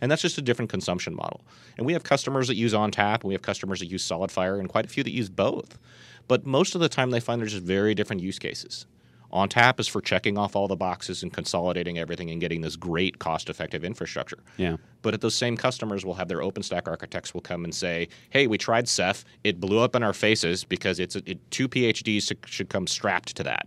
And 0.00 0.10
that's 0.10 0.22
just 0.22 0.38
a 0.38 0.42
different 0.42 0.68
consumption 0.68 1.14
model. 1.14 1.42
And 1.78 1.86
we 1.86 1.92
have 1.92 2.02
customers 2.02 2.48
that 2.48 2.56
use 2.56 2.72
OnTap, 2.74 3.20
and 3.20 3.28
we 3.28 3.34
have 3.34 3.42
customers 3.42 3.78
that 3.78 3.86
use 3.86 4.04
SolidFire, 4.04 4.58
and 4.58 4.68
quite 4.68 4.86
a 4.86 4.88
few 4.88 5.04
that 5.04 5.12
use 5.12 5.28
both. 5.28 5.78
But 6.26 6.44
most 6.44 6.74
of 6.74 6.80
the 6.80 6.88
time, 6.88 7.10
they 7.10 7.20
find 7.20 7.40
there's 7.40 7.52
just 7.52 7.64
very 7.64 7.94
different 7.94 8.20
use 8.20 8.40
cases. 8.40 8.86
OnTap 9.32 9.80
is 9.80 9.88
for 9.88 10.00
checking 10.00 10.36
off 10.36 10.54
all 10.54 10.68
the 10.68 10.76
boxes 10.76 11.22
and 11.22 11.32
consolidating 11.32 11.98
everything 11.98 12.30
and 12.30 12.40
getting 12.40 12.60
this 12.60 12.76
great 12.76 13.18
cost-effective 13.18 13.84
infrastructure. 13.84 14.38
Yeah. 14.56 14.76
But 15.00 15.14
at 15.14 15.20
those 15.20 15.34
same 15.34 15.56
customers 15.56 16.04
will 16.04 16.14
have 16.14 16.28
their 16.28 16.40
OpenStack 16.40 16.86
architects 16.86 17.34
will 17.34 17.40
come 17.40 17.64
and 17.64 17.74
say, 17.74 18.08
"Hey, 18.30 18.46
we 18.46 18.58
tried 18.58 18.88
Ceph. 18.88 19.24
It 19.42 19.60
blew 19.60 19.80
up 19.80 19.96
in 19.96 20.02
our 20.02 20.12
faces 20.12 20.64
because 20.64 21.00
it's 21.00 21.16
it, 21.16 21.38
two 21.50 21.68
PhDs 21.68 22.32
should 22.46 22.68
come 22.68 22.86
strapped 22.86 23.34
to 23.36 23.42
that." 23.44 23.66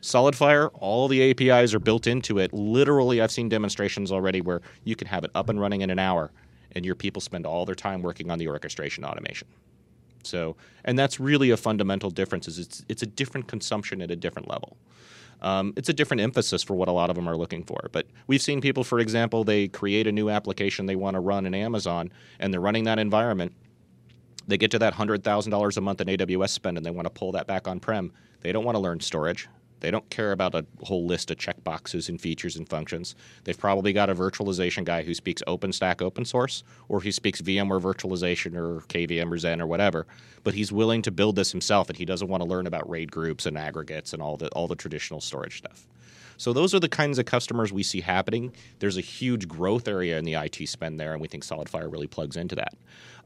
SolidFire, 0.00 0.70
all 0.74 1.08
the 1.08 1.30
APIs 1.30 1.72
are 1.72 1.78
built 1.78 2.06
into 2.06 2.38
it. 2.38 2.52
Literally, 2.52 3.22
I've 3.22 3.30
seen 3.30 3.48
demonstrations 3.48 4.12
already 4.12 4.42
where 4.42 4.60
you 4.84 4.96
can 4.96 5.06
have 5.08 5.24
it 5.24 5.30
up 5.34 5.48
and 5.48 5.58
running 5.58 5.80
in 5.80 5.88
an 5.88 5.98
hour, 5.98 6.30
and 6.72 6.84
your 6.84 6.94
people 6.94 7.22
spend 7.22 7.46
all 7.46 7.64
their 7.64 7.74
time 7.74 8.02
working 8.02 8.30
on 8.30 8.38
the 8.38 8.48
orchestration 8.48 9.04
automation. 9.04 9.48
So, 10.26 10.56
and 10.84 10.98
that's 10.98 11.20
really 11.20 11.50
a 11.50 11.56
fundamental 11.56 12.10
difference. 12.10 12.48
Is 12.48 12.58
it's 12.58 12.84
it's 12.88 13.02
a 13.02 13.06
different 13.06 13.48
consumption 13.48 14.02
at 14.02 14.10
a 14.10 14.16
different 14.16 14.48
level. 14.48 14.76
Um, 15.42 15.74
it's 15.76 15.88
a 15.88 15.92
different 15.92 16.22
emphasis 16.22 16.62
for 16.62 16.74
what 16.74 16.88
a 16.88 16.92
lot 16.92 17.10
of 17.10 17.16
them 17.16 17.28
are 17.28 17.36
looking 17.36 17.64
for. 17.64 17.88
But 17.92 18.06
we've 18.26 18.40
seen 18.40 18.60
people, 18.60 18.82
for 18.82 18.98
example, 18.98 19.44
they 19.44 19.68
create 19.68 20.06
a 20.06 20.12
new 20.12 20.30
application 20.30 20.86
they 20.86 20.96
want 20.96 21.14
to 21.14 21.20
run 21.20 21.44
in 21.44 21.54
Amazon, 21.54 22.10
and 22.38 22.52
they're 22.52 22.60
running 22.60 22.84
that 22.84 22.98
environment. 22.98 23.52
They 24.46 24.56
get 24.56 24.70
to 24.72 24.78
that 24.78 24.94
hundred 24.94 25.24
thousand 25.24 25.50
dollars 25.50 25.76
a 25.76 25.80
month 25.80 26.00
in 26.00 26.08
AWS 26.08 26.50
spend, 26.50 26.76
and 26.76 26.84
they 26.84 26.90
want 26.90 27.06
to 27.06 27.10
pull 27.10 27.32
that 27.32 27.46
back 27.46 27.68
on 27.68 27.80
prem. 27.80 28.12
They 28.40 28.52
don't 28.52 28.64
want 28.64 28.76
to 28.76 28.80
learn 28.80 29.00
storage. 29.00 29.48
They 29.80 29.90
don't 29.90 30.08
care 30.10 30.32
about 30.32 30.54
a 30.54 30.64
whole 30.82 31.06
list 31.06 31.30
of 31.30 31.36
checkboxes 31.36 32.08
and 32.08 32.20
features 32.20 32.56
and 32.56 32.68
functions. 32.68 33.14
They've 33.44 33.58
probably 33.58 33.92
got 33.92 34.10
a 34.10 34.14
virtualization 34.14 34.84
guy 34.84 35.02
who 35.02 35.14
speaks 35.14 35.42
OpenStack 35.46 36.00
open 36.00 36.24
source, 36.24 36.64
or 36.88 37.00
who 37.00 37.12
speaks 37.12 37.40
VMware 37.42 37.80
virtualization 37.80 38.56
or 38.56 38.80
KVM 38.88 39.26
or 39.26 39.36
Xen 39.36 39.60
or 39.60 39.66
whatever. 39.66 40.06
But 40.42 40.54
he's 40.54 40.72
willing 40.72 41.02
to 41.02 41.10
build 41.10 41.36
this 41.36 41.52
himself, 41.52 41.88
and 41.88 41.98
he 41.98 42.04
doesn't 42.04 42.28
want 42.28 42.42
to 42.42 42.48
learn 42.48 42.66
about 42.66 42.88
RAID 42.88 43.10
groups 43.10 43.46
and 43.46 43.58
aggregates 43.58 44.12
and 44.12 44.22
all 44.22 44.36
the 44.36 44.48
all 44.48 44.68
the 44.68 44.76
traditional 44.76 45.20
storage 45.20 45.58
stuff. 45.58 45.86
So 46.36 46.52
those 46.52 46.74
are 46.74 46.80
the 46.80 46.88
kinds 46.88 47.18
of 47.18 47.26
customers 47.26 47.72
we 47.72 47.82
see 47.82 48.00
happening. 48.00 48.52
There's 48.78 48.96
a 48.96 49.02
huge 49.02 49.46
growth 49.46 49.86
area 49.88 50.18
in 50.18 50.24
the 50.24 50.34
IT 50.34 50.68
spend 50.68 50.98
there, 50.98 51.12
and 51.12 51.20
we 51.20 51.28
think 51.28 51.44
SolidFire 51.44 51.90
really 51.90 52.06
plugs 52.06 52.36
into 52.36 52.56
that. 52.56 52.74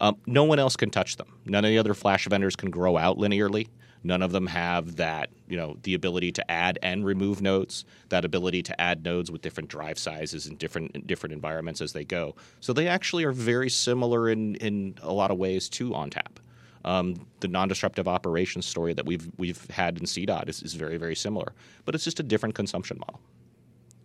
Um, 0.00 0.16
no 0.26 0.44
one 0.44 0.58
else 0.58 0.76
can 0.76 0.90
touch 0.90 1.16
them. 1.16 1.28
None 1.46 1.64
of 1.64 1.70
the 1.70 1.78
other 1.78 1.94
Flash 1.94 2.26
vendors 2.26 2.56
can 2.56 2.70
grow 2.70 2.96
out 2.96 3.18
linearly. 3.18 3.68
None 4.04 4.22
of 4.22 4.32
them 4.32 4.46
have 4.46 4.96
that, 4.96 5.30
you 5.48 5.56
know, 5.56 5.76
the 5.82 5.94
ability 5.94 6.32
to 6.32 6.50
add 6.50 6.78
and 6.82 7.04
remove 7.04 7.42
nodes, 7.42 7.84
that 8.10 8.24
ability 8.24 8.62
to 8.64 8.80
add 8.80 9.04
nodes 9.04 9.30
with 9.30 9.42
different 9.42 9.68
drive 9.68 9.98
sizes 9.98 10.46
and 10.46 10.58
different 10.58 11.06
different 11.06 11.32
environments 11.32 11.80
as 11.80 11.92
they 11.92 12.04
go. 12.04 12.34
So 12.60 12.72
they 12.72 12.86
actually 12.86 13.24
are 13.24 13.32
very 13.32 13.68
similar 13.68 14.28
in 14.28 14.54
in 14.56 14.94
a 15.02 15.12
lot 15.12 15.30
of 15.30 15.38
ways 15.38 15.68
to 15.70 15.90
OnTap. 15.90 16.38
Um, 16.84 17.26
the 17.40 17.48
non-disruptive 17.48 18.06
operations 18.06 18.64
story 18.66 18.94
that 18.94 19.04
we've 19.04 19.28
we've 19.36 19.68
had 19.70 19.98
in 19.98 20.04
CDOT 20.04 20.48
is, 20.48 20.62
is 20.62 20.74
very 20.74 20.96
very 20.96 21.16
similar, 21.16 21.52
but 21.84 21.94
it's 21.94 22.04
just 22.04 22.20
a 22.20 22.22
different 22.22 22.54
consumption 22.54 22.98
model. 23.00 23.20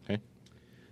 Okay. 0.05 0.21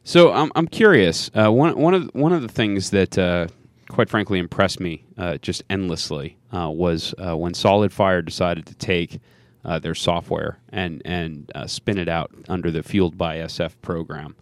So 0.04 0.32
I'm 0.32 0.52
I'm 0.56 0.67
curious. 0.67 1.32
Uh, 1.36 1.52
one 1.52 1.78
one 1.78 1.93
of 1.95 2.10
one 2.13 2.34
of 2.34 2.43
the 2.43 2.47
things 2.47 2.91
that 2.91 3.17
uh, 3.17 3.47
quite 3.91 4.10
frankly 4.10 4.39
impressed 4.39 4.80
me 4.80 5.04
uh, 5.17 5.38
just 5.38 5.63
endlessly 5.69 6.38
uh, 6.51 6.69
was 6.69 7.13
uh, 7.17 7.36
when 7.38 7.54
SolidFire 7.54 8.25
decided 8.25 8.65
to 8.65 8.75
take 8.75 9.19
uh, 9.63 9.77
their 9.77 9.93
software 9.93 10.58
and 10.69 11.01
and 11.06 11.51
uh, 11.54 11.67
spin 11.67 11.97
it 11.97 12.08
out 12.08 12.32
under 12.49 12.71
the 12.71 12.82
Fueled 12.82 13.17
by 13.17 13.38
SF 13.38 13.73
program. 13.82 14.36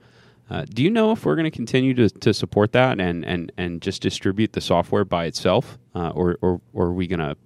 Do 0.74 0.82
you 0.82 0.90
know 0.90 1.12
if 1.12 1.26
we're 1.26 1.36
going 1.36 1.52
to 1.52 1.56
continue 1.56 1.94
to, 1.94 2.34
support 2.34 2.72
that 2.72 3.00
and, 3.00 3.24
and, 3.24 3.52
and 3.56 3.84
just 3.84 4.02
distribute 4.02 4.54
the 4.54 4.62
software 4.62 5.06
by 5.06 5.26
itself, 5.26 5.78
or, 5.94 6.40
or 6.42 6.60
or 6.74 6.88
are 6.88 6.94
we 6.94 7.06
going 7.06 7.20
to 7.20 7.38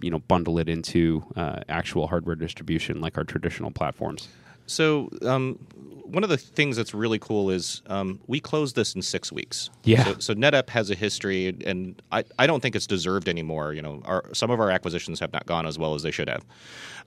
you 0.00 0.10
know 0.10 0.20
bundle 0.20 0.60
it 0.60 0.68
into 0.68 1.24
actual 1.68 2.06
hardware 2.06 2.36
distribution 2.36 3.00
like 3.00 3.18
our 3.18 3.24
traditional 3.24 3.72
platforms? 3.72 4.28
So 4.66 5.10
um, 5.22 5.58
one 6.12 6.24
of 6.24 6.30
the 6.30 6.36
things 6.36 6.76
that's 6.76 6.92
really 6.92 7.18
cool 7.18 7.50
is 7.50 7.82
um, 7.86 8.20
we 8.26 8.38
closed 8.38 8.76
this 8.76 8.94
in 8.94 9.02
six 9.02 9.32
weeks. 9.32 9.70
Yeah. 9.84 10.04
So, 10.04 10.18
so 10.18 10.34
NetApp 10.34 10.68
has 10.68 10.90
a 10.90 10.94
history, 10.94 11.48
and 11.64 12.00
I, 12.12 12.24
I 12.38 12.46
don't 12.46 12.60
think 12.60 12.76
it's 12.76 12.86
deserved 12.86 13.28
anymore. 13.28 13.72
You 13.72 13.82
know, 13.82 14.02
our, 14.04 14.24
some 14.34 14.50
of 14.50 14.60
our 14.60 14.70
acquisitions 14.70 15.20
have 15.20 15.32
not 15.32 15.46
gone 15.46 15.66
as 15.66 15.78
well 15.78 15.94
as 15.94 16.02
they 16.02 16.10
should 16.10 16.28
have. 16.28 16.44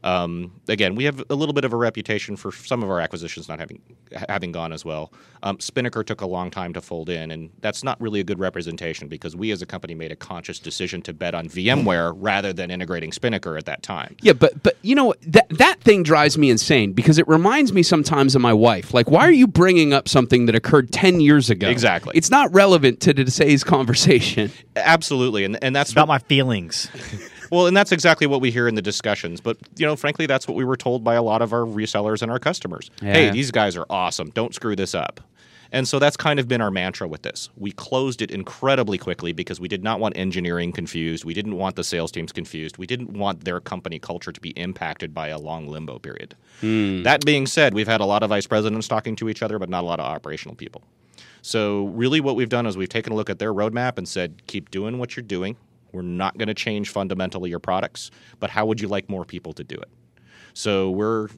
Um, 0.06 0.62
again, 0.68 0.94
we 0.94 1.04
have 1.06 1.24
a 1.32 1.36
little 1.36 1.52
bit 1.54 1.66
of 1.66 1.74
a 1.74 1.76
reputation 1.76 2.36
for 2.36 2.52
some 2.52 2.84
of 2.84 2.90
our 2.92 3.02
acquisitions 3.02 3.50
not 3.50 3.58
having 3.58 3.82
having 4.30 4.52
gone 4.52 4.72
as 4.72 4.86
well. 4.86 5.12
Um, 5.42 5.60
Spinnaker 5.60 6.04
took 6.04 6.22
a 6.22 6.28
long 6.28 6.52
time 6.52 6.74
to 6.74 6.82
fold 6.82 7.10
in, 7.10 7.32
and 7.32 7.50
that's 7.62 7.84
not 7.84 8.00
really 8.00 8.20
a 8.20 8.24
good 8.24 8.38
representation 8.40 9.08
because 9.08 9.36
we 9.36 9.50
as 9.50 9.64
a 9.64 9.66
company 9.66 9.96
made 9.96 10.12
a 10.12 10.16
conscious 10.16 10.60
decision 10.60 11.02
to 11.02 11.14
bet 11.14 11.34
on 11.34 11.50
VMware 11.50 12.14
rather 12.18 12.54
than 12.54 12.70
integrating 12.70 13.12
Spinnaker 13.12 13.58
at 13.58 13.66
that 13.66 13.82
time. 13.82 14.16
Yeah, 14.22 14.34
but 14.34 14.62
but 14.62 14.78
you 14.84 14.94
know 14.94 15.16
that 15.26 15.50
that 15.50 15.82
thing 15.82 16.04
drives 16.04 16.38
me 16.38 16.52
insane 16.52 16.94
because 16.94 17.18
it 17.18 17.28
reminds 17.28 17.74
me 17.74 17.82
sometimes 17.82 18.36
of 18.36 18.42
my 18.44 18.54
wife. 18.54 18.94
Like, 18.94 19.10
why 19.10 19.22
are 19.28 19.32
you 19.32 19.48
bringing 19.48 19.92
up 19.92 20.08
something 20.08 20.46
that 20.46 20.54
occurred 20.54 20.92
ten 20.92 21.20
years 21.20 21.50
ago? 21.50 21.68
Exactly. 21.68 22.16
It's 22.16 22.30
not 22.30 22.54
relevant 22.54 23.00
to 23.02 23.14
today's 23.16 23.64
conversation. 23.64 24.52
Absolutely, 24.76 25.46
and 25.46 25.58
and 25.64 25.76
that's 25.76 25.90
It's 25.90 25.94
about 25.96 26.08
what- 26.10 26.22
my 26.22 26.28
feelings. 26.28 26.90
Well, 27.52 27.68
and 27.68 27.76
that's 27.76 27.92
exactly 27.92 28.28
what 28.28 28.42
we 28.42 28.52
hear 28.52 28.68
in 28.68 28.76
the 28.76 28.82
discussions. 28.82 29.42
But 29.42 29.58
you 29.78 29.86
know, 29.86 29.96
frankly, 29.96 30.26
that's 30.26 30.48
what 30.48 30.56
we 30.56 30.66
were 30.66 30.78
told 30.78 31.04
by 31.04 31.16
a 31.16 31.24
lot 31.24 31.42
of 31.42 31.54
our 31.54 31.62
resellers 31.62 32.22
and 32.22 32.32
our 32.32 32.40
customers. 32.40 32.92
Hey, 33.02 33.30
these 33.32 33.52
guys 33.52 33.76
are 33.76 33.86
awesome. 33.90 34.30
Don't 34.32 34.54
screw 34.54 34.76
this 34.76 34.96
up. 34.96 35.22
And 35.72 35.88
so 35.88 36.00
that's 36.00 36.16
kind 36.16 36.40
of 36.40 36.48
been 36.48 36.62
our 36.62 36.72
mantra 36.72 37.08
with 37.08 37.24
this. 37.24 37.50
We 37.58 37.72
closed 37.72 38.22
it 38.22 38.32
incredibly 38.32 38.98
quickly 38.98 39.34
because 39.34 39.60
we 39.60 39.68
did 39.68 39.84
not 39.84 40.00
want 40.00 40.18
engineering 40.18 40.72
confused. 40.72 41.26
We 41.26 41.34
didn't 41.34 41.58
want 41.58 41.76
the 41.76 41.84
sales 41.84 42.12
teams 42.12 42.32
confused. 42.32 42.78
We 42.78 42.88
didn't 42.88 43.12
want 43.12 43.44
their 43.44 43.60
company 43.60 44.00
culture 44.00 44.32
to 44.32 44.40
be 44.40 44.52
impacted 44.52 45.14
by 45.14 45.30
a 45.30 45.38
long 45.38 45.68
limbo 45.68 46.00
period. 46.00 46.36
Hmm. 46.62 47.04
That 47.04 47.26
being 47.26 47.46
said, 47.46 47.74
we've 47.74 47.88
had 47.88 48.00
a 48.00 48.06
lot 48.06 48.24
of 48.24 48.30
vice 48.30 48.48
presidents 48.48 48.88
talking 48.88 49.16
to 49.18 49.28
each 49.28 49.42
other, 49.42 49.60
but 49.60 49.70
not 49.70 49.84
a 49.84 49.88
lot 49.88 50.00
of 50.00 50.06
operational 50.06 50.56
people. 50.56 50.82
So, 51.42 51.88
really, 51.88 52.22
what 52.22 52.36
we've 52.36 52.50
done 52.50 52.66
is 52.66 52.76
we've 52.76 52.90
taken 52.90 53.14
a 53.14 53.16
look 53.16 53.30
at 53.30 53.38
their 53.38 53.54
roadmap 53.54 53.98
and 53.98 54.08
said, 54.08 54.42
keep 54.48 54.72
doing 54.72 54.98
what 54.98 55.16
you're 55.16 55.24
doing. 55.24 55.58
We're 55.96 56.02
not 56.02 56.38
going 56.38 56.48
to 56.48 56.54
change 56.54 56.90
fundamentally 56.90 57.50
your 57.50 57.60
products, 57.60 58.12
but 58.40 58.50
how 58.50 58.66
would 58.66 58.82
you 58.82 58.88
like 58.88 59.10
more 59.10 59.26
people 59.26 59.54
to 59.54 59.64
do 59.64 59.76
it? 59.76 59.90
So, 60.54 60.92
we're 60.92 61.30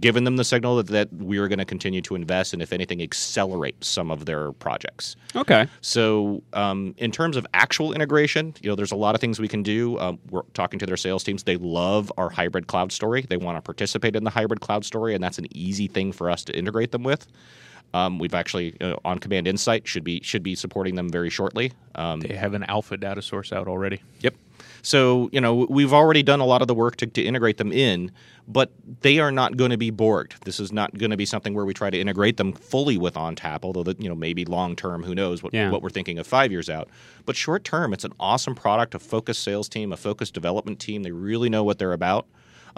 giving 0.00 0.24
them 0.24 0.36
the 0.36 0.44
signal 0.44 0.76
that, 0.76 0.88
that 0.88 1.12
we 1.12 1.38
are 1.38 1.48
going 1.48 1.58
to 1.58 1.64
continue 1.64 2.02
to 2.02 2.14
invest 2.14 2.52
and, 2.52 2.60
if 2.60 2.72
anything, 2.72 3.00
accelerate 3.02 3.82
some 3.82 4.10
of 4.10 4.26
their 4.26 4.52
projects. 4.52 5.16
Okay. 5.34 5.66
So, 5.80 6.42
um, 6.52 6.94
in 6.98 7.10
terms 7.10 7.36
of 7.36 7.46
actual 7.54 7.92
integration, 7.92 8.54
you 8.60 8.68
know, 8.68 8.74
there's 8.74 8.92
a 8.92 8.96
lot 8.96 9.14
of 9.14 9.20
things 9.20 9.40
we 9.40 9.48
can 9.48 9.62
do. 9.62 9.98
Um, 9.98 10.18
we're 10.30 10.42
talking 10.54 10.78
to 10.80 10.86
their 10.86 10.96
sales 10.96 11.24
teams. 11.24 11.44
They 11.44 11.56
love 11.56 12.12
our 12.18 12.28
hybrid 12.28 12.66
cloud 12.66 12.92
story. 12.92 13.22
They 13.22 13.36
want 13.36 13.56
to 13.56 13.62
participate 13.62 14.16
in 14.16 14.24
the 14.24 14.30
hybrid 14.30 14.60
cloud 14.60 14.84
story, 14.84 15.14
and 15.14 15.22
that's 15.22 15.38
an 15.38 15.46
easy 15.56 15.86
thing 15.86 16.12
for 16.12 16.30
us 16.30 16.44
to 16.44 16.56
integrate 16.56 16.92
them 16.92 17.02
with. 17.02 17.26
Um, 17.94 18.18
we've 18.18 18.34
actually 18.34 18.76
uh, 18.80 18.96
OnCommand 19.04 19.46
Insight 19.46 19.86
should 19.88 20.04
be 20.04 20.20
should 20.22 20.42
be 20.42 20.54
supporting 20.54 20.94
them 20.94 21.08
very 21.08 21.30
shortly. 21.30 21.72
Um, 21.94 22.20
They 22.20 22.34
have 22.34 22.54
an 22.54 22.64
alpha 22.64 22.96
data 22.96 23.22
source 23.22 23.52
out 23.52 23.66
already. 23.68 24.02
Yep. 24.20 24.34
So, 24.82 25.28
you 25.32 25.40
know, 25.40 25.66
we've 25.68 25.92
already 25.92 26.22
done 26.22 26.38
a 26.40 26.44
lot 26.46 26.62
of 26.62 26.68
the 26.68 26.74
work 26.74 26.96
to, 26.96 27.06
to 27.06 27.22
integrate 27.22 27.56
them 27.56 27.72
in, 27.72 28.12
but 28.46 28.70
they 29.00 29.18
are 29.18 29.32
not 29.32 29.56
going 29.56 29.70
to 29.72 29.76
be 29.76 29.90
borged. 29.90 30.38
This 30.44 30.60
is 30.60 30.72
not 30.72 30.96
going 30.96 31.10
to 31.10 31.16
be 31.16 31.26
something 31.26 31.52
where 31.52 31.64
we 31.64 31.74
try 31.74 31.90
to 31.90 31.98
integrate 31.98 32.36
them 32.36 32.52
fully 32.52 32.96
with 32.96 33.14
OnTap, 33.14 33.64
although, 33.64 33.82
that 33.82 34.00
you 34.00 34.08
know, 34.08 34.14
maybe 34.14 34.44
long 34.44 34.76
term, 34.76 35.02
who 35.02 35.14
knows 35.14 35.42
what, 35.42 35.52
Yeah. 35.52 35.70
what 35.70 35.82
we're 35.82 35.90
thinking 35.90 36.18
of 36.18 36.26
five 36.26 36.52
years 36.52 36.70
out. 36.70 36.88
But 37.26 37.34
short 37.36 37.64
term, 37.64 37.92
it's 37.92 38.04
an 38.04 38.12
awesome 38.20 38.54
product, 38.54 38.94
a 38.94 38.98
focused 38.98 39.42
sales 39.42 39.68
team, 39.68 39.92
a 39.92 39.96
focused 39.96 40.32
development 40.34 40.78
team. 40.78 41.02
They 41.02 41.12
really 41.12 41.48
know 41.48 41.64
what 41.64 41.78
they're 41.78 41.92
about. 41.92 42.26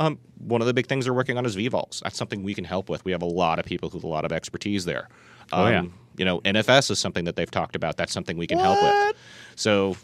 Um, 0.00 0.18
one 0.38 0.62
of 0.62 0.66
the 0.66 0.74
big 0.74 0.86
things 0.86 1.04
they're 1.04 1.14
working 1.14 1.36
on 1.36 1.44
is 1.44 1.56
VVols. 1.56 2.00
That's 2.00 2.16
something 2.16 2.42
we 2.42 2.54
can 2.54 2.64
help 2.64 2.88
with. 2.88 3.04
We 3.04 3.12
have 3.12 3.22
a 3.22 3.26
lot 3.26 3.58
of 3.58 3.66
people 3.66 3.90
with 3.92 4.02
a 4.02 4.08
lot 4.08 4.24
of 4.24 4.32
expertise 4.32 4.86
there. 4.86 5.08
Um, 5.52 5.60
Oh, 5.60 5.68
yeah. 5.68 5.84
You 6.16 6.24
know, 6.24 6.40
NFS 6.40 6.90
is 6.90 6.98
something 6.98 7.24
that 7.26 7.36
they've 7.36 7.50
talked 7.50 7.76
about. 7.76 7.96
That's 7.96 8.12
something 8.12 8.36
we 8.36 8.46
can 8.46 8.58
help 8.58 8.82
with. 8.82 9.16
So, 9.56 9.96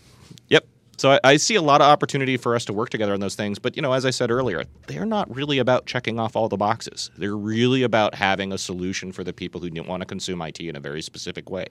yep. 0.48 0.66
So 0.98 1.12
I, 1.12 1.20
I 1.24 1.36
see 1.36 1.56
a 1.56 1.62
lot 1.62 1.82
of 1.82 1.88
opportunity 1.88 2.36
for 2.38 2.54
us 2.54 2.64
to 2.66 2.72
work 2.72 2.88
together 2.88 3.12
on 3.12 3.20
those 3.20 3.34
things. 3.34 3.58
But 3.58 3.76
you 3.76 3.82
know, 3.82 3.92
as 3.92 4.06
I 4.06 4.10
said 4.10 4.30
earlier, 4.30 4.64
they're 4.86 5.04
not 5.04 5.34
really 5.34 5.58
about 5.58 5.84
checking 5.84 6.18
off 6.18 6.36
all 6.36 6.48
the 6.48 6.56
boxes. 6.56 7.10
They're 7.18 7.36
really 7.36 7.82
about 7.82 8.14
having 8.14 8.52
a 8.52 8.58
solution 8.58 9.12
for 9.12 9.24
the 9.24 9.32
people 9.32 9.60
who 9.60 9.70
want 9.82 10.00
to 10.00 10.06
consume 10.06 10.40
IT 10.40 10.60
in 10.60 10.76
a 10.76 10.80
very 10.80 11.02
specific 11.02 11.50
way. 11.50 11.66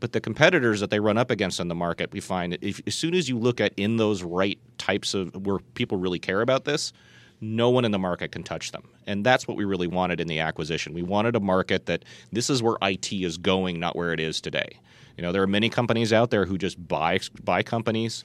But 0.00 0.12
the 0.12 0.20
competitors 0.20 0.80
that 0.80 0.90
they 0.90 1.00
run 1.00 1.18
up 1.18 1.30
against 1.30 1.60
in 1.60 1.68
the 1.68 1.74
market, 1.74 2.12
we 2.12 2.20
find 2.20 2.58
if, 2.60 2.80
as 2.86 2.94
soon 2.94 3.14
as 3.14 3.28
you 3.28 3.38
look 3.38 3.60
at 3.60 3.72
in 3.76 3.96
those 3.96 4.22
right 4.22 4.58
types 4.76 5.14
of 5.14 5.46
where 5.46 5.58
people 5.74 5.98
really 5.98 6.18
care 6.18 6.40
about 6.40 6.64
this, 6.64 6.92
no 7.40 7.70
one 7.70 7.84
in 7.84 7.92
the 7.92 7.98
market 7.98 8.32
can 8.32 8.42
touch 8.42 8.72
them. 8.72 8.88
And 9.06 9.24
that's 9.24 9.46
what 9.46 9.56
we 9.56 9.64
really 9.64 9.86
wanted 9.86 10.20
in 10.20 10.26
the 10.26 10.40
acquisition. 10.40 10.94
We 10.94 11.02
wanted 11.02 11.36
a 11.36 11.40
market 11.40 11.86
that 11.86 12.04
this 12.32 12.50
is 12.50 12.62
where 12.62 12.76
IT 12.82 13.12
is 13.12 13.38
going, 13.38 13.78
not 13.78 13.96
where 13.96 14.12
it 14.12 14.20
is 14.20 14.40
today. 14.40 14.80
You 15.16 15.22
know, 15.22 15.32
there 15.32 15.42
are 15.42 15.48
many 15.48 15.68
companies 15.68 16.12
out 16.12 16.30
there 16.30 16.46
who 16.46 16.58
just 16.58 16.86
buy 16.86 17.18
buy 17.42 17.62
companies, 17.62 18.24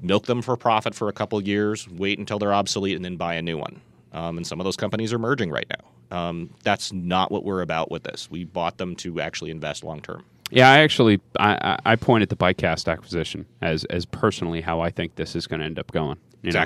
milk 0.00 0.26
them 0.26 0.40
for 0.42 0.56
profit 0.56 0.94
for 0.94 1.08
a 1.08 1.12
couple 1.12 1.40
years, 1.42 1.88
wait 1.88 2.18
until 2.18 2.38
they're 2.38 2.54
obsolete, 2.54 2.96
and 2.96 3.04
then 3.04 3.16
buy 3.16 3.34
a 3.34 3.42
new 3.42 3.58
one. 3.58 3.80
Um, 4.12 4.36
and 4.38 4.46
some 4.46 4.60
of 4.60 4.64
those 4.64 4.76
companies 4.76 5.12
are 5.12 5.18
merging 5.18 5.50
right 5.50 5.66
now. 5.68 6.16
Um, 6.16 6.50
that's 6.62 6.92
not 6.92 7.30
what 7.30 7.44
we're 7.44 7.62
about 7.62 7.90
with 7.90 8.04
this. 8.04 8.30
We 8.30 8.44
bought 8.44 8.78
them 8.78 8.94
to 8.96 9.20
actually 9.20 9.50
invest 9.50 9.82
long 9.84 10.00
term. 10.00 10.24
Yeah, 10.50 10.70
I 10.70 10.78
actually 10.78 11.20
I, 11.38 11.58
I 11.60 11.92
I 11.92 11.96
pointed 11.96 12.28
the 12.28 12.36
Bycast 12.36 12.90
acquisition 12.90 13.44
as 13.60 13.84
as 13.86 14.06
personally 14.06 14.60
how 14.60 14.80
I 14.80 14.90
think 14.90 15.16
this 15.16 15.36
is 15.36 15.46
going 15.46 15.60
to 15.60 15.66
end 15.66 15.78
up 15.78 15.92
going. 15.92 16.16
you 16.42 16.52
know? 16.52 16.60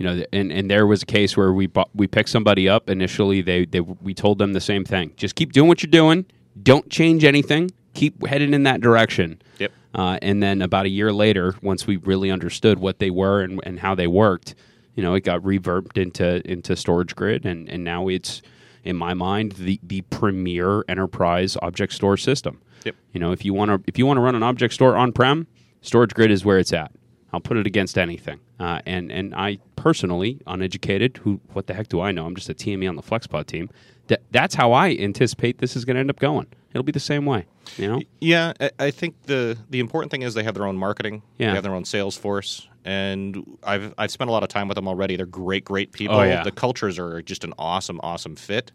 You 0.00 0.06
know, 0.06 0.24
and, 0.32 0.50
and 0.50 0.70
there 0.70 0.86
was 0.86 1.02
a 1.02 1.06
case 1.06 1.36
where 1.36 1.52
we 1.52 1.66
bought, 1.66 1.90
we 1.94 2.06
picked 2.06 2.30
somebody 2.30 2.70
up 2.70 2.88
initially. 2.88 3.42
They 3.42 3.66
they 3.66 3.80
we 3.80 4.14
told 4.14 4.38
them 4.38 4.54
the 4.54 4.60
same 4.60 4.82
thing: 4.82 5.12
just 5.18 5.34
keep 5.34 5.52
doing 5.52 5.68
what 5.68 5.82
you're 5.82 5.90
doing. 5.90 6.24
Don't 6.62 6.88
change 6.88 7.22
anything. 7.22 7.70
Keep 7.92 8.26
heading 8.26 8.54
in 8.54 8.62
that 8.62 8.80
direction. 8.80 9.42
Yep. 9.58 9.72
Uh, 9.94 10.18
and 10.22 10.42
then 10.42 10.62
about 10.62 10.86
a 10.86 10.88
year 10.88 11.12
later, 11.12 11.54
once 11.60 11.86
we 11.86 11.98
really 11.98 12.30
understood 12.30 12.78
what 12.78 12.98
they 12.98 13.10
were 13.10 13.42
and, 13.42 13.60
and 13.62 13.80
how 13.80 13.94
they 13.94 14.06
worked, 14.06 14.54
you 14.94 15.02
know, 15.02 15.12
it 15.12 15.20
got 15.20 15.42
reverbed 15.42 15.98
into 15.98 16.40
into 16.50 16.72
StorageGRID, 16.72 17.44
and, 17.44 17.68
and 17.68 17.84
now 17.84 18.08
it's 18.08 18.40
in 18.82 18.96
my 18.96 19.12
mind 19.12 19.52
the 19.52 19.80
the 19.82 20.00
premier 20.00 20.82
enterprise 20.88 21.58
object 21.60 21.92
store 21.92 22.16
system. 22.16 22.62
Yep. 22.86 22.94
You 23.12 23.20
know, 23.20 23.32
if 23.32 23.44
you 23.44 23.52
want 23.52 23.70
to 23.70 23.82
if 23.86 23.98
you 23.98 24.06
want 24.06 24.16
to 24.16 24.22
run 24.22 24.34
an 24.34 24.42
object 24.42 24.72
store 24.72 24.96
on 24.96 25.12
prem, 25.12 25.46
StorageGRID 25.82 26.30
is 26.30 26.42
where 26.42 26.58
it's 26.58 26.72
at. 26.72 26.90
I'll 27.32 27.40
put 27.40 27.56
it 27.56 27.66
against 27.66 27.96
anything. 27.98 28.40
Uh, 28.58 28.80
and 28.86 29.10
and 29.10 29.34
I 29.34 29.58
personally, 29.76 30.40
uneducated, 30.46 31.18
who 31.18 31.40
what 31.52 31.66
the 31.66 31.74
heck 31.74 31.88
do 31.88 32.00
I 32.00 32.12
know? 32.12 32.26
I'm 32.26 32.34
just 32.34 32.48
a 32.48 32.54
TME 32.54 32.88
on 32.88 32.96
the 32.96 33.02
FlexPod 33.02 33.46
team. 33.46 33.70
That 34.08 34.22
that's 34.30 34.54
how 34.54 34.72
I 34.72 34.90
anticipate 34.90 35.58
this 35.58 35.76
is 35.76 35.84
going 35.84 35.94
to 35.94 36.00
end 36.00 36.10
up 36.10 36.18
going. 36.18 36.46
It'll 36.72 36.82
be 36.82 36.92
the 36.92 37.00
same 37.00 37.26
way. 37.26 37.46
You 37.76 37.88
know. 37.88 38.02
Yeah, 38.20 38.52
I, 38.60 38.70
I 38.78 38.90
think 38.90 39.14
the 39.24 39.56
the 39.70 39.80
important 39.80 40.10
thing 40.10 40.22
is 40.22 40.34
they 40.34 40.44
have 40.44 40.54
their 40.54 40.66
own 40.66 40.76
marketing. 40.76 41.22
Yeah. 41.38 41.48
They 41.48 41.54
have 41.54 41.62
their 41.62 41.74
own 41.74 41.84
sales 41.84 42.16
force, 42.16 42.68
and 42.84 43.58
I've 43.62 43.94
I've 43.98 44.10
spent 44.10 44.30
a 44.30 44.32
lot 44.32 44.42
of 44.42 44.48
time 44.48 44.68
with 44.68 44.76
them 44.76 44.88
already. 44.88 45.16
They're 45.16 45.26
great, 45.26 45.64
great 45.64 45.92
people. 45.92 46.16
Oh, 46.16 46.22
yeah. 46.22 46.42
The 46.42 46.52
cultures 46.52 46.98
are 46.98 47.22
just 47.22 47.44
an 47.44 47.54
awesome, 47.58 48.00
awesome 48.02 48.36
fit. 48.36 48.72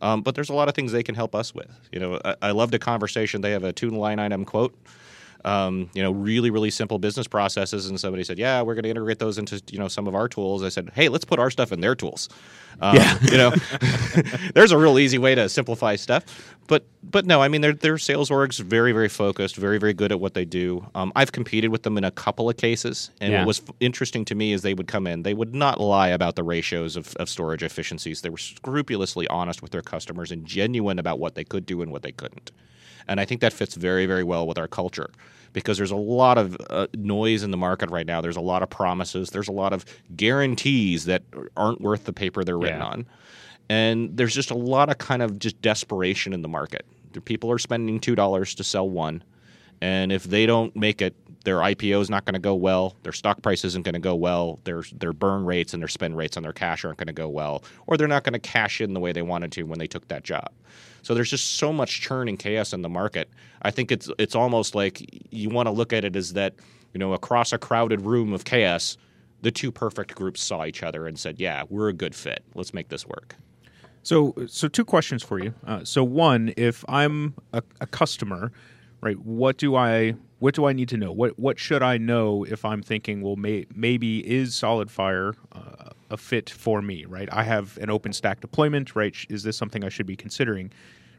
Um, 0.00 0.22
but 0.22 0.34
there's 0.34 0.50
a 0.50 0.54
lot 0.54 0.68
of 0.68 0.74
things 0.74 0.92
they 0.92 1.02
can 1.02 1.14
help 1.14 1.34
us 1.34 1.54
with. 1.54 1.70
You 1.90 2.00
know, 2.00 2.20
I, 2.24 2.34
I 2.42 2.50
loved 2.50 2.74
a 2.74 2.78
conversation. 2.78 3.40
They 3.40 3.52
have 3.52 3.64
a 3.64 3.72
two 3.72 3.90
line 3.90 4.18
item 4.18 4.44
quote. 4.44 4.76
Um, 5.44 5.90
you 5.92 6.02
know, 6.02 6.10
really, 6.10 6.50
really 6.50 6.70
simple 6.70 6.98
business 6.98 7.26
processes, 7.26 7.86
and 7.90 8.00
somebody 8.00 8.24
said, 8.24 8.38
"Yeah, 8.38 8.62
we're 8.62 8.74
going 8.74 8.84
to 8.84 8.88
integrate 8.90 9.18
those 9.18 9.36
into 9.36 9.60
you 9.70 9.78
know 9.78 9.88
some 9.88 10.06
of 10.06 10.14
our 10.14 10.26
tools." 10.28 10.62
I 10.62 10.70
said, 10.70 10.90
"Hey, 10.94 11.08
let's 11.10 11.24
put 11.26 11.38
our 11.38 11.50
stuff 11.50 11.70
in 11.70 11.80
their 11.80 11.94
tools." 11.94 12.28
Um, 12.80 12.96
Yeah. 12.96 13.18
you 13.22 13.36
know, 13.36 13.50
there's 14.54 14.72
a 14.72 14.78
real 14.78 14.98
easy 14.98 15.18
way 15.18 15.34
to 15.34 15.48
simplify 15.48 15.96
stuff. 15.96 16.24
But 16.66 16.86
but 17.02 17.26
no, 17.26 17.42
I 17.42 17.48
mean 17.48 17.60
their 17.60 17.74
their 17.74 17.98
sales 17.98 18.30
org's 18.30 18.58
very 18.58 18.92
very 18.92 19.08
focused, 19.10 19.56
very 19.56 19.76
very 19.78 19.92
good 19.92 20.12
at 20.12 20.18
what 20.20 20.32
they 20.32 20.46
do. 20.46 20.86
Um, 20.94 21.12
I've 21.14 21.32
competed 21.32 21.70
with 21.70 21.82
them 21.82 21.98
in 21.98 22.04
a 22.04 22.10
couple 22.10 22.48
of 22.48 22.56
cases, 22.56 23.10
and 23.20 23.32
Yeah. 23.32 23.40
what 23.40 23.48
was 23.48 23.60
f- 23.68 23.74
interesting 23.80 24.24
to 24.26 24.34
me 24.34 24.52
is 24.54 24.62
they 24.62 24.72
would 24.74 24.88
come 24.88 25.06
in, 25.06 25.24
they 25.24 25.34
would 25.34 25.54
not 25.54 25.78
lie 25.78 26.08
about 26.08 26.36
the 26.36 26.42
ratios 26.42 26.96
of, 26.96 27.14
of 27.16 27.28
storage 27.28 27.62
efficiencies. 27.62 28.22
They 28.22 28.30
were 28.30 28.38
scrupulously 28.38 29.28
honest 29.28 29.60
with 29.60 29.72
their 29.72 29.82
customers 29.82 30.30
and 30.32 30.46
genuine 30.46 30.98
about 30.98 31.18
what 31.18 31.34
they 31.34 31.44
could 31.44 31.66
do 31.66 31.82
and 31.82 31.92
what 31.92 32.02
they 32.02 32.12
couldn't. 32.12 32.50
And 33.08 33.20
I 33.20 33.24
think 33.24 33.40
that 33.40 33.52
fits 33.52 33.74
very 33.74 34.06
very 34.06 34.24
well 34.24 34.46
with 34.46 34.58
our 34.58 34.68
culture. 34.68 35.10
Because 35.52 35.78
there's 35.78 35.92
a 35.92 35.96
lot 35.96 36.36
of 36.36 36.56
uh, 36.68 36.88
noise 36.96 37.44
in 37.44 37.52
the 37.52 37.56
market 37.56 37.88
right 37.90 38.06
now. 38.06 38.20
There's 38.20 38.36
a 38.36 38.40
lot 38.40 38.64
of 38.64 38.70
promises. 38.70 39.30
There's 39.30 39.46
a 39.46 39.52
lot 39.52 39.72
of 39.72 39.84
guarantees 40.16 41.04
that 41.04 41.22
aren't 41.56 41.80
worth 41.80 42.04
the 42.06 42.12
paper 42.12 42.42
they're 42.42 42.58
written 42.58 42.80
Yeah. 42.80 42.86
on 42.86 43.06
and 43.70 44.14
there's 44.16 44.34
just 44.34 44.50
a 44.50 44.54
lot 44.56 44.90
of 44.90 44.98
kind 44.98 45.22
of 45.22 45.38
just 45.38 45.60
desperation 45.62 46.32
in 46.34 46.42
the 46.42 46.48
market. 46.48 46.84
People 47.24 47.50
are 47.50 47.58
spending 47.58 48.00
two 48.00 48.14
dollars 48.14 48.54
to 48.56 48.64
sell 48.64 48.88
one, 48.88 49.22
and 49.80 50.10
if 50.12 50.24
they 50.24 50.44
don't 50.46 50.74
make 50.76 51.00
it, 51.00 51.14
their 51.44 51.58
IPO 51.58 52.00
is 52.00 52.10
not 52.10 52.24
going 52.24 52.34
to 52.34 52.40
go 52.40 52.54
well. 52.54 52.96
Their 53.02 53.12
stock 53.12 53.42
price 53.42 53.64
isn't 53.64 53.84
going 53.84 53.94
to 53.94 54.00
go 54.00 54.14
well. 54.14 54.60
Their 54.64 54.82
their 54.92 55.12
burn 55.12 55.44
rates 55.44 55.74
and 55.74 55.82
their 55.82 55.88
spend 55.88 56.16
rates 56.16 56.36
on 56.36 56.42
their 56.42 56.52
cash 56.52 56.84
aren't 56.84 56.98
going 56.98 57.06
to 57.06 57.12
go 57.12 57.28
well, 57.28 57.62
or 57.86 57.96
they're 57.96 58.08
not 58.08 58.24
going 58.24 58.32
to 58.32 58.38
cash 58.38 58.80
in 58.80 58.94
the 58.94 59.00
way 59.00 59.12
they 59.12 59.22
wanted 59.22 59.52
to 59.52 59.62
when 59.64 59.78
they 59.78 59.86
took 59.86 60.08
that 60.08 60.24
job. 60.24 60.50
So 61.02 61.14
there's 61.14 61.30
just 61.30 61.52
so 61.52 61.72
much 61.72 62.00
churn 62.00 62.28
and 62.28 62.38
chaos 62.38 62.72
in 62.72 62.82
the 62.82 62.88
market. 62.88 63.28
I 63.62 63.70
think 63.70 63.92
it's 63.92 64.10
it's 64.18 64.34
almost 64.34 64.74
like 64.74 65.02
you 65.30 65.50
want 65.50 65.66
to 65.66 65.72
look 65.72 65.92
at 65.92 66.04
it 66.04 66.16
as 66.16 66.32
that 66.32 66.54
you 66.92 66.98
know 66.98 67.12
across 67.12 67.52
a 67.52 67.58
crowded 67.58 68.00
room 68.00 68.32
of 68.32 68.44
chaos, 68.44 68.96
the 69.42 69.50
two 69.50 69.70
perfect 69.70 70.14
groups 70.14 70.42
saw 70.42 70.64
each 70.64 70.82
other 70.82 71.06
and 71.06 71.18
said, 71.18 71.38
"Yeah, 71.38 71.64
we're 71.68 71.88
a 71.88 71.94
good 71.94 72.14
fit. 72.14 72.42
Let's 72.54 72.72
make 72.72 72.88
this 72.88 73.06
work." 73.06 73.36
So, 74.02 74.34
so 74.48 74.68
two 74.68 74.84
questions 74.84 75.22
for 75.22 75.38
you. 75.38 75.54
Uh, 75.66 75.82
so, 75.82 76.04
one, 76.04 76.52
if 76.58 76.84
I'm 76.88 77.34
a, 77.54 77.62
a 77.80 77.86
customer, 77.86 78.52
right, 79.00 79.18
what 79.18 79.56
do 79.56 79.76
I 79.76 80.14
what 80.44 80.54
do 80.54 80.66
I 80.66 80.74
need 80.74 80.90
to 80.90 80.98
know? 80.98 81.10
What 81.10 81.38
what 81.38 81.58
should 81.58 81.82
I 81.82 81.96
know 81.96 82.44
if 82.44 82.66
I'm 82.66 82.82
thinking, 82.82 83.22
well, 83.22 83.34
may, 83.34 83.64
maybe 83.74 84.18
is 84.30 84.52
SolidFire 84.52 85.32
uh, 85.52 85.92
a 86.10 86.18
fit 86.18 86.50
for 86.50 86.82
me? 86.82 87.06
Right, 87.06 87.30
I 87.32 87.44
have 87.44 87.78
an 87.78 87.88
OpenStack 87.88 88.40
deployment. 88.40 88.94
Right, 88.94 89.16
is 89.30 89.42
this 89.42 89.56
something 89.56 89.82
I 89.82 89.88
should 89.88 90.04
be 90.04 90.16
considering? 90.16 90.70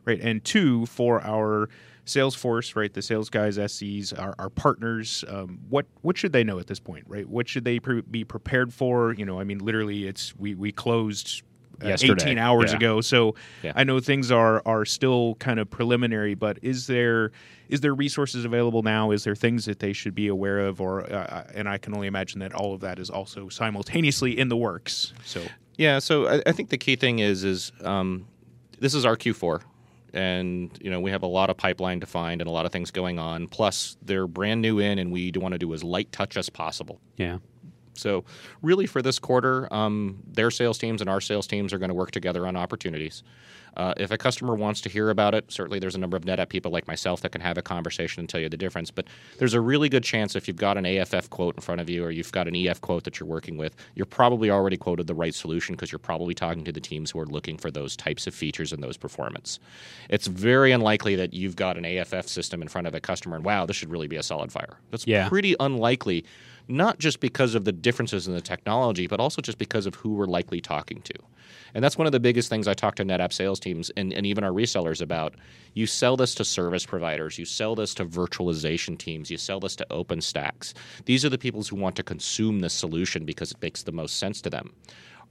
Right, 0.05 0.21
and 0.21 0.45
two, 0.45 0.85
for 0.85 1.23
our 1.23 1.69
Salesforce, 2.05 2.75
right, 2.75 2.93
the 2.93 3.01
sales 3.01 3.31
guys, 3.31 3.57
SCs, 3.57 4.13
our, 4.15 4.35
our 4.37 4.51
partners, 4.51 5.25
um, 5.27 5.57
what 5.69 5.87
what 6.03 6.19
should 6.19 6.31
they 6.31 6.43
know 6.43 6.59
at 6.59 6.67
this 6.67 6.79
point? 6.79 7.05
Right, 7.07 7.27
what 7.27 7.49
should 7.49 7.65
they 7.65 7.79
pre- 7.79 8.01
be 8.01 8.23
prepared 8.23 8.71
for? 8.71 9.11
You 9.15 9.25
know, 9.25 9.39
I 9.39 9.43
mean, 9.43 9.57
literally, 9.57 10.05
it's 10.05 10.35
we 10.35 10.53
we 10.53 10.71
closed. 10.71 11.41
Uh, 11.83 11.87
Yesterday. 11.87 12.23
18 12.23 12.37
hours 12.37 12.71
Yeah. 12.71 12.77
ago. 12.77 13.01
So 13.01 13.35
Yeah. 13.63 13.73
I 13.75 13.83
know 13.83 13.99
things 13.99 14.31
are 14.31 14.61
are 14.65 14.85
still 14.85 15.35
kind 15.39 15.59
of 15.59 15.69
preliminary, 15.69 16.33
but 16.35 16.57
is 16.61 16.87
there 16.87 17.31
is 17.69 17.81
there 17.81 17.95
resources 17.95 18.45
available 18.45 18.83
now? 18.83 19.11
Is 19.11 19.23
there 19.23 19.35
things 19.35 19.65
that 19.65 19.79
they 19.79 19.91
should 19.93 20.13
be 20.15 20.27
aware 20.27 20.59
of, 20.59 20.79
or 20.79 21.01
uh, 21.11 21.49
and 21.53 21.67
I 21.67 21.77
can 21.79 21.95
only 21.95 22.07
imagine 22.07 22.39
that 22.41 22.53
all 22.53 22.73
of 22.73 22.81
that 22.81 22.99
is 22.99 23.09
also 23.09 23.49
simultaneously 23.49 24.37
in 24.37 24.49
the 24.49 24.57
works. 24.57 25.13
So 25.25 25.41
Yeah, 25.77 25.99
so 25.99 26.27
I, 26.27 26.41
I 26.45 26.51
think 26.51 26.69
the 26.69 26.77
key 26.77 26.95
thing 26.95 27.19
is 27.19 27.43
is 27.43 27.71
um, 27.83 28.27
this 28.79 28.93
is 28.93 29.03
our 29.05 29.17
Q4, 29.17 29.61
and 30.13 30.69
you 30.81 30.89
know 30.91 30.99
we 30.99 31.11
have 31.11 31.23
a 31.23 31.27
lot 31.27 31.49
of 31.49 31.57
pipeline 31.57 31.99
to 32.01 32.05
find 32.05 32.41
and 32.41 32.47
a 32.47 32.51
lot 32.51 32.65
of 32.65 32.71
things 32.71 32.91
going 32.91 33.19
on. 33.19 33.47
Plus, 33.47 33.97
they're 34.01 34.27
brand 34.27 34.61
new 34.61 34.79
in, 34.79 34.99
and 34.99 35.11
we 35.11 35.31
want 35.35 35.53
to 35.53 35.57
do 35.59 35.73
as 35.73 35.83
light 35.83 36.11
touch 36.11 36.37
as 36.37 36.49
possible. 36.49 36.99
Yeah. 37.17 37.39
So, 37.95 38.25
really, 38.61 38.85
for 38.85 39.01
this 39.01 39.19
quarter, 39.19 39.71
um, 39.73 40.19
their 40.27 40.51
sales 40.51 40.77
teams 40.77 41.01
and 41.01 41.09
our 41.09 41.21
sales 41.21 41.47
teams 41.47 41.73
are 41.73 41.79
going 41.79 41.89
to 41.89 41.95
work 41.95 42.11
together 42.11 42.45
on 42.45 42.55
opportunities. 42.55 43.23
Uh, 43.77 43.93
if 43.97 44.11
a 44.11 44.17
customer 44.17 44.55
wants 44.55 44.81
to 44.81 44.89
hear 44.89 45.09
about 45.09 45.33
it, 45.35 45.51
certainly 45.51 45.79
there's 45.79 45.95
a 45.95 45.99
number 45.99 46.15
of 46.17 46.23
NetApp 46.23 46.49
people 46.49 46.71
like 46.71 46.87
myself 46.87 47.21
that 47.21 47.31
can 47.31 47.41
have 47.41 47.57
a 47.57 47.61
conversation 47.61 48.21
and 48.21 48.29
tell 48.29 48.39
you 48.39 48.49
the 48.49 48.57
difference. 48.57 48.91
But 48.91 49.07
there's 49.37 49.53
a 49.53 49.61
really 49.61 49.89
good 49.89 50.03
chance 50.03 50.35
if 50.35 50.47
you've 50.47 50.57
got 50.57 50.77
an 50.77 50.85
AFF 50.85 51.29
quote 51.29 51.55
in 51.55 51.61
front 51.61 51.81
of 51.81 51.89
you 51.89 52.03
or 52.03 52.11
you've 52.11 52.31
got 52.31 52.47
an 52.47 52.55
EF 52.55 52.81
quote 52.81 53.03
that 53.03 53.19
you're 53.19 53.27
working 53.27 53.57
with, 53.57 53.75
you're 53.95 54.05
probably 54.05 54.49
already 54.49 54.77
quoted 54.77 55.07
the 55.07 55.15
right 55.15 55.33
solution 55.35 55.75
because 55.75 55.91
you're 55.91 55.99
probably 55.99 56.33
talking 56.33 56.63
to 56.63 56.71
the 56.71 56.79
teams 56.79 57.11
who 57.11 57.19
are 57.19 57.25
looking 57.25 57.57
for 57.57 57.69
those 57.71 57.95
types 57.95 58.27
of 58.27 58.33
features 58.33 58.71
and 58.71 58.81
those 58.83 58.97
performance. 58.97 59.59
It's 60.09 60.27
very 60.27 60.71
unlikely 60.71 61.15
that 61.17 61.33
you've 61.33 61.55
got 61.55 61.77
an 61.77 61.85
AFF 61.85 62.27
system 62.27 62.61
in 62.61 62.67
front 62.67 62.87
of 62.87 62.93
a 62.95 62.99
customer 62.99 63.35
and 63.35 63.45
wow, 63.45 63.65
this 63.65 63.75
should 63.75 63.89
really 63.91 64.07
be 64.07 64.15
a 64.17 64.21
SolidFire. 64.21 64.75
That's 64.91 65.05
Yeah. 65.07 65.27
pretty 65.29 65.55
unlikely 65.59 66.25
not 66.67 66.97
just 66.97 67.19
because 67.19 67.53
of 67.53 67.63
the 67.63 67.71
differences 67.71 68.27
in 68.27 68.33
the 68.33 68.41
technology, 68.41 69.05
but 69.05 69.19
also 69.19 69.39
just 69.41 69.59
because 69.59 69.85
of 69.85 69.93
who 69.95 70.13
we're 70.13 70.25
likely 70.25 70.59
talking 70.61 70.99
to. 71.03 71.13
And 71.75 71.83
that's 71.83 71.97
one 71.97 72.07
of 72.07 72.11
the 72.11 72.19
biggest 72.19 72.49
things 72.49 72.67
I 72.67 72.73
talk 72.73 72.95
to 72.95 73.05
NetApp 73.05 73.33
sales 73.33 73.59
teams 73.65 73.91
and, 73.97 74.13
and 74.13 74.25
even 74.25 74.43
our 74.43 74.51
resellers 74.51 75.01
about 75.01 75.35
you 75.73 75.85
sell 75.85 76.15
this 76.15 76.35
to 76.35 76.45
service 76.45 76.85
providers, 76.85 77.37
you 77.37 77.45
sell 77.45 77.75
this 77.75 77.93
to 77.95 78.05
virtualization 78.05 78.97
teams, 78.97 79.29
you 79.29 79.37
sell 79.37 79.59
this 79.59 79.75
to 79.75 79.85
OpenStacks. 79.91 80.73
These 81.03 81.25
are 81.25 81.29
the 81.29 81.37
people 81.37 81.63
who 81.63 81.75
want 81.75 81.95
to 81.97 82.03
consume 82.03 82.59
this 82.59 82.73
solution 82.73 83.25
because 83.25 83.51
it 83.51 83.61
makes 83.61 83.83
the 83.83 83.91
most 83.91 84.17
sense 84.17 84.39
to 84.41 84.49
them. 84.49 84.71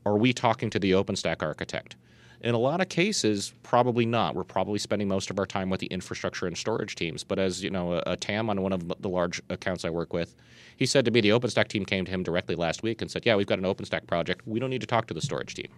Are 0.04 0.18
we 0.18 0.34
talking 0.34 0.68
to 0.70 0.78
the 0.78 0.90
OpenStack 0.92 1.42
architect? 1.42 1.96
In 2.42 2.54
a 2.54 2.58
lot 2.58 2.82
of 2.82 2.90
cases, 2.90 3.54
probably 3.62 4.04
not. 4.04 4.34
We're 4.34 4.44
probably 4.44 4.78
spending 4.78 5.08
most 5.08 5.30
of 5.30 5.38
our 5.38 5.46
time 5.46 5.70
with 5.70 5.80
the 5.80 5.86
infrastructure 5.86 6.46
and 6.46 6.58
storage 6.58 6.94
teams. 6.94 7.24
But 7.24 7.38
as 7.38 7.64
you 7.64 7.70
know, 7.70 7.94
a, 7.94 8.02
a 8.06 8.16
TAM 8.16 8.50
on 8.50 8.60
one 8.60 8.74
of 8.74 8.92
the 9.00 9.08
large 9.08 9.40
accounts 9.48 9.82
I 9.86 9.88
work 9.88 10.12
with, 10.12 10.34
he 10.76 10.84
said 10.84 11.06
to 11.06 11.10
me 11.10 11.22
the 11.22 11.30
OpenStack 11.30 11.68
team 11.68 11.86
came 11.86 12.04
to 12.04 12.10
him 12.10 12.22
directly 12.22 12.54
last 12.54 12.82
week 12.82 13.00
and 13.00 13.10
said, 13.10 13.24
"Yeah, 13.24 13.36
we've 13.36 13.46
got 13.46 13.58
an 13.60 13.64
OpenStack 13.64 14.06
project. 14.06 14.46
We 14.46 14.60
don't 14.60 14.68
need 14.68 14.82
to 14.82 14.86
talk 14.86 15.06
to 15.06 15.14
the 15.14 15.22
storage 15.22 15.54
team." 15.54 15.68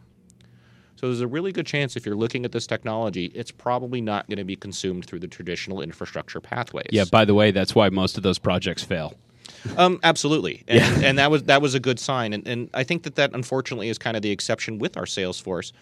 So 0.97 1.07
there's 1.07 1.21
a 1.21 1.29
really 1.29 1.53
good 1.53 1.67
chance 1.67 1.95
if 1.95 2.07
you're 2.07 2.17
looking 2.17 2.45
at 2.45 2.53
this 2.53 2.67
technology, 2.67 3.27
it's 3.35 3.51
probably 3.51 4.01
not 4.01 4.27
going 4.29 4.39
to 4.39 4.45
be 4.45 4.57
consumed 4.57 5.07
through 5.07 5.21
the 5.21 5.29
traditional 5.29 5.83
infrastructure 5.83 6.41
pathways. 6.41 6.89
Yeah. 6.91 7.05
By 7.11 7.25
the 7.25 7.35
way, 7.35 7.51
that's 7.51 7.75
why 7.75 7.91
most 7.91 8.17
of 8.17 8.23
those 8.23 8.39
projects 8.39 8.83
fail. 8.83 9.15
Um, 9.77 10.01
absolutely, 10.03 10.65
and, 10.69 11.05
and 11.05 11.19
that 11.19 11.31
was 11.31 11.45
that 11.45 11.63
was 11.63 11.75
a 11.75 11.81
good 11.81 11.99
sign, 11.99 12.33
and, 12.33 12.47
and 12.47 12.71
I 12.75 12.85
think 12.85 13.03
that 13.05 13.17
that 13.17 13.33
unfortunately 13.33 13.89
is 13.89 13.99
kind 13.99 14.17
of 14.17 14.23
the 14.23 14.31
exception 14.31 14.79
with 14.79 14.97
our 14.97 15.07
sales 15.07 15.41
force. 15.41 15.73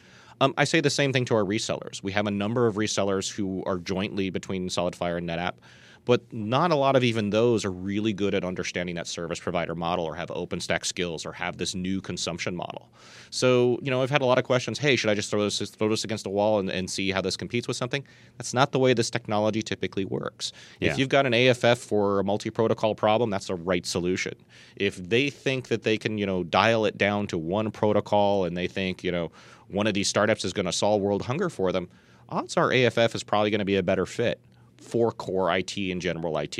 Um, 0.40 0.54
I 0.58 0.64
say 0.64 0.80
the 0.80 0.90
same 0.90 1.12
thing 1.12 1.24
to 1.26 1.34
our 1.34 1.44
resellers. 1.44 2.02
We 2.02 2.12
have 2.12 2.26
a 2.26 2.30
number 2.30 2.66
of 2.66 2.74
resellers 2.74 3.30
who 3.30 3.62
are 3.64 3.78
jointly 3.78 4.30
between 4.30 4.68
SolidFire 4.68 5.18
and 5.18 5.28
NetApp, 5.28 5.54
but 6.04 6.20
not 6.32 6.70
a 6.70 6.74
lot 6.74 6.96
of 6.96 7.04
even 7.04 7.30
those 7.30 7.64
are 7.64 7.70
really 7.70 8.12
good 8.12 8.34
at 8.34 8.44
understanding 8.44 8.94
that 8.96 9.06
service 9.06 9.40
provider 9.40 9.74
model 9.74 10.04
or 10.04 10.14
have 10.14 10.28
OpenStack 10.28 10.84
skills 10.84 11.24
or 11.24 11.32
have 11.32 11.56
this 11.56 11.74
new 11.74 12.00
consumption 12.00 12.54
model. 12.54 12.90
So, 13.30 13.78
you 13.82 13.90
know, 13.90 14.02
I've 14.02 14.10
had 14.10 14.22
a 14.22 14.26
lot 14.26 14.38
of 14.38 14.44
questions. 14.44 14.78
Hey, 14.78 14.96
should 14.96 15.10
I 15.10 15.14
just 15.14 15.30
throw 15.30 15.42
this 15.42 15.58
throw 15.70 15.88
this 15.88 16.04
against 16.04 16.26
a 16.26 16.30
wall 16.30 16.58
and, 16.58 16.70
and 16.70 16.90
see 16.90 17.10
how 17.10 17.20
this 17.20 17.36
competes 17.36 17.66
with 17.66 17.76
something? 17.76 18.04
That's 18.36 18.52
not 18.52 18.72
the 18.72 18.78
way 18.78 18.92
this 18.92 19.10
technology 19.10 19.62
typically 19.62 20.04
works. 20.04 20.52
Yeah. 20.80 20.90
If 20.90 20.98
you've 20.98 21.08
got 21.08 21.26
an 21.26 21.34
AFF 21.34 21.78
for 21.78 22.20
a 22.20 22.24
multi-protocol 22.24 22.94
problem, 22.94 23.30
that's 23.30 23.46
the 23.46 23.54
right 23.54 23.86
solution. 23.86 24.34
If 24.76 24.96
they 24.96 25.30
think 25.30 25.68
that 25.68 25.82
they 25.82 25.96
can, 25.96 26.18
you 26.18 26.26
know, 26.26 26.44
dial 26.44 26.84
it 26.84 26.98
down 26.98 27.26
to 27.28 27.38
one 27.38 27.70
protocol 27.70 28.44
and 28.44 28.56
they 28.56 28.66
think, 28.66 29.02
you 29.02 29.12
know, 29.12 29.32
one 29.68 29.86
of 29.86 29.94
these 29.94 30.08
startups 30.08 30.44
is 30.44 30.52
going 30.52 30.66
to 30.66 30.72
solve 30.72 31.00
world 31.00 31.22
hunger 31.22 31.48
for 31.48 31.72
them, 31.72 31.88
odds 32.28 32.56
are 32.56 32.72
AFF 32.72 33.14
is 33.14 33.22
probably 33.22 33.50
going 33.50 33.60
to 33.60 33.64
be 33.64 33.76
a 33.76 33.82
better 33.82 34.04
fit 34.06 34.38
for 34.78 35.12
core 35.12 35.54
IT 35.56 35.76
and 35.76 36.00
general 36.00 36.36
IT. 36.38 36.58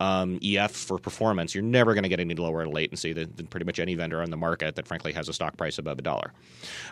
Um, 0.00 0.40
EF 0.42 0.72
for 0.72 0.98
performance, 0.98 1.54
you're 1.54 1.62
never 1.62 1.94
going 1.94 2.02
to 2.02 2.08
get 2.08 2.18
any 2.18 2.34
lower 2.34 2.66
latency 2.66 3.12
than, 3.12 3.32
than 3.36 3.46
pretty 3.46 3.64
much 3.64 3.78
any 3.78 3.94
vendor 3.94 4.20
on 4.20 4.30
the 4.30 4.36
market 4.36 4.74
that 4.74 4.88
frankly 4.88 5.12
has 5.12 5.28
a 5.28 5.32
stock 5.32 5.56
price 5.56 5.78
above 5.78 5.98
a 5.98 6.02
dollar. 6.02 6.32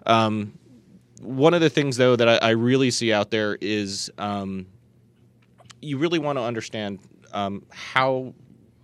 Um, 0.06 0.56
one 1.20 1.52
of 1.52 1.60
the 1.60 1.70
things 1.70 1.96
though 1.96 2.16
that 2.16 2.28
I, 2.28 2.36
I 2.36 2.50
really 2.50 2.90
see 2.90 3.12
out 3.12 3.30
there 3.30 3.58
is 3.60 4.10
um, 4.18 4.66
you 5.82 5.98
really 5.98 6.18
want 6.18 6.38
to 6.38 6.42
understand 6.42 7.00
um, 7.32 7.64
how 7.70 8.34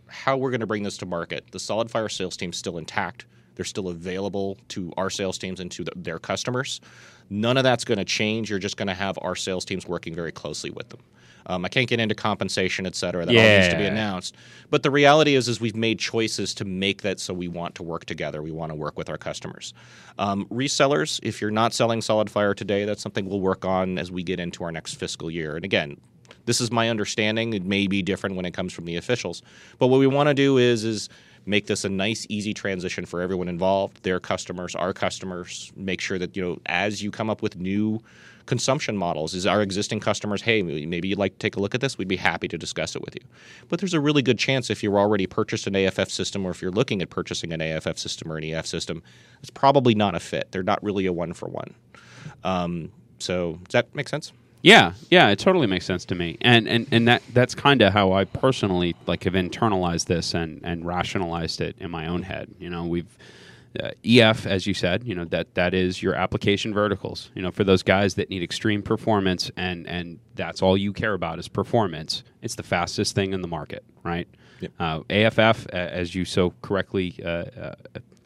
how 0.08 0.36
we're 0.36 0.50
going 0.50 0.60
to 0.60 0.66
bring 0.66 0.82
this 0.82 0.96
to 0.98 1.06
market. 1.06 1.44
The 1.50 1.58
SolidFire 1.58 2.10
sales 2.10 2.36
team's 2.36 2.56
still 2.56 2.78
intact. 2.78 3.26
They're 3.56 3.64
still 3.64 3.88
available 3.88 4.58
to 4.68 4.92
our 4.96 5.10
sales 5.10 5.38
teams 5.38 5.58
and 5.60 5.70
to 5.72 5.84
the, 5.84 5.92
their 5.96 6.18
customers. 6.18 6.80
None 7.28 7.56
of 7.56 7.64
that's 7.64 7.84
going 7.84 7.98
to 7.98 8.04
change. 8.04 8.48
You're 8.50 8.60
just 8.60 8.76
going 8.76 8.88
to 8.88 8.94
have 8.94 9.18
our 9.20 9.34
sales 9.34 9.64
teams 9.64 9.86
working 9.86 10.14
very 10.14 10.30
closely 10.30 10.70
with 10.70 10.90
them. 10.90 11.00
Um, 11.48 11.64
I 11.64 11.68
can't 11.68 11.88
get 11.88 12.00
into 12.00 12.14
compensation, 12.14 12.86
et 12.86 12.96
cetera. 12.96 13.24
That 13.24 13.36
all 13.36 13.42
needs 13.42 13.68
to 13.68 13.78
be 13.78 13.84
announced. 13.84 14.34
But 14.68 14.82
the 14.82 14.90
reality 14.90 15.36
is, 15.36 15.48
is 15.48 15.60
we've 15.60 15.76
made 15.76 15.98
choices 15.98 16.54
to 16.54 16.64
make 16.64 17.02
that 17.02 17.20
so 17.20 17.32
we 17.32 17.46
want 17.46 17.76
to 17.76 17.84
work 17.84 18.04
together. 18.04 18.42
We 18.42 18.50
want 18.50 18.70
to 18.72 18.74
work 18.76 18.98
with 18.98 19.08
our 19.08 19.16
customers. 19.16 19.72
Um, 20.18 20.46
resellers, 20.46 21.20
if 21.22 21.40
you're 21.40 21.52
not 21.52 21.72
selling 21.72 22.00
SolidFire 22.00 22.54
today, 22.56 22.84
that's 22.84 23.00
something 23.00 23.28
we'll 23.28 23.40
work 23.40 23.64
on 23.64 23.96
as 23.96 24.10
we 24.10 24.24
get 24.24 24.40
into 24.40 24.64
our 24.64 24.72
next 24.72 24.94
fiscal 24.94 25.30
year. 25.30 25.54
And 25.54 25.64
again, 25.64 25.96
this 26.46 26.60
is 26.60 26.72
my 26.72 26.90
understanding. 26.90 27.54
It 27.54 27.64
may 27.64 27.86
be 27.86 28.02
different 28.02 28.34
when 28.34 28.44
it 28.44 28.52
comes 28.52 28.72
from 28.72 28.84
the 28.84 28.96
officials, 28.96 29.42
but 29.78 29.86
what 29.86 29.98
we 29.98 30.06
want 30.06 30.28
to 30.28 30.34
do 30.34 30.58
is 30.58 30.84
is 30.84 31.08
make 31.46 31.66
this 31.66 31.84
a 31.84 31.88
nice, 31.88 32.26
easy 32.28 32.52
transition 32.52 33.06
for 33.06 33.20
everyone 33.20 33.48
involved, 33.48 34.02
their 34.02 34.20
customers, 34.20 34.74
our 34.74 34.92
customers. 34.92 35.72
Make 35.76 36.00
sure 36.00 36.18
that 36.18 36.36
you 36.36 36.42
know 36.42 36.58
as 36.66 37.02
you 37.02 37.10
come 37.10 37.30
up 37.30 37.42
with 37.42 37.56
new 37.56 38.02
consumption 38.46 38.96
models, 38.96 39.34
is 39.34 39.44
our 39.44 39.60
existing 39.60 40.00
customers, 40.00 40.42
hey, 40.42 40.62
maybe 40.62 41.08
you'd 41.08 41.18
like 41.18 41.32
to 41.32 41.38
take 41.38 41.56
a 41.56 41.60
look 41.60 41.74
at 41.74 41.80
this. 41.80 41.98
We'd 41.98 42.08
be 42.08 42.16
happy 42.16 42.48
to 42.48 42.56
discuss 42.56 42.96
it 42.96 43.02
with 43.02 43.14
you. 43.16 43.22
But 43.68 43.80
there's 43.80 43.94
a 43.94 44.00
really 44.00 44.22
good 44.22 44.38
chance 44.38 44.70
if 44.70 44.82
you're 44.82 44.98
already 44.98 45.26
purchased 45.26 45.66
an 45.66 45.76
AFF 45.76 46.10
system, 46.10 46.46
or 46.46 46.50
if 46.50 46.62
you're 46.62 46.70
looking 46.70 47.02
at 47.02 47.10
purchasing 47.10 47.52
an 47.52 47.60
AFF 47.60 47.98
system 47.98 48.32
or 48.32 48.36
an 48.36 48.44
EF 48.44 48.66
system, 48.66 49.02
it's 49.40 49.50
probably 49.50 49.94
not 49.94 50.14
a 50.14 50.20
fit. 50.20 50.52
They're 50.52 50.62
not 50.62 50.82
really 50.82 51.06
a 51.06 51.12
one 51.12 51.32
for 51.32 51.48
one. 51.48 51.74
Um, 52.44 52.92
so 53.18 53.58
does 53.64 53.72
that 53.72 53.94
make 53.94 54.08
sense? 54.08 54.32
Yeah, 54.62 54.94
yeah, 55.10 55.28
it 55.28 55.38
totally 55.38 55.66
makes 55.66 55.84
sense 55.84 56.04
to 56.06 56.14
me, 56.14 56.38
and 56.40 56.66
and 56.66 56.88
and 56.90 57.06
that 57.06 57.22
that's 57.32 57.54
kind 57.54 57.82
of 57.82 57.92
how 57.92 58.12
I 58.12 58.24
personally 58.24 58.96
like 59.06 59.24
have 59.24 59.34
internalized 59.34 60.06
this 60.06 60.34
and 60.34 60.60
and 60.64 60.84
rationalized 60.84 61.60
it 61.60 61.76
in 61.78 61.90
my 61.90 62.06
own 62.08 62.22
head. 62.22 62.48
You 62.58 62.70
know, 62.70 62.84
we've 62.84 63.16
uh, 63.80 63.90
EF, 64.04 64.46
as 64.46 64.66
you 64.66 64.74
said, 64.74 65.04
you 65.04 65.14
know 65.14 65.24
that 65.26 65.54
that 65.54 65.74
is 65.74 66.02
your 66.02 66.14
application 66.14 66.74
verticals. 66.74 67.30
You 67.34 67.42
know, 67.42 67.50
for 67.50 67.62
those 67.64 67.82
guys 67.82 68.14
that 68.14 68.28
need 68.30 68.42
extreme 68.42 68.82
performance 68.82 69.50
and 69.56 69.86
and 69.86 70.18
that's 70.34 70.62
all 70.62 70.76
you 70.76 70.92
care 70.92 71.14
about 71.14 71.38
is 71.38 71.48
performance. 71.48 72.24
It's 72.42 72.54
the 72.56 72.62
fastest 72.62 73.14
thing 73.14 73.32
in 73.32 73.42
the 73.42 73.48
market, 73.48 73.84
right? 74.02 74.26
Uh, 74.80 75.00
AFF, 75.10 75.66
uh, 75.72 75.76
as 75.76 76.14
you 76.14 76.24
so 76.24 76.54
correctly. 76.62 77.14
Uh, 77.24 77.28
uh, 77.28 77.74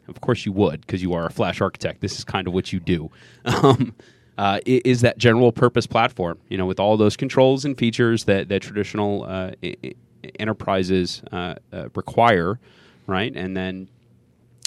of 0.07 0.21
course, 0.21 0.45
you 0.45 0.51
would 0.53 0.81
because 0.81 1.01
you 1.01 1.13
are 1.13 1.25
a 1.25 1.31
Flash 1.31 1.61
architect. 1.61 2.01
This 2.01 2.17
is 2.17 2.23
kind 2.23 2.47
of 2.47 2.53
what 2.53 2.73
you 2.73 2.79
do. 2.79 3.11
Um, 3.45 3.93
uh, 4.37 4.59
is 4.65 5.01
that 5.01 5.17
general 5.17 5.51
purpose 5.51 5.85
platform, 5.85 6.39
you 6.49 6.57
know, 6.57 6.65
with 6.65 6.79
all 6.79 6.97
those 6.97 7.17
controls 7.17 7.65
and 7.65 7.77
features 7.77 8.25
that 8.25 8.49
that 8.49 8.61
traditional 8.61 9.23
uh, 9.23 9.51
i- 9.63 9.75
enterprises 10.39 11.21
uh, 11.31 11.55
uh, 11.73 11.89
require, 11.95 12.59
right? 13.07 13.35
And 13.35 13.55
then, 13.57 13.87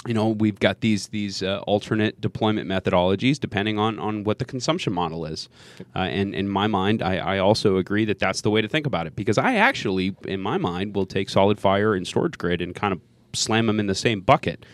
you 0.07 0.13
know, 0.13 0.29
we've 0.29 0.59
got 0.59 0.81
these 0.81 1.07
these 1.07 1.41
uh, 1.41 1.59
alternate 1.65 2.21
deployment 2.21 2.69
methodologies 2.69 3.39
depending 3.39 3.79
on 3.79 3.99
on 3.99 4.23
what 4.23 4.39
the 4.39 4.45
consumption 4.45 4.93
model 4.93 5.25
is. 5.25 5.49
Uh, 5.95 5.99
and 5.99 6.35
in 6.35 6.47
my 6.47 6.67
mind, 6.67 7.01
I, 7.01 7.17
I 7.17 7.37
also 7.39 7.77
agree 7.77 8.05
that 8.05 8.19
that's 8.19 8.41
the 8.41 8.51
way 8.51 8.61
to 8.61 8.67
think 8.67 8.85
about 8.85 9.07
it 9.07 9.15
because 9.15 9.37
I 9.37 9.55
actually, 9.55 10.15
in 10.25 10.41
my 10.41 10.57
mind, 10.57 10.95
will 10.95 11.07
take 11.07 11.27
SolidFire 11.27 11.97
and 11.97 12.05
StorageGRID 12.05 12.61
and 12.61 12.75
kind 12.75 12.93
of 12.93 13.01
slam 13.33 13.65
them 13.65 13.79
in 13.79 13.87
the 13.87 13.95
same 13.95 14.21
bucket 14.21 14.65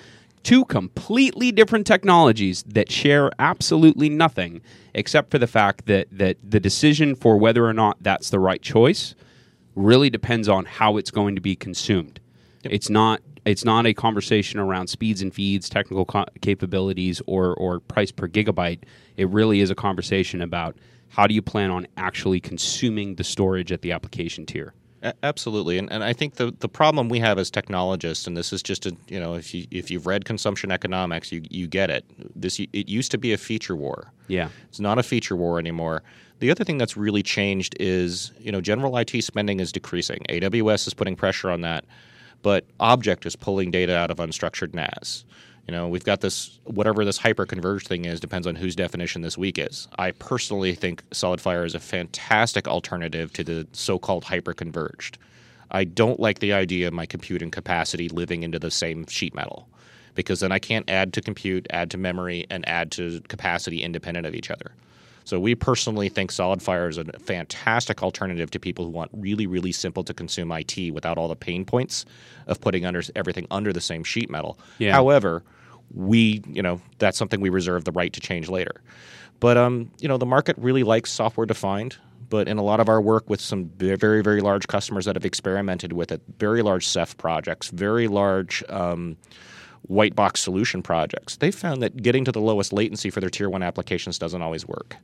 two 0.43 0.65
completely 0.65 1.51
different 1.51 1.85
technologies 1.85 2.63
that 2.63 2.91
share 2.91 3.31
absolutely 3.39 4.09
nothing 4.09 4.61
except 4.93 5.31
for 5.31 5.37
the 5.37 5.47
fact 5.47 5.85
that 5.85 6.07
that 6.11 6.37
the 6.43 6.59
decision 6.59 7.15
for 7.15 7.37
whether 7.37 7.65
or 7.65 7.73
not 7.73 7.97
that's 8.01 8.29
the 8.29 8.39
right 8.39 8.61
choice 8.61 9.15
really 9.75 10.09
depends 10.09 10.49
on 10.49 10.65
how 10.65 10.97
it's 10.97 11.11
going 11.11 11.35
to 11.35 11.41
be 11.41 11.55
consumed. 11.55 12.19
It's 12.63 12.89
not 12.89 13.21
it's 13.45 13.65
not 13.65 13.87
a 13.87 13.93
conversation 13.93 14.59
around 14.59 14.87
speeds 14.87 15.21
and 15.21 15.33
feeds, 15.33 15.67
technical 15.67 16.05
co- 16.05 16.25
capabilities, 16.41 17.21
or 17.25 17.55
or 17.55 17.79
price 17.79 18.11
per 18.11 18.27
gigabyte. 18.27 18.83
It 19.17 19.29
really 19.29 19.61
is 19.61 19.69
a 19.69 19.75
conversation 19.75 20.41
about 20.41 20.75
how 21.09 21.27
do 21.27 21.33
you 21.33 21.41
plan 21.41 21.71
on 21.71 21.87
actually 21.97 22.39
consuming 22.39 23.15
the 23.15 23.23
storage 23.23 23.71
at 23.71 23.81
the 23.81 23.91
application 23.91 24.45
tier. 24.45 24.73
Absolutely, 25.23 25.79
and 25.79 25.91
and 25.91 26.03
I 26.03 26.13
think 26.13 26.35
the 26.35 26.53
the 26.59 26.69
problem 26.69 27.09
we 27.09 27.19
have 27.19 27.39
as 27.39 27.49
technologists, 27.49 28.27
and 28.27 28.37
this 28.37 28.53
is 28.53 28.61
just 28.61 28.85
a 28.85 28.95
you 29.07 29.19
know 29.19 29.33
if 29.33 29.53
you 29.53 29.65
if 29.71 29.89
you've 29.89 30.05
read 30.05 30.25
consumption 30.25 30.71
economics, 30.71 31.31
you 31.31 31.41
you 31.49 31.67
get 31.67 31.89
it. 31.89 32.05
This 32.35 32.59
it 32.59 32.87
used 32.87 33.09
to 33.11 33.17
be 33.17 33.33
a 33.33 33.37
feature 33.37 33.75
war. 33.75 34.11
Yeah. 34.27 34.49
It's 34.69 34.79
not 34.79 34.99
a 34.99 35.03
feature 35.03 35.35
war 35.35 35.57
anymore. 35.57 36.03
The 36.39 36.51
other 36.51 36.63
thing 36.63 36.77
that's 36.77 36.95
really 36.95 37.23
changed 37.23 37.75
is 37.79 38.31
you 38.39 38.51
know 38.51 38.61
general 38.61 38.95
IT 38.97 39.23
spending 39.23 39.59
is 39.59 39.71
decreasing. 39.71 40.19
AWS 40.29 40.87
is 40.87 40.93
putting 40.93 41.15
pressure 41.15 41.49
on 41.49 41.61
that, 41.61 41.83
but 42.43 42.65
Object 42.79 43.25
is 43.25 43.35
pulling 43.35 43.71
data 43.71 43.95
out 43.95 44.11
of 44.11 44.17
unstructured 44.17 44.75
NAS. 44.75 45.25
You 45.67 45.71
know, 45.71 45.87
we've 45.87 46.03
got 46.03 46.21
this 46.21 46.59
whatever 46.65 47.05
this 47.05 47.17
hyper-converged 47.17 47.87
thing 47.87 48.05
is 48.05 48.19
depends 48.19 48.47
on 48.47 48.55
whose 48.55 48.75
definition 48.75 49.21
this 49.21 49.37
week 49.37 49.57
is. 49.57 49.87
I 49.97 50.11
personally 50.11 50.73
think 50.75 51.07
SolidFire 51.11 51.65
is 51.65 51.75
a 51.75 51.79
fantastic 51.79 52.67
alternative 52.67 53.31
to 53.33 53.43
the 53.43 53.67
so-called 53.71 54.23
hyper-converged. 54.23 55.17
I 55.69 55.85
don't 55.85 56.19
like 56.19 56.39
the 56.39 56.53
idea 56.53 56.87
of 56.87 56.93
my 56.93 57.05
computing 57.05 57.51
capacity 57.51 58.09
living 58.09 58.43
into 58.43 58.59
the 58.59 58.71
same 58.71 59.05
sheet 59.07 59.33
metal 59.33 59.69
because 60.15 60.41
then 60.41 60.51
I 60.51 60.59
can't 60.59 60.89
add 60.89 61.13
to 61.13 61.21
compute, 61.21 61.67
add 61.69 61.91
to 61.91 61.97
memory, 61.97 62.45
and 62.49 62.67
add 62.67 62.91
to 62.93 63.21
capacity 63.29 63.81
independent 63.81 64.25
of 64.25 64.35
each 64.35 64.51
other. 64.51 64.71
So 65.23 65.39
we 65.39 65.55
personally 65.55 66.09
think 66.09 66.31
SolidFire 66.31 66.89
is 66.89 66.97
a 66.97 67.05
fantastic 67.19 68.03
alternative 68.03 68.51
to 68.51 68.59
people 68.59 68.85
who 68.85 68.91
want 68.91 69.11
really, 69.13 69.47
really 69.47 69.71
simple 69.71 70.03
to 70.03 70.13
consume 70.13 70.51
IT 70.51 70.91
without 70.93 71.17
all 71.17 71.27
the 71.27 71.35
pain 71.35 71.65
points 71.65 72.05
of 72.47 72.59
putting 72.61 72.85
under 72.85 73.01
everything 73.15 73.47
under 73.51 73.71
the 73.71 73.81
same 73.81 74.03
sheet 74.03 74.29
metal. 74.29 74.59
Yeah. 74.79 74.93
However, 74.93 75.43
we, 75.93 76.41
you 76.47 76.61
know, 76.61 76.81
that's 76.99 77.17
something 77.17 77.41
we 77.41 77.49
reserve 77.49 77.85
the 77.85 77.91
right 77.91 78.11
to 78.13 78.19
change 78.19 78.49
later. 78.49 78.81
But 79.39 79.57
um, 79.57 79.91
you 79.99 80.07
know, 80.07 80.17
the 80.17 80.25
market 80.25 80.55
really 80.57 80.83
likes 80.83 81.11
software 81.11 81.45
defined. 81.45 81.97
But 82.29 82.47
in 82.47 82.57
a 82.57 82.63
lot 82.63 82.79
of 82.79 82.87
our 82.87 83.01
work 83.01 83.29
with 83.29 83.41
some 83.41 83.65
very, 83.75 84.21
very 84.21 84.39
large 84.39 84.65
customers 84.67 85.03
that 85.03 85.17
have 85.17 85.25
experimented 85.25 85.91
with 85.91 86.13
it, 86.13 86.21
very 86.39 86.61
large 86.61 86.87
Ceph 86.87 87.17
projects, 87.17 87.67
very 87.71 88.07
large 88.07 88.63
um, 88.69 89.17
white 89.91 90.15
box 90.15 90.39
solution 90.39 90.81
projects, 90.81 91.37
they 91.37 91.51
found 91.51 91.81
that 91.83 92.01
getting 92.01 92.25
to 92.25 92.31
the 92.31 92.41
lowest 92.41 92.73
latency 92.73 93.09
for 93.09 93.19
their 93.19 93.29
tier 93.29 93.49
one 93.49 93.63
applications 93.63 94.17
doesn't 94.17 94.41
always 94.41 94.67
work. 94.67 94.97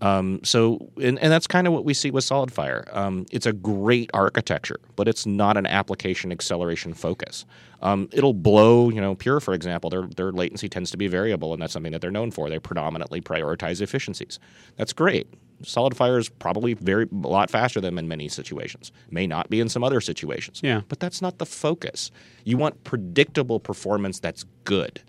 Um, 0.00 0.40
so, 0.42 0.90
and, 1.00 1.16
and 1.20 1.32
that's 1.32 1.46
kind 1.46 1.66
of 1.66 1.72
what 1.72 1.84
we 1.84 1.94
see 1.94 2.10
with 2.10 2.24
SolidFire. 2.24 2.92
Um, 2.94 3.24
it's 3.30 3.46
a 3.46 3.52
great 3.52 4.10
architecture, 4.12 4.80
but 4.96 5.06
it's 5.06 5.26
not 5.26 5.56
an 5.56 5.66
application 5.66 6.32
acceleration 6.32 6.92
focus. 6.92 7.44
Um, 7.82 8.08
it'll 8.12 8.34
blow, 8.34 8.90
you 8.90 9.00
know, 9.00 9.14
Pure, 9.14 9.40
for 9.40 9.54
example, 9.54 9.90
their, 9.90 10.08
their 10.16 10.32
latency 10.32 10.68
tends 10.68 10.90
to 10.90 10.96
be 10.96 11.06
variable, 11.06 11.52
and 11.52 11.62
that's 11.62 11.72
something 11.72 11.92
that 11.92 12.00
they're 12.00 12.10
known 12.10 12.32
for. 12.32 12.48
They 12.48 12.58
predominantly 12.58 13.20
prioritize 13.20 13.80
efficiencies. 13.80 14.40
That's 14.76 14.92
great. 14.92 15.28
SolidFire 15.62 16.18
is 16.18 16.28
probably 16.28 16.74
very 16.74 17.08
a 17.10 17.28
lot 17.28 17.50
faster 17.50 17.80
than 17.80 17.98
in 17.98 18.08
many 18.08 18.28
situations. 18.28 18.92
May 19.10 19.26
not 19.26 19.50
be 19.50 19.60
in 19.60 19.68
some 19.68 19.84
other 19.84 20.00
situations. 20.00 20.60
Yeah. 20.62 20.82
But 20.88 21.00
that's 21.00 21.22
not 21.22 21.38
the 21.38 21.46
focus. 21.46 22.10
You 22.44 22.56
want 22.56 22.84
predictable 22.84 23.60
performance 23.60 24.20
that's 24.20 24.44
good, 24.64 25.02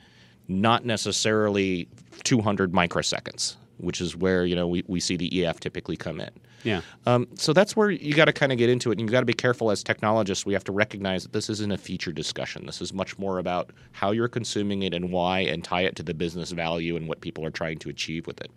not 0.47 0.85
necessarily 0.85 1.87
200 2.23 2.71
microseconds, 2.71 3.55
which 3.77 4.01
is 4.01 4.15
where 4.15 4.45
you 4.45 4.55
know 4.55 4.67
we, 4.67 4.83
we 4.87 4.99
see 4.99 5.17
the 5.17 5.45
EF 5.45 5.59
typically 5.59 5.97
come 5.97 6.19
in. 6.19 6.31
Yeah. 6.63 6.81
Um, 7.05 7.27
so 7.35 7.53
that's 7.53 7.75
where 7.75 7.91
you 7.91 8.13
got 8.13 8.25
to 8.25 8.33
kind 8.33 8.51
of 8.51 8.57
get 8.57 8.69
into 8.69 8.89
it, 8.91 8.93
and 8.93 9.01
you 9.01 9.11
got 9.11 9.19
to 9.19 9.25
be 9.25 9.33
careful 9.33 9.69
as 9.69 9.83
technologists. 9.83 10.45
We 10.45 10.53
have 10.53 10.63
to 10.65 10.71
recognize 10.71 11.23
that 11.23 11.33
this 11.33 11.49
isn't 11.49 11.71
a 11.71 11.77
feature 11.77 12.11
discussion. 12.11 12.65
This 12.65 12.81
is 12.81 12.93
much 12.93 13.19
more 13.19 13.39
about 13.39 13.71
how 13.91 14.11
you're 14.11 14.29
consuming 14.29 14.83
it 14.83 14.93
and 14.93 15.11
why, 15.11 15.41
and 15.41 15.63
tie 15.63 15.81
it 15.81 15.95
to 15.97 16.03
the 16.03 16.13
business 16.13 16.51
value 16.51 16.95
and 16.95 17.07
what 17.07 17.21
people 17.21 17.45
are 17.45 17.51
trying 17.51 17.79
to 17.79 17.89
achieve 17.89 18.27
with 18.27 18.39
it. 18.41 18.51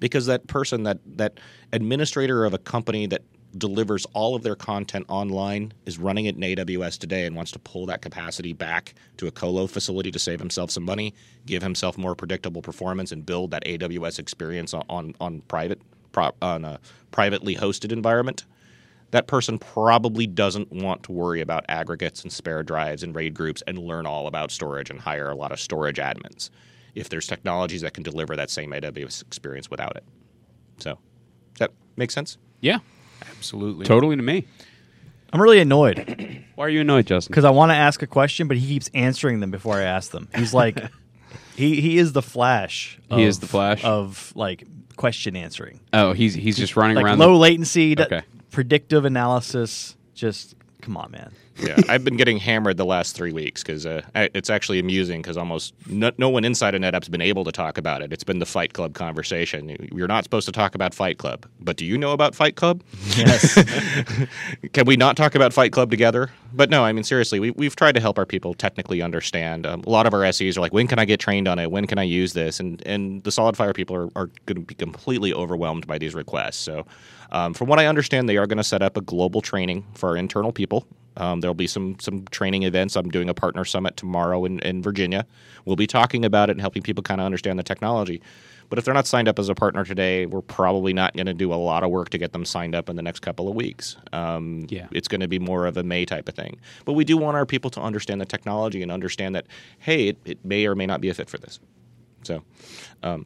Because 0.00 0.26
that 0.26 0.46
person, 0.46 0.84
that 0.84 0.98
that 1.16 1.38
administrator 1.72 2.44
of 2.44 2.54
a 2.54 2.58
company 2.58 3.06
that 3.06 3.22
delivers 3.56 4.06
all 4.12 4.34
of 4.34 4.42
their 4.42 4.54
content 4.54 5.06
online 5.08 5.72
is 5.86 5.98
running 5.98 6.26
it 6.26 6.36
in 6.36 6.42
AWS 6.42 6.98
today 6.98 7.24
and 7.24 7.34
wants 7.34 7.52
to 7.52 7.58
pull 7.58 7.86
that 7.86 8.02
capacity 8.02 8.52
back 8.52 8.94
to 9.16 9.26
a 9.26 9.30
colo 9.30 9.66
facility 9.66 10.10
to 10.10 10.18
save 10.18 10.38
himself 10.38 10.70
some 10.70 10.82
money, 10.82 11.14
give 11.46 11.62
himself 11.62 11.96
more 11.96 12.14
predictable 12.14 12.60
performance, 12.60 13.12
and 13.12 13.24
build 13.24 13.50
that 13.52 13.64
AWS 13.64 14.18
experience 14.18 14.74
on 14.74 14.84
on, 14.88 15.14
on 15.20 15.40
private 15.42 15.80
on 16.40 16.64
a 16.64 16.80
privately 17.10 17.56
hosted 17.56 17.92
environment. 17.92 18.44
That 19.10 19.26
person 19.26 19.58
probably 19.58 20.26
doesn't 20.26 20.72
want 20.72 21.04
to 21.04 21.12
worry 21.12 21.40
about 21.40 21.64
aggregates 21.68 22.22
and 22.22 22.32
spare 22.32 22.62
drives 22.62 23.02
and 23.02 23.14
RAID 23.14 23.34
groups 23.34 23.62
and 23.66 23.78
learn 23.78 24.06
all 24.06 24.26
about 24.26 24.50
storage 24.50 24.90
and 24.90 25.00
hire 25.00 25.30
a 25.30 25.34
lot 25.34 25.52
of 25.52 25.60
storage 25.60 25.98
admins. 25.98 26.50
If 26.96 27.08
there's 27.08 27.26
technologies 27.28 27.82
that 27.82 27.94
can 27.94 28.02
deliver 28.02 28.34
that 28.34 28.50
same 28.50 28.72
AWS 28.72 29.22
experience 29.22 29.70
without 29.70 29.96
it, 29.96 30.04
so 30.78 30.98
that 31.58 31.70
makes 31.96 32.12
sense. 32.14 32.38
Yeah. 32.60 32.78
Absolutely. 33.36 33.86
Totally 33.86 34.16
to 34.16 34.22
me. 34.22 34.46
I'm 35.32 35.40
really 35.40 35.58
annoyed 35.60 36.44
Why 36.54 36.64
are 36.66 36.68
you 36.68 36.80
annoyed, 36.80 37.06
Justin? 37.06 37.30
because 37.32 37.44
I 37.44 37.50
want 37.50 37.70
to 37.70 37.74
ask 37.76 38.00
a 38.02 38.06
question, 38.06 38.48
but 38.48 38.56
he 38.56 38.66
keeps 38.66 38.90
answering 38.94 39.40
them 39.40 39.50
before 39.50 39.74
I 39.76 39.82
ask 39.82 40.10
them. 40.10 40.28
He's 40.34 40.54
like, 40.54 40.78
he 41.56 41.80
he 41.80 41.98
is 41.98 42.12
the 42.12 42.22
Flash. 42.22 42.98
He 43.10 43.22
is 43.24 43.38
the 43.40 43.46
Flash? 43.46 43.84
of 43.84 44.32
like 44.34 44.64
question 44.96 45.36
answering, 45.36 45.80
Oh, 45.92 46.12
he's 46.14 46.32
he's 46.34 46.56
just 46.56 46.76
running 46.76 46.96
like 46.96 47.04
around. 47.04 47.18
low 47.18 47.32
the- 47.32 47.38
latency, 47.38 47.94
d- 47.94 48.04
Okay. 48.04 48.22
predictive 48.50 49.04
analysis. 49.04 49.96
Just 50.14 50.54
come 50.80 50.96
on, 50.96 51.10
man. 51.10 51.32
Yeah, 51.58 51.76
I've 51.88 52.04
been 52.04 52.16
getting 52.16 52.38
hammered 52.38 52.76
the 52.76 52.84
last 52.84 53.16
three 53.16 53.32
weeks 53.32 53.62
because 53.62 53.86
uh, 53.86 54.02
it's 54.14 54.50
actually 54.50 54.78
amusing 54.78 55.22
because 55.22 55.36
almost 55.36 55.74
no, 55.88 56.10
no 56.18 56.28
one 56.28 56.44
inside 56.44 56.74
of 56.74 56.82
NetApp's 56.82 57.08
been 57.08 57.20
able 57.22 57.44
to 57.44 57.52
talk 57.52 57.78
about 57.78 58.02
it. 58.02 58.12
It's 58.12 58.24
been 58.24 58.38
the 58.38 58.46
Fight 58.46 58.72
Club 58.72 58.94
conversation. 58.94 59.88
You're 59.92 60.08
not 60.08 60.24
supposed 60.24 60.46
to 60.46 60.52
talk 60.52 60.74
about 60.74 60.94
Fight 60.94 61.18
Club, 61.18 61.46
but 61.60 61.76
do 61.76 61.84
you 61.84 61.96
know 61.96 62.12
about 62.12 62.34
Fight 62.34 62.56
Club? 62.56 62.82
Yes. 63.16 63.54
Can 64.72 64.86
we 64.86 64.96
not 64.96 65.16
talk 65.16 65.34
about 65.34 65.52
Fight 65.52 65.72
Club 65.72 65.90
together? 65.90 66.30
But 66.52 66.70
no, 66.70 66.84
I 66.84 66.92
mean 66.92 67.04
seriously, 67.04 67.40
we, 67.40 67.50
we've 67.52 67.76
tried 67.76 67.92
to 67.92 68.00
help 68.00 68.18
our 68.18 68.26
people 68.26 68.54
technically 68.54 69.02
understand. 69.02 69.66
Um, 69.66 69.82
a 69.86 69.90
lot 69.90 70.06
of 70.06 70.14
our 70.14 70.30
SEs 70.32 70.56
are 70.56 70.60
like, 70.60 70.72
when 70.72 70.86
can 70.86 70.98
I 70.98 71.04
get 71.04 71.20
trained 71.20 71.48
on 71.48 71.58
it? 71.58 71.70
When 71.70 71.86
can 71.86 71.98
I 71.98 72.02
use 72.02 72.32
this? 72.32 72.60
And 72.60 72.82
and 72.86 73.22
the 73.24 73.30
SolidFire 73.30 73.74
people 73.74 73.96
are, 73.96 74.08
are 74.16 74.26
going 74.46 74.56
to 74.56 74.60
be 74.60 74.74
completely 74.74 75.32
overwhelmed 75.32 75.86
by 75.86 75.98
these 75.98 76.14
requests. 76.14 76.56
So, 76.56 76.86
um, 77.30 77.54
from 77.54 77.68
what 77.68 77.78
I 77.78 77.86
understand, 77.86 78.28
they 78.28 78.36
are 78.36 78.46
going 78.46 78.58
to 78.58 78.64
set 78.64 78.82
up 78.82 78.96
a 78.96 79.00
global 79.00 79.40
training 79.40 79.84
for 79.94 80.10
our 80.10 80.16
internal 80.16 80.52
people. 80.52 80.86
Um, 81.16 81.40
there'll 81.40 81.54
be 81.54 81.66
some 81.66 81.96
some 82.00 82.24
training 82.30 82.62
events. 82.64 82.96
I'm 82.96 83.08
doing 83.10 83.28
a 83.28 83.34
partner 83.34 83.64
summit 83.64 83.96
tomorrow 83.96 84.44
in, 84.44 84.58
in 84.60 84.82
Virginia. 84.82 85.26
We'll 85.64 85.76
be 85.76 85.86
talking 85.86 86.24
about 86.24 86.48
it 86.50 86.52
and 86.52 86.60
helping 86.60 86.82
people 86.82 87.02
kind 87.02 87.20
of 87.20 87.24
understand 87.24 87.58
the 87.58 87.62
technology. 87.62 88.20
But 88.68 88.80
if 88.80 88.84
they're 88.84 88.94
not 88.94 89.06
signed 89.06 89.28
up 89.28 89.38
as 89.38 89.48
a 89.48 89.54
partner 89.54 89.84
today, 89.84 90.26
we're 90.26 90.40
probably 90.42 90.92
not 90.92 91.14
going 91.14 91.26
to 91.26 91.34
do 91.34 91.52
a 91.52 91.54
lot 91.54 91.84
of 91.84 91.90
work 91.90 92.08
to 92.10 92.18
get 92.18 92.32
them 92.32 92.44
signed 92.44 92.74
up 92.74 92.88
in 92.88 92.96
the 92.96 93.02
next 93.02 93.20
couple 93.20 93.48
of 93.48 93.54
weeks. 93.54 93.96
Um, 94.12 94.66
Yeah. 94.68 94.88
it's 94.90 95.06
going 95.06 95.20
to 95.20 95.28
be 95.28 95.38
more 95.38 95.66
of 95.66 95.76
a 95.76 95.84
May 95.84 96.04
type 96.04 96.28
of 96.28 96.34
thing. 96.34 96.58
But 96.84 96.94
we 96.94 97.04
do 97.04 97.16
want 97.16 97.36
our 97.36 97.46
people 97.46 97.70
to 97.70 97.80
understand 97.80 98.20
the 98.20 98.24
technology 98.26 98.82
and 98.82 98.90
understand 98.90 99.36
that, 99.36 99.46
hey, 99.78 100.08
it, 100.08 100.18
it 100.24 100.44
may 100.44 100.66
or 100.66 100.74
may 100.74 100.84
not 100.86 101.00
be 101.00 101.08
a 101.08 101.14
fit 101.14 101.30
for 101.30 101.38
this. 101.38 101.60
So, 102.24 102.42
um, 103.04 103.24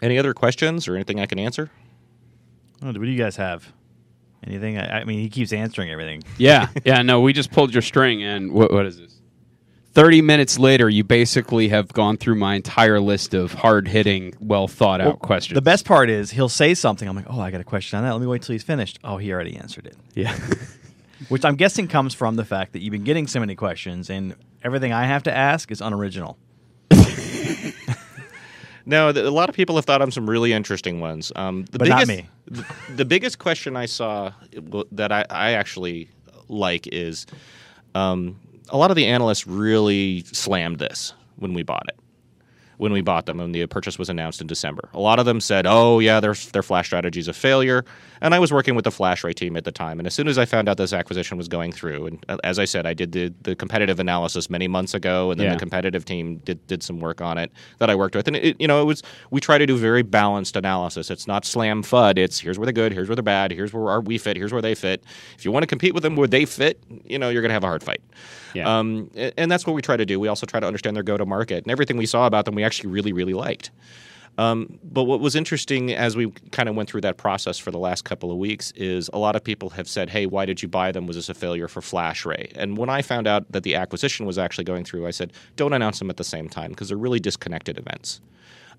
any 0.00 0.16
other 0.18 0.32
questions 0.32 0.88
or 0.88 0.94
anything 0.94 1.20
I 1.20 1.26
can 1.26 1.38
answer? 1.38 1.70
What 2.80 2.94
do 2.94 3.04
you 3.04 3.18
guys 3.18 3.36
have? 3.36 3.70
Anything? 4.46 4.78
I, 4.78 5.00
I 5.00 5.04
mean, 5.04 5.20
he 5.20 5.28
keeps 5.28 5.52
answering 5.52 5.90
everything. 5.90 6.22
Yeah, 6.36 6.68
yeah. 6.84 7.02
No, 7.02 7.20
we 7.20 7.32
just 7.32 7.50
pulled 7.50 7.72
your 7.74 7.82
string, 7.82 8.22
and 8.22 8.52
what, 8.52 8.72
what 8.72 8.86
is 8.86 8.98
this? 8.98 9.14
Thirty 9.92 10.22
minutes 10.22 10.58
later, 10.58 10.88
you 10.88 11.02
basically 11.02 11.68
have 11.68 11.88
gone 11.92 12.16
through 12.18 12.36
my 12.36 12.54
entire 12.54 13.00
list 13.00 13.34
of 13.34 13.52
hard 13.52 13.88
hitting, 13.88 14.34
well 14.38 14.68
thought 14.68 15.00
out 15.00 15.18
questions. 15.18 15.54
The 15.56 15.62
best 15.62 15.84
part 15.84 16.08
is 16.08 16.30
he'll 16.30 16.48
say 16.48 16.74
something. 16.74 17.08
I'm 17.08 17.16
like, 17.16 17.26
oh, 17.28 17.40
I 17.40 17.50
got 17.50 17.60
a 17.60 17.64
question 17.64 17.98
on 17.98 18.04
that. 18.04 18.12
Let 18.12 18.20
me 18.20 18.26
wait 18.28 18.42
till 18.42 18.52
he's 18.52 18.62
finished. 18.62 19.00
Oh, 19.02 19.16
he 19.16 19.32
already 19.32 19.56
answered 19.56 19.86
it. 19.86 19.96
yeah, 20.14 20.38
Which 21.28 21.44
I'm 21.44 21.56
guessing 21.56 21.88
comes 21.88 22.14
from 22.14 22.36
the 22.36 22.44
fact 22.44 22.74
that 22.74 22.80
you've 22.80 22.92
been 22.92 23.04
getting 23.04 23.26
so 23.26 23.40
many 23.40 23.56
questions, 23.56 24.08
and 24.08 24.36
everything 24.62 24.92
I 24.92 25.06
have 25.06 25.24
to 25.24 25.36
ask 25.36 25.70
is 25.72 25.80
unoriginal. 25.80 26.38
No, 28.88 29.12
th- 29.12 29.24
a 29.26 29.30
lot 29.30 29.50
of 29.50 29.54
people 29.54 29.76
have 29.76 29.84
thought 29.84 30.00
of 30.00 30.14
some 30.14 30.28
really 30.28 30.54
interesting 30.54 30.98
ones. 30.98 31.30
Um, 31.36 31.66
the 31.70 31.78
But 31.78 31.88
not 31.88 32.06
biggest, 32.06 32.22
me. 32.22 32.28
The, 32.46 32.66
the 32.96 33.04
biggest 33.04 33.38
question 33.38 33.76
I 33.76 33.84
saw 33.84 34.32
that 34.92 35.12
I, 35.12 35.26
I 35.28 35.50
actually 35.52 36.08
like 36.48 36.86
is 36.86 37.26
um, 37.94 38.40
a 38.70 38.78
lot 38.78 38.90
of 38.90 38.96
the 38.96 39.04
analysts 39.04 39.46
really 39.46 40.22
slammed 40.24 40.78
this 40.78 41.12
when 41.36 41.52
we 41.52 41.62
bought 41.62 41.84
it. 41.88 41.98
When 42.78 42.92
we 42.92 43.00
bought 43.02 43.26
them, 43.26 43.38
when 43.38 43.52
the 43.52 43.66
purchase 43.66 43.98
was 43.98 44.08
announced 44.08 44.40
in 44.40 44.46
December, 44.46 44.88
a 44.94 45.00
lot 45.00 45.18
of 45.18 45.26
them 45.26 45.40
said, 45.40 45.66
"Oh 45.66 45.98
yeah, 45.98 46.20
their 46.20 46.34
their 46.52 46.62
flash 46.62 46.86
strategy 46.86 47.20
is 47.20 47.28
a 47.28 47.32
failure." 47.32 47.84
And 48.20 48.34
I 48.34 48.40
was 48.40 48.52
working 48.52 48.74
with 48.74 48.84
the 48.84 48.90
FlashRay 48.90 49.32
team 49.34 49.56
at 49.56 49.64
the 49.64 49.70
time, 49.70 50.00
and 50.00 50.06
as 50.06 50.14
soon 50.14 50.26
as 50.26 50.38
I 50.38 50.44
found 50.44 50.68
out 50.68 50.76
this 50.76 50.92
acquisition 50.92 51.38
was 51.38 51.46
going 51.46 51.70
through, 51.70 52.06
and 52.06 52.24
uh, 52.28 52.36
as 52.42 52.58
I 52.58 52.64
said, 52.64 52.84
I 52.84 52.92
did 52.94 53.12
the, 53.12 53.32
the 53.42 53.54
competitive 53.54 54.00
analysis 54.00 54.50
many 54.50 54.66
months 54.66 54.92
ago, 54.94 55.30
and 55.30 55.38
then 55.38 55.46
Yeah. 55.46 55.52
the 55.54 55.58
competitive 55.60 56.04
team 56.04 56.38
did, 56.38 56.64
did 56.66 56.82
some 56.82 56.98
work 56.98 57.20
on 57.20 57.38
it 57.38 57.52
that 57.78 57.90
I 57.90 57.94
worked 57.94 58.16
with. 58.16 58.26
And 58.26 58.34
it, 58.36 58.56
you 58.60 58.66
know, 58.66 58.82
it 58.82 58.86
was 58.86 59.02
we 59.30 59.40
try 59.40 59.56
to 59.58 59.66
do 59.66 59.76
very 59.76 60.02
balanced 60.02 60.56
analysis. 60.56 61.10
It's 61.10 61.28
not 61.28 61.44
slam 61.44 61.82
fud. 61.84 62.18
It's 62.18 62.40
here's 62.40 62.58
where 62.58 62.66
they're 62.66 62.72
good, 62.72 62.92
here's 62.92 63.08
where 63.08 63.14
they're 63.14 63.22
bad, 63.22 63.52
here's 63.52 63.72
where 63.72 63.88
our, 63.88 64.00
we 64.00 64.18
fit, 64.18 64.36
here's 64.36 64.52
where 64.52 64.62
they 64.62 64.74
fit. 64.74 65.04
If 65.36 65.44
you 65.44 65.52
want 65.52 65.62
to 65.62 65.68
compete 65.68 65.94
with 65.94 66.02
them 66.02 66.16
where 66.16 66.28
they 66.28 66.44
fit, 66.44 66.82
you 67.04 67.18
know, 67.20 67.28
you're 67.28 67.42
going 67.42 67.50
to 67.50 67.54
have 67.54 67.64
a 67.64 67.68
hard 67.68 67.84
fight. 67.84 68.00
Yeah. 68.54 68.78
Um, 68.78 69.10
and 69.36 69.48
that's 69.50 69.64
what 69.66 69.74
we 69.74 69.82
try 69.82 69.96
to 69.96 70.06
do. 70.06 70.18
We 70.18 70.26
also 70.26 70.46
try 70.46 70.58
to 70.58 70.66
understand 70.66 70.96
their 70.96 71.02
go 71.04 71.16
to 71.18 71.26
market 71.26 71.64
and 71.64 71.70
everything 71.70 71.96
we 71.98 72.06
saw 72.06 72.26
about 72.26 72.46
them. 72.46 72.54
We 72.56 72.64
actually 72.68 72.90
really 72.90 73.12
really 73.12 73.34
liked. 73.34 73.70
Um, 74.38 74.78
but 74.84 75.04
what 75.04 75.18
was 75.18 75.34
interesting 75.34 75.92
as 75.92 76.16
we 76.16 76.30
kind 76.52 76.68
of 76.68 76.76
went 76.76 76.88
through 76.88 77.00
that 77.00 77.16
process 77.16 77.58
for 77.58 77.72
the 77.72 77.78
last 77.78 78.04
couple 78.04 78.30
of 78.30 78.38
weeks 78.38 78.70
is 78.76 79.10
a 79.12 79.18
lot 79.18 79.34
of 79.34 79.42
people 79.42 79.70
have 79.70 79.88
said, 79.88 80.10
"Hey, 80.10 80.26
why 80.26 80.46
did 80.46 80.62
you 80.62 80.68
buy 80.68 80.92
them? 80.92 81.08
Was 81.08 81.16
this 81.16 81.28
a 81.28 81.34
failure 81.34 81.66
for 81.66 81.80
FlashRay?" 81.80 82.52
And 82.54 82.78
when 82.78 82.88
I 82.88 83.02
found 83.02 83.26
out 83.26 83.50
that 83.50 83.64
the 83.64 83.74
acquisition 83.74 84.26
was 84.26 84.38
actually 84.38 84.64
going 84.64 84.84
through, 84.84 85.08
I 85.08 85.10
said, 85.10 85.32
"Don't 85.56 85.72
announce 85.72 85.98
them 85.98 86.08
at 86.08 86.18
the 86.18 86.24
same 86.24 86.48
time 86.48 86.70
because 86.70 86.88
they're 86.88 86.96
really 87.06 87.18
disconnected 87.18 87.78
events." 87.78 88.20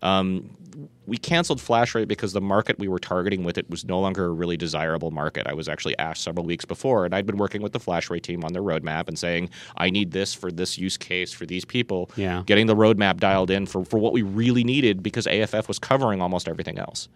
Um, 0.01 0.55
we 1.05 1.17
canceled 1.17 1.59
FlashRay 1.59 2.07
because 2.07 2.33
the 2.33 2.41
market 2.41 2.77
we 2.79 2.87
were 2.87 2.99
targeting 2.99 3.43
with 3.43 3.57
it 3.57 3.69
was 3.69 3.85
no 3.85 3.99
longer 3.99 4.25
a 4.25 4.29
really 4.29 4.57
desirable 4.57 5.11
market. 5.11 5.47
I 5.47 5.53
was 5.53 5.67
actually 5.67 5.97
asked 5.97 6.23
several 6.23 6.45
weeks 6.45 6.65
before, 6.65 7.05
and 7.05 7.15
I'd 7.15 7.25
been 7.25 7.37
working 7.37 7.61
with 7.61 7.73
the 7.73 7.79
FlashRay 7.79 8.21
team 8.21 8.43
on 8.43 8.53
their 8.53 8.61
roadmap 8.61 9.07
and 9.07 9.17
saying, 9.17 9.49
I 9.77 9.89
need 9.89 10.11
this 10.11 10.33
for 10.33 10.51
this 10.51 10.77
use 10.77 10.97
case 10.97 11.33
for 11.33 11.45
these 11.45 11.65
people. 11.65 12.11
Yeah. 12.15 12.43
Getting 12.45 12.67
the 12.67 12.75
roadmap 12.75 13.17
dialed 13.17 13.49
in 13.49 13.65
for, 13.65 13.83
for 13.83 13.97
what 13.97 14.13
we 14.13 14.21
really 14.21 14.63
needed 14.63 15.01
because 15.01 15.27
AFF 15.27 15.67
was 15.67 15.79
covering 15.79 16.21
almost 16.21 16.47
everything 16.47 16.77
else. 16.77 17.09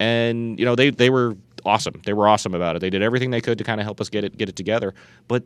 And 0.00 0.58
you 0.58 0.64
know 0.64 0.76
they 0.76 0.90
they 0.90 1.10
were 1.10 1.36
awesome. 1.64 2.00
They 2.04 2.12
were 2.12 2.28
awesome 2.28 2.54
about 2.54 2.76
it. 2.76 2.78
They 2.78 2.90
did 2.90 3.02
everything 3.02 3.30
they 3.30 3.40
could 3.40 3.58
to 3.58 3.64
kind 3.64 3.80
of 3.80 3.84
help 3.84 4.00
us 4.00 4.08
get 4.08 4.22
it 4.22 4.36
get 4.36 4.48
it 4.48 4.54
together. 4.54 4.94
But 5.26 5.42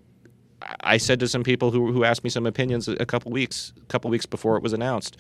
I 0.80 0.98
said 0.98 1.20
to 1.20 1.28
some 1.28 1.42
people 1.42 1.70
who 1.70 1.90
who 1.92 2.04
asked 2.04 2.22
me 2.22 2.30
some 2.30 2.46
opinions 2.46 2.86
a 2.86 3.06
couple 3.06 3.32
weeks 3.32 3.72
a 3.76 3.86
couple 3.86 4.10
weeks 4.10 4.26
before 4.26 4.56
it 4.56 4.62
was 4.62 4.72
announced. 4.72 5.16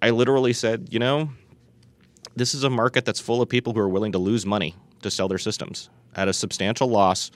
I 0.00 0.10
literally 0.10 0.52
said, 0.52 0.88
you 0.90 0.98
know, 0.98 1.30
this 2.36 2.54
is 2.54 2.64
a 2.64 2.70
market 2.70 3.04
that's 3.04 3.20
full 3.20 3.42
of 3.42 3.48
people 3.48 3.72
who 3.72 3.80
are 3.80 3.88
willing 3.88 4.12
to 4.12 4.18
lose 4.18 4.46
money 4.46 4.74
to 5.02 5.10
sell 5.10 5.28
their 5.28 5.38
systems 5.38 5.90
at 6.14 6.28
a 6.28 6.32
substantial 6.32 6.88
loss. 6.88 7.30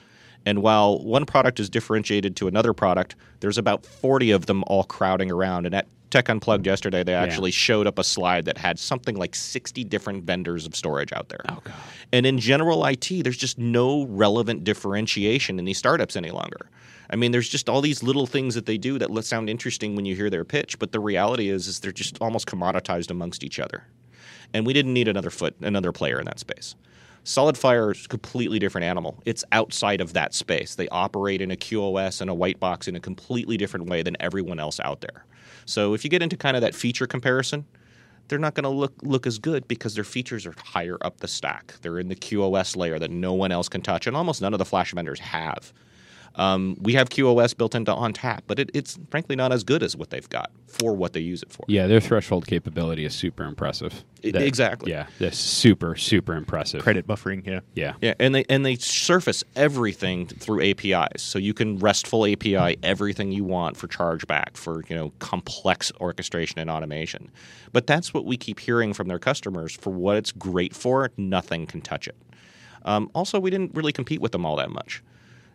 And 0.45 0.63
while 0.63 0.99
one 0.99 1.25
product 1.25 1.61
is 1.61 1.71
differentiated 1.71 2.37
to 2.37 2.49
another 2.49 2.73
product, 2.73 3.15
there's 3.41 3.59
about 3.59 3.87
40 3.87 4.33
of 4.33 4.47
them 4.47 4.65
all 4.67 4.85
crowding 4.85 5.31
around. 5.31 5.67
And 5.67 5.75
at 5.75 5.87
Tech 6.11 6.29
Unplugged 6.29 6.67
yesterday, 6.67 7.03
they 7.03 7.15
actually 7.15 7.53
showed 7.53 7.87
up 7.87 7.99
a 7.99 8.05
slide 8.05 8.45
that 8.45 8.59
had 8.59 8.79
something 8.79 9.17
like 9.17 9.35
60 9.35 9.83
different 9.85 10.25
vendors 10.25 10.67
of 10.67 10.77
storage 10.77 11.13
out 11.13 11.31
there. 11.31 11.41
Oh, 11.49 11.61
God. 11.65 11.75
And 12.13 12.27
in 12.27 12.39
general 12.39 12.85
IT, 12.85 13.09
there's 13.23 13.37
just 13.37 13.59
no 13.59 14.05
relevant 14.05 14.63
differentiation 14.65 15.59
in 15.59 15.65
these 15.65 15.79
startups 15.79 16.15
any 16.17 16.31
longer. 16.31 16.69
I 17.13 17.17
mean, 17.17 17.31
there's 17.31 17.49
just 17.49 17.69
all 17.69 17.83
these 17.83 18.03
little 18.03 18.27
things 18.27 18.55
that 18.55 18.65
they 18.65 18.79
do 18.79 18.99
that 18.99 19.25
sound 19.25 19.51
interesting 19.51 19.95
when 19.95 20.07
you 20.07 20.17
hear 20.17 20.31
their 20.31 20.45
pitch, 20.45 20.79
but 20.79 20.93
the 20.93 21.01
reality 21.01 21.51
is, 21.51 21.69
is 21.69 21.81
they're 21.81 21.93
just 21.93 22.17
almost 22.23 22.47
commoditized 22.47 23.11
amongst 23.11 23.45
each 23.45 23.61
other. 23.61 23.85
and 24.55 24.67
we 24.67 24.73
didn't 24.73 24.93
need 24.93 25.09
another 25.09 25.31
foot, 25.31 25.55
another 25.61 25.93
player 25.93 26.19
in 26.19 26.27
that 26.27 26.39
space. 26.39 26.75
SolidFire 27.25 27.93
is 27.95 28.05
a 28.05 28.09
completely 28.09 28.59
different 28.59 28.85
animal. 28.85 29.23
It's 29.25 29.45
outside 29.53 30.01
of 30.01 30.13
that 30.15 30.35
space. 30.35 30.75
They 30.75 30.89
operate 30.89 31.41
in 31.41 31.51
a 31.51 31.57
QoS 31.57 32.21
and 32.21 32.29
a 32.29 32.35
white 32.35 32.59
box 32.59 32.89
in 32.89 32.97
a 32.97 33.01
completely 33.01 33.57
different 33.57 33.89
way 33.89 34.03
than 34.03 34.17
everyone 34.19 34.59
else 34.59 34.81
out 34.81 35.01
there. 35.01 35.25
So 35.65 35.95
if 35.95 36.03
you 36.03 36.11
get 36.11 36.23
into 36.23 36.37
kind 36.37 36.57
of 36.57 36.63
that 36.63 36.75
feature 36.75 37.07
comparison, 37.07 37.65
they're 38.29 38.41
not 38.41 38.55
going 38.55 38.65
to 38.65 38.71
look 38.71 38.95
look 39.03 39.27
as 39.27 39.39
good 39.39 39.69
because 39.69 39.95
their 39.95 40.05
features 40.05 40.47
are 40.47 40.55
higher 40.65 40.99
up 41.03 41.19
the 41.19 41.29
stack. 41.29 41.75
They're 41.83 41.99
in 41.99 42.09
the 42.09 42.17
QoS 42.17 42.77
layer 42.77 42.99
that 42.99 43.11
no 43.11 43.35
one 43.35 43.53
else 43.53 43.69
can 43.69 43.83
touch, 43.83 44.07
and 44.07 44.17
almost 44.17 44.41
none 44.43 44.53
of 44.53 44.59
the 44.59 44.65
flash 44.65 44.93
vendors 44.93 45.21
have. 45.21 45.73
Um, 46.37 46.77
we 46.81 46.95
have 46.95 47.11
QoS 47.11 47.57
built 47.57 47.75
into 47.75 47.93
ONTAP, 47.93 48.41
but 48.47 48.59
it, 48.59 48.71
it's 48.75 48.99
frankly 49.11 49.37
not 49.37 49.53
as 49.53 49.65
good 49.65 49.83
as 49.83 49.97
what 49.97 50.11
they've 50.11 50.29
got 50.29 50.51
for 50.67 50.95
what 50.95 51.13
they 51.13 51.21
use 51.21 51.43
it 51.43 51.53
for. 51.53 51.65
Yeah, 51.69 51.87
their 51.87 52.01
threshold 52.01 52.47
capability 52.47 53.05
is 53.05 53.15
super 53.15 53.45
impressive. 53.45 54.05
I- 54.25 54.29
exactly. 54.29 54.91
Yeah, 54.93 55.07
that's 55.19 55.37
super 55.39 55.95
super 55.97 56.35
impressive. 56.35 56.81
Credit 56.83 57.07
buffering, 57.07 57.47
yeah. 57.47 57.61
Yeah. 57.75 57.95
Yeah, 58.01 58.15
and 58.19 58.35
they 58.35 58.45
and 58.49 58.65
they 58.65 58.77
surface 58.77 59.45
everything 59.57 60.27
through 60.27 60.63
APIs, 60.63 61.23
so 61.23 61.39
you 61.39 61.53
can 61.55 61.79
RESTful 61.79 62.27
API 62.27 62.77
everything 62.83 63.33
you 63.33 63.45
want 63.45 63.77
for 63.77 63.87
chargeback 63.89 64.57
for 64.57 64.83
you 64.89 64.97
know 64.97 65.13
complex 65.19 65.93
orchestration 66.01 66.59
and 66.59 66.71
automation. 66.71 67.31
But 67.73 67.87
that's 67.87 68.15
what 68.15 68.25
we 68.25 68.37
keep 68.37 68.61
hearing 68.61 68.93
from 68.95 69.09
their 69.09 69.19
customers 69.19 69.73
for 69.75 69.91
what 69.91 70.17
it's 70.17 70.33
great 70.33 70.75
for. 70.75 71.11
Nothing 71.17 71.67
can 71.67 71.81
touch 71.83 72.09
it. 72.09 72.17
Um, 72.85 73.11
also, 73.15 73.39
we 73.39 73.51
didn't 73.51 73.75
really 73.75 73.93
compete 73.93 74.21
with 74.21 74.33
them 74.33 74.45
all 74.45 74.57
that 74.57 74.71
much 74.71 75.03
i- 75.05 75.12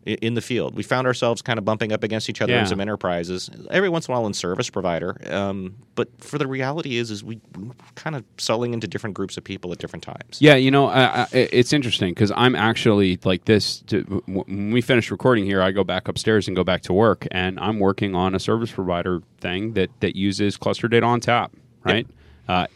in 0.08 0.34
the 0.34 0.41
field. 0.41 0.76
We 0.76 0.84
found 0.84 1.08
ourselves 1.08 1.41
kind 1.41 1.60
of 1.60 1.66
bumping 1.66 1.91
up 1.91 2.03
against 2.03 2.30
each 2.30 2.41
other 2.41 2.53
Yeah. 2.53 2.62
in 2.62 2.66
some 2.66 2.80
enterprises 2.80 3.49
every 3.70 3.89
once 3.89 4.08
in 4.08 4.14
a 4.14 4.18
while 4.18 4.26
in 4.28 4.34
service 4.34 4.70
provider. 4.70 5.18
Um, 5.30 5.76
but 5.95 6.10
for 6.24 6.38
the 6.38 6.47
reality 6.47 6.97
is, 6.97 7.12
is 7.12 7.24
we 7.24 7.39
we're 7.58 7.72
kind 7.95 8.16
of 8.16 8.24
selling 8.38 8.74
into 8.74 8.88
different 8.88 9.16
groups 9.16 9.38
of 9.38 9.43
people 9.43 9.72
at 9.72 9.80
different 9.80 10.03
times. 10.03 10.38
Yeah, 10.39 10.55
you 10.55 10.72
know, 10.72 10.88
I, 10.88 11.22
I, 11.24 11.28
it's 11.34 11.74
interesting 11.74 12.12
because 12.14 12.32
I'm 12.36 12.55
actually 12.55 13.20
like 13.24 13.45
this. 13.45 13.82
To, 13.88 14.01
when 14.28 14.72
we 14.72 14.82
finish 14.82 15.12
recording 15.12 15.45
here, 15.45 15.62
I 15.62 15.72
go 15.72 15.84
back 15.84 16.08
upstairs 16.08 16.47
and 16.47 16.55
go 16.55 16.64
back 16.64 16.82
to 16.84 16.93
work, 16.93 17.28
and 17.32 17.60
I'm 17.60 17.80
working 17.80 18.16
on 18.16 18.36
a 18.36 18.39
service 18.39 18.72
provider 18.72 19.22
thing 19.39 19.74
that 19.74 19.89
that 19.99 20.16
uses 20.16 20.58
cluster 20.58 20.88
Data 20.88 21.05
ONTAP, 21.05 21.49
right? 21.84 22.08
Uh, 22.47 22.68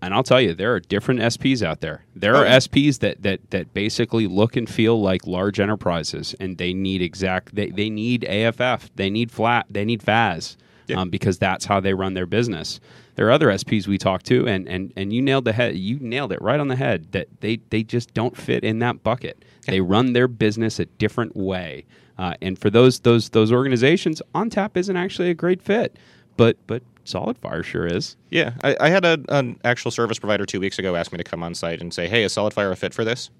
and 0.00 0.14
I'll 0.14 0.22
tell 0.22 0.40
you, 0.40 0.54
there 0.54 0.74
are 0.74 0.80
different 0.80 1.20
SPs 1.20 1.62
out 1.62 1.80
there. 1.80 2.04
There 2.14 2.34
are 2.36 2.44
Oh, 2.44 2.48
yeah. 2.48 2.56
SPs 2.58 2.98
that 3.00 3.22
that 3.22 3.50
that 3.50 3.74
basically 3.74 4.26
look 4.26 4.56
and 4.56 4.68
feel 4.68 5.00
like 5.00 5.26
large 5.26 5.60
enterprises, 5.60 6.34
and 6.40 6.58
they 6.58 6.72
need 6.72 7.02
exact. 7.02 7.54
They, 7.54 7.70
they 7.70 7.90
need 7.90 8.24
AFF. 8.24 8.90
They 8.96 9.10
need 9.10 9.30
flat. 9.30 9.66
They 9.70 9.84
need 9.84 10.02
FAS. 10.02 10.56
Yeah. 10.88 11.00
Um, 11.00 11.10
because 11.10 11.38
that's 11.38 11.64
how 11.66 11.78
they 11.78 11.94
run 11.94 12.14
their 12.14 12.26
business. 12.26 12.80
There 13.14 13.28
are 13.28 13.30
other 13.30 13.48
SPs 13.48 13.86
we 13.86 13.98
talk 13.98 14.24
to, 14.24 14.48
and, 14.48 14.66
and, 14.66 14.92
and 14.96 15.12
you 15.12 15.22
nailed 15.22 15.44
the 15.44 15.52
head. 15.52 15.76
You 15.76 15.98
nailed 16.00 16.32
it 16.32 16.42
right 16.42 16.58
on 16.58 16.66
the 16.68 16.76
head. 16.76 17.12
That 17.12 17.28
they, 17.40 17.60
they 17.70 17.82
just 17.84 18.12
don't 18.14 18.36
fit 18.36 18.64
in 18.64 18.80
that 18.80 19.02
bucket. 19.04 19.44
They 19.66 19.80
run 19.80 20.12
their 20.12 20.26
business 20.26 20.80
a 20.80 20.86
different 20.86 21.36
way, 21.36 21.84
uh, 22.18 22.34
and 22.42 22.58
for 22.58 22.68
those 22.68 22.98
those 23.00 23.28
those 23.28 23.52
organizations, 23.52 24.20
ONTAP 24.34 24.76
isn't 24.76 24.96
actually 24.96 25.30
a 25.30 25.34
great 25.34 25.62
fit, 25.62 25.96
but 26.36 26.56
but 26.66 26.82
SolidFire 27.04 27.64
sure 27.64 27.86
is. 27.86 28.16
Yeah, 28.30 28.52
I, 28.62 28.76
I 28.80 28.88
had 28.90 29.04
a, 29.04 29.18
an 29.28 29.58
actual 29.64 29.90
service 29.90 30.18
provider 30.18 30.46
two 30.46 30.60
weeks 30.60 30.78
ago 30.78 30.94
ask 30.96 31.10
me 31.12 31.18
to 31.18 31.24
come 31.24 31.42
on 31.42 31.54
site 31.54 31.80
and 31.80 31.92
say, 31.92 32.08
"Hey, 32.08 32.22
is 32.24 32.32
SolidFire 32.34 32.70
a 32.72 32.76
fit 32.76 32.94
for 32.94 33.04
this?" 33.04 33.30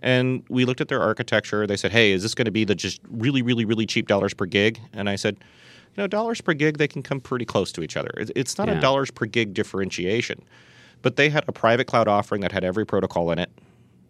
And 0.00 0.44
we 0.48 0.64
looked 0.64 0.80
at 0.80 0.88
their 0.88 1.00
architecture. 1.02 1.66
They 1.66 1.76
said, 1.76 1.90
"Hey, 1.92 2.12
is 2.12 2.22
this 2.22 2.34
going 2.34 2.44
to 2.44 2.50
be 2.50 2.64
the 2.64 2.74
just 2.74 3.00
really, 3.10 3.42
really, 3.42 3.64
really 3.64 3.86
cheap 3.86 4.06
dollars 4.08 4.34
per 4.34 4.46
gig?" 4.46 4.78
And 4.92 5.08
I 5.08 5.16
said, 5.16 5.36
"You 5.96 6.02
know, 6.02 6.06
dollars 6.06 6.40
per 6.40 6.52
gig, 6.54 6.78
they 6.78 6.88
can 6.88 7.02
come 7.02 7.20
pretty 7.20 7.44
close 7.44 7.72
to 7.72 7.82
each 7.82 7.96
other. 7.96 8.10
It- 8.18 8.30
It's 8.36 8.58
not 8.58 8.68
Yeah. 8.68 8.78
a 8.78 8.80
dollars 8.80 9.10
per 9.10 9.26
gig 9.26 9.54
differentiation, 9.54 10.42
but 11.02 11.16
they 11.16 11.30
had 11.30 11.44
a 11.48 11.52
private 11.52 11.86
cloud 11.86 12.08
offering 12.08 12.42
that 12.42 12.52
had 12.52 12.62
every 12.64 12.84
protocol 12.86 13.30
in 13.30 13.38
it. 13.38 13.50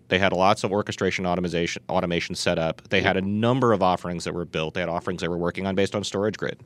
They 0.09 0.19
had 0.19 0.33
lots 0.33 0.65
of 0.65 0.73
orchestration 0.73 1.27
automation 1.27 1.83
automation 1.89 2.35
set 2.35 2.59
up. 2.59 2.81
They 2.89 3.03
had 3.03 3.17
a 3.19 3.21
number 3.21 3.73
of 3.75 3.83
offerings 3.83 4.25
that 4.25 4.33
were 4.35 4.47
built. 4.47 4.75
They 4.75 4.81
had 4.81 4.89
offerings 4.89 5.21
they 5.21 5.29
were 5.29 5.37
working 5.39 5.67
on 5.67 5.75
based 5.75 5.95
on 5.95 6.03
StorageGRID. 6.03 6.61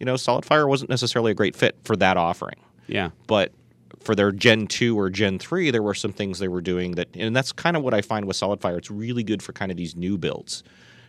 You 0.00 0.06
know, 0.06 0.14
SolidFire 0.14 0.68
wasn't 0.68 0.90
necessarily 0.90 1.30
a 1.30 1.34
great 1.34 1.54
fit 1.54 1.76
for 1.84 1.94
that 1.96 2.16
offering 2.16 2.56
Yeah, 2.88 3.10
but 3.28 3.52
for 4.00 4.14
their 4.14 4.32
Gen 4.32 4.66
2 4.66 4.98
or 4.98 5.10
Gen 5.10 5.38
3, 5.38 5.70
there 5.70 5.82
were 5.82 5.94
some 5.94 6.12
things 6.12 6.38
they 6.38 6.48
were 6.48 6.62
doing 6.62 6.92
that, 6.92 7.08
and 7.14 7.36
that's 7.36 7.52
kind 7.52 7.76
of 7.76 7.82
what 7.82 7.92
I 7.92 8.00
find 8.00 8.24
with 8.26 8.36
SolidFire. 8.36 8.78
It's 8.78 8.90
really 8.90 9.22
good 9.22 9.42
for 9.42 9.52
kind 9.52 9.70
of 9.70 9.76
these 9.76 9.94
new 9.94 10.16
builds 10.16 10.64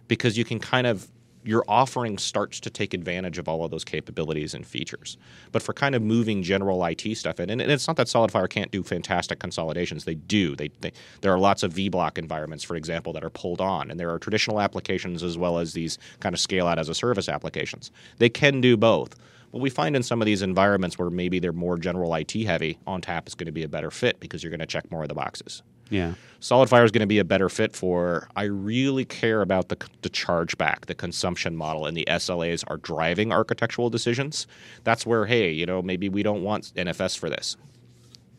because 0.08 0.38
you 0.38 0.44
can 0.44 0.60
kind 0.60 0.86
of, 0.86 1.08
your 1.44 1.64
offering 1.68 2.18
starts 2.18 2.60
to 2.62 2.70
take 2.70 2.94
advantage 2.94 3.38
of 3.38 3.48
all 3.48 3.64
of 3.64 3.72
those 3.72 3.84
capabilities 3.84 4.54
and 4.54 4.66
features. 4.66 5.18
But 5.52 5.62
for 5.62 5.74
kind 5.74 5.96
of 5.96 6.02
moving 6.02 6.44
general 6.44 6.84
IT 6.86 7.02
stuff 7.16 7.40
in, 7.40 7.50
and, 7.50 7.62
it's 7.62 7.88
not 7.88 7.98
that 7.98 8.08
SolidFire 8.08 8.50
can't 8.50 8.72
do 8.72 8.84
fantastic 8.84 9.40
consolidations, 9.40 10.06
they 10.06 10.16
do. 10.16 10.56
They, 10.56 10.70
they, 10.82 10.92
there 11.22 11.34
are 11.34 11.40
lots 11.40 11.64
of 11.64 11.74
VBlock 11.74 12.18
environments, 12.18 12.64
for 12.64 12.76
example, 12.76 13.14
that 13.14 13.24
are 13.24 13.30
pulled 13.30 13.62
on, 13.62 13.90
and 13.90 14.00
there 14.00 14.12
are 14.12 14.20
traditional 14.20 14.60
applications 14.60 15.24
as 15.24 15.38
well 15.38 15.58
as 15.58 15.74
these 15.74 15.98
kind 16.20 16.34
of 16.34 16.40
scale 16.40 16.68
out 16.68 16.80
as 16.80 16.90
a 16.90 16.96
service 16.96 17.30
applications. 17.30 17.92
They 18.18 18.30
can 18.30 18.62
do 18.62 18.78
both. 18.78 19.16
What 19.52 19.62
we 19.62 19.70
find 19.70 19.96
in 19.98 20.04
some 20.04 20.22
of 20.22 20.26
these 20.26 20.42
environments 20.42 20.98
where 20.98 21.10
maybe 21.10 21.40
they're 21.40 21.52
more 21.52 21.78
general 21.78 22.14
IT 22.16 22.32
heavy, 22.32 22.78
ONTAP 22.88 23.28
is 23.28 23.36
going 23.36 23.48
to 23.48 23.52
be 23.52 23.64
a 23.64 23.68
better 23.68 23.92
fit 23.92 24.20
because 24.20 24.44
you're 24.44 24.52
going 24.52 24.62
to 24.62 24.66
check 24.66 24.90
more 24.90 25.04
of 25.04 25.10
the 25.10 25.16
boxes. 25.16 25.62
Yeah, 25.92 26.14
SolidFire 26.42 26.84
is 26.84 26.92
going 26.92 27.02
to 27.02 27.08
be 27.08 27.20
a 27.20 27.24
better 27.24 27.50
fit 27.50 27.76
for 27.76 28.28
I 28.36 28.44
really 28.44 29.06
care 29.06 29.42
about 29.42 29.70
the, 29.70 29.78
the 30.02 30.10
chargeback, 30.10 30.88
the 30.88 30.96
consumption 30.96 31.56
model, 31.56 31.86
and 31.86 31.96
the 31.96 32.06
SLAs 32.10 32.64
are 32.68 32.78
driving 32.78 33.32
architectural 33.32 33.92
decisions. 33.92 34.48
That's 34.84 35.06
where, 35.06 35.28
hey, 35.28 35.52
you 35.52 35.68
know, 35.68 35.84
maybe 35.84 36.10
we 36.10 36.24
don't 36.24 36.44
want 36.44 36.74
NFS 36.76 37.18
for 37.18 37.30
this. 37.30 37.58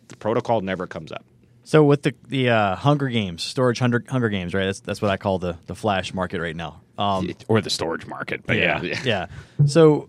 The 0.08 0.16
protocol 0.16 0.60
never 0.62 0.88
comes 0.88 1.12
up. 1.12 1.24
So 1.64 1.84
with 1.84 2.02
the 2.02 2.12
the 2.26 2.50
uh, 2.50 2.74
Hunger 2.74 3.08
Games, 3.08 3.42
storage 3.44 3.78
Hunger, 3.78 4.04
Hunger 4.08 4.28
Games, 4.28 4.52
right? 4.52 4.64
That's 4.64 4.80
that's 4.80 5.00
what 5.00 5.12
I 5.12 5.16
call 5.16 5.38
the 5.38 5.56
the 5.66 5.76
flash 5.76 6.12
market 6.12 6.40
right 6.40 6.56
now. 6.56 6.80
Um, 6.98 7.32
or 7.46 7.60
the 7.60 7.70
storage 7.70 8.04
market. 8.06 8.42
But 8.44 8.56
yeah, 8.56 8.82
yeah. 9.04 9.26
So 9.66 10.08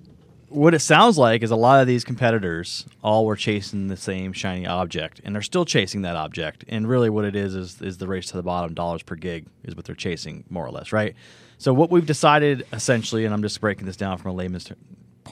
what 0.53 0.73
it 0.73 0.79
sounds 0.79 1.17
like 1.17 1.41
is 1.41 1.51
a 1.51 1.55
lot 1.55 1.81
of 1.81 1.87
these 1.87 2.03
competitors 2.03 2.85
all 3.03 3.25
were 3.25 3.35
chasing 3.35 3.87
the 3.87 3.97
same 3.97 4.33
shiny 4.33 4.65
object, 4.65 5.19
and 5.23 5.33
they're 5.33 5.41
still 5.41 5.65
chasing 5.65 6.03
that 6.03 6.15
object. 6.15 6.63
And 6.67 6.87
really, 6.87 7.09
what 7.09 7.25
it 7.25 7.35
is 7.35 7.55
is 7.55 7.81
is 7.81 7.97
the 7.97 8.07
race 8.07 8.27
to 8.27 8.37
the 8.37 8.43
bottom. 8.43 8.73
Dollars 8.73 9.03
per 9.03 9.15
gig 9.15 9.47
is 9.63 9.75
what 9.75 9.85
they're 9.85 9.95
chasing, 9.95 10.43
more 10.49 10.65
or 10.65 10.71
less, 10.71 10.91
right? 10.91 11.15
So 11.57 11.73
what 11.73 11.89
we've 11.89 12.05
decided 12.05 12.65
essentially, 12.71 13.25
and 13.25 13.33
I'm 13.33 13.41
just 13.41 13.59
breaking 13.61 13.85
this 13.85 13.97
down 13.97 14.17
from 14.17 14.31
a 14.31 14.33
layman's 14.33 14.69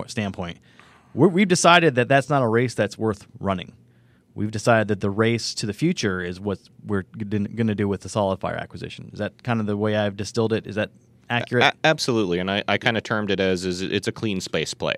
standpoint, 0.07 0.57
we're, 1.13 1.27
we've 1.27 1.47
decided 1.47 1.95
that 1.95 2.07
that's 2.07 2.29
not 2.29 2.41
a 2.41 2.47
race 2.47 2.73
that's 2.73 2.97
worth 2.97 3.27
running. 3.39 3.73
We've 4.33 4.51
decided 4.51 4.87
that 4.87 5.01
the 5.01 5.09
race 5.09 5.53
to 5.55 5.65
the 5.65 5.73
future 5.73 6.21
is 6.21 6.39
what 6.39 6.59
we're 6.85 7.03
going 7.03 7.67
to 7.67 7.75
do 7.75 7.87
with 7.87 8.01
the 8.01 8.09
SolidFire 8.09 8.57
acquisition. 8.57 9.09
Is 9.11 9.19
that 9.19 9.43
kind 9.43 9.59
of 9.59 9.65
the 9.65 9.75
way 9.75 9.95
I've 9.95 10.15
distilled 10.15 10.53
it? 10.53 10.65
Is 10.65 10.75
that 10.75 10.91
accurate? 11.31 11.63
A- 11.63 11.73
absolutely, 11.85 12.39
and 12.39 12.49
I, 12.51 12.63
I 12.67 12.77
kind 12.77 12.97
of 12.97 13.03
termed 13.03 13.31
it 13.31 13.39
as 13.39 13.65
is 13.65 13.81
it's 13.81 14.07
a 14.07 14.11
clean 14.11 14.41
space 14.41 14.73
play. 14.73 14.95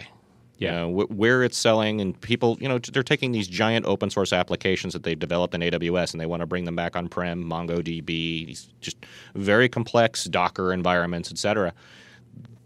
You 0.57 0.67
Yeah. 0.67 0.71
know, 0.81 1.01
wh- 1.01 1.11
where 1.17 1.43
it's 1.43 1.57
selling 1.57 1.99
and 2.01 2.19
people, 2.21 2.57
you 2.61 2.67
know, 2.69 2.77
they're 2.79 3.03
taking 3.03 3.31
these 3.31 3.47
giant 3.47 3.85
open 3.85 4.09
source 4.09 4.31
applications 4.33 4.93
that 4.93 5.03
they've 5.03 5.17
developed 5.19 5.53
in 5.55 5.61
AWS 5.61 6.13
and 6.13 6.21
they 6.21 6.25
want 6.25 6.41
to 6.41 6.45
bring 6.45 6.65
them 6.65 6.75
back 6.75 6.95
on 6.95 7.07
prem, 7.09 7.43
MongoDB, 7.43 8.05
these 8.47 8.69
just 8.81 8.97
very 9.35 9.67
complex 9.67 10.25
Docker 10.25 10.71
environments, 10.73 11.31
et 11.31 11.37
cetera. 11.37 11.73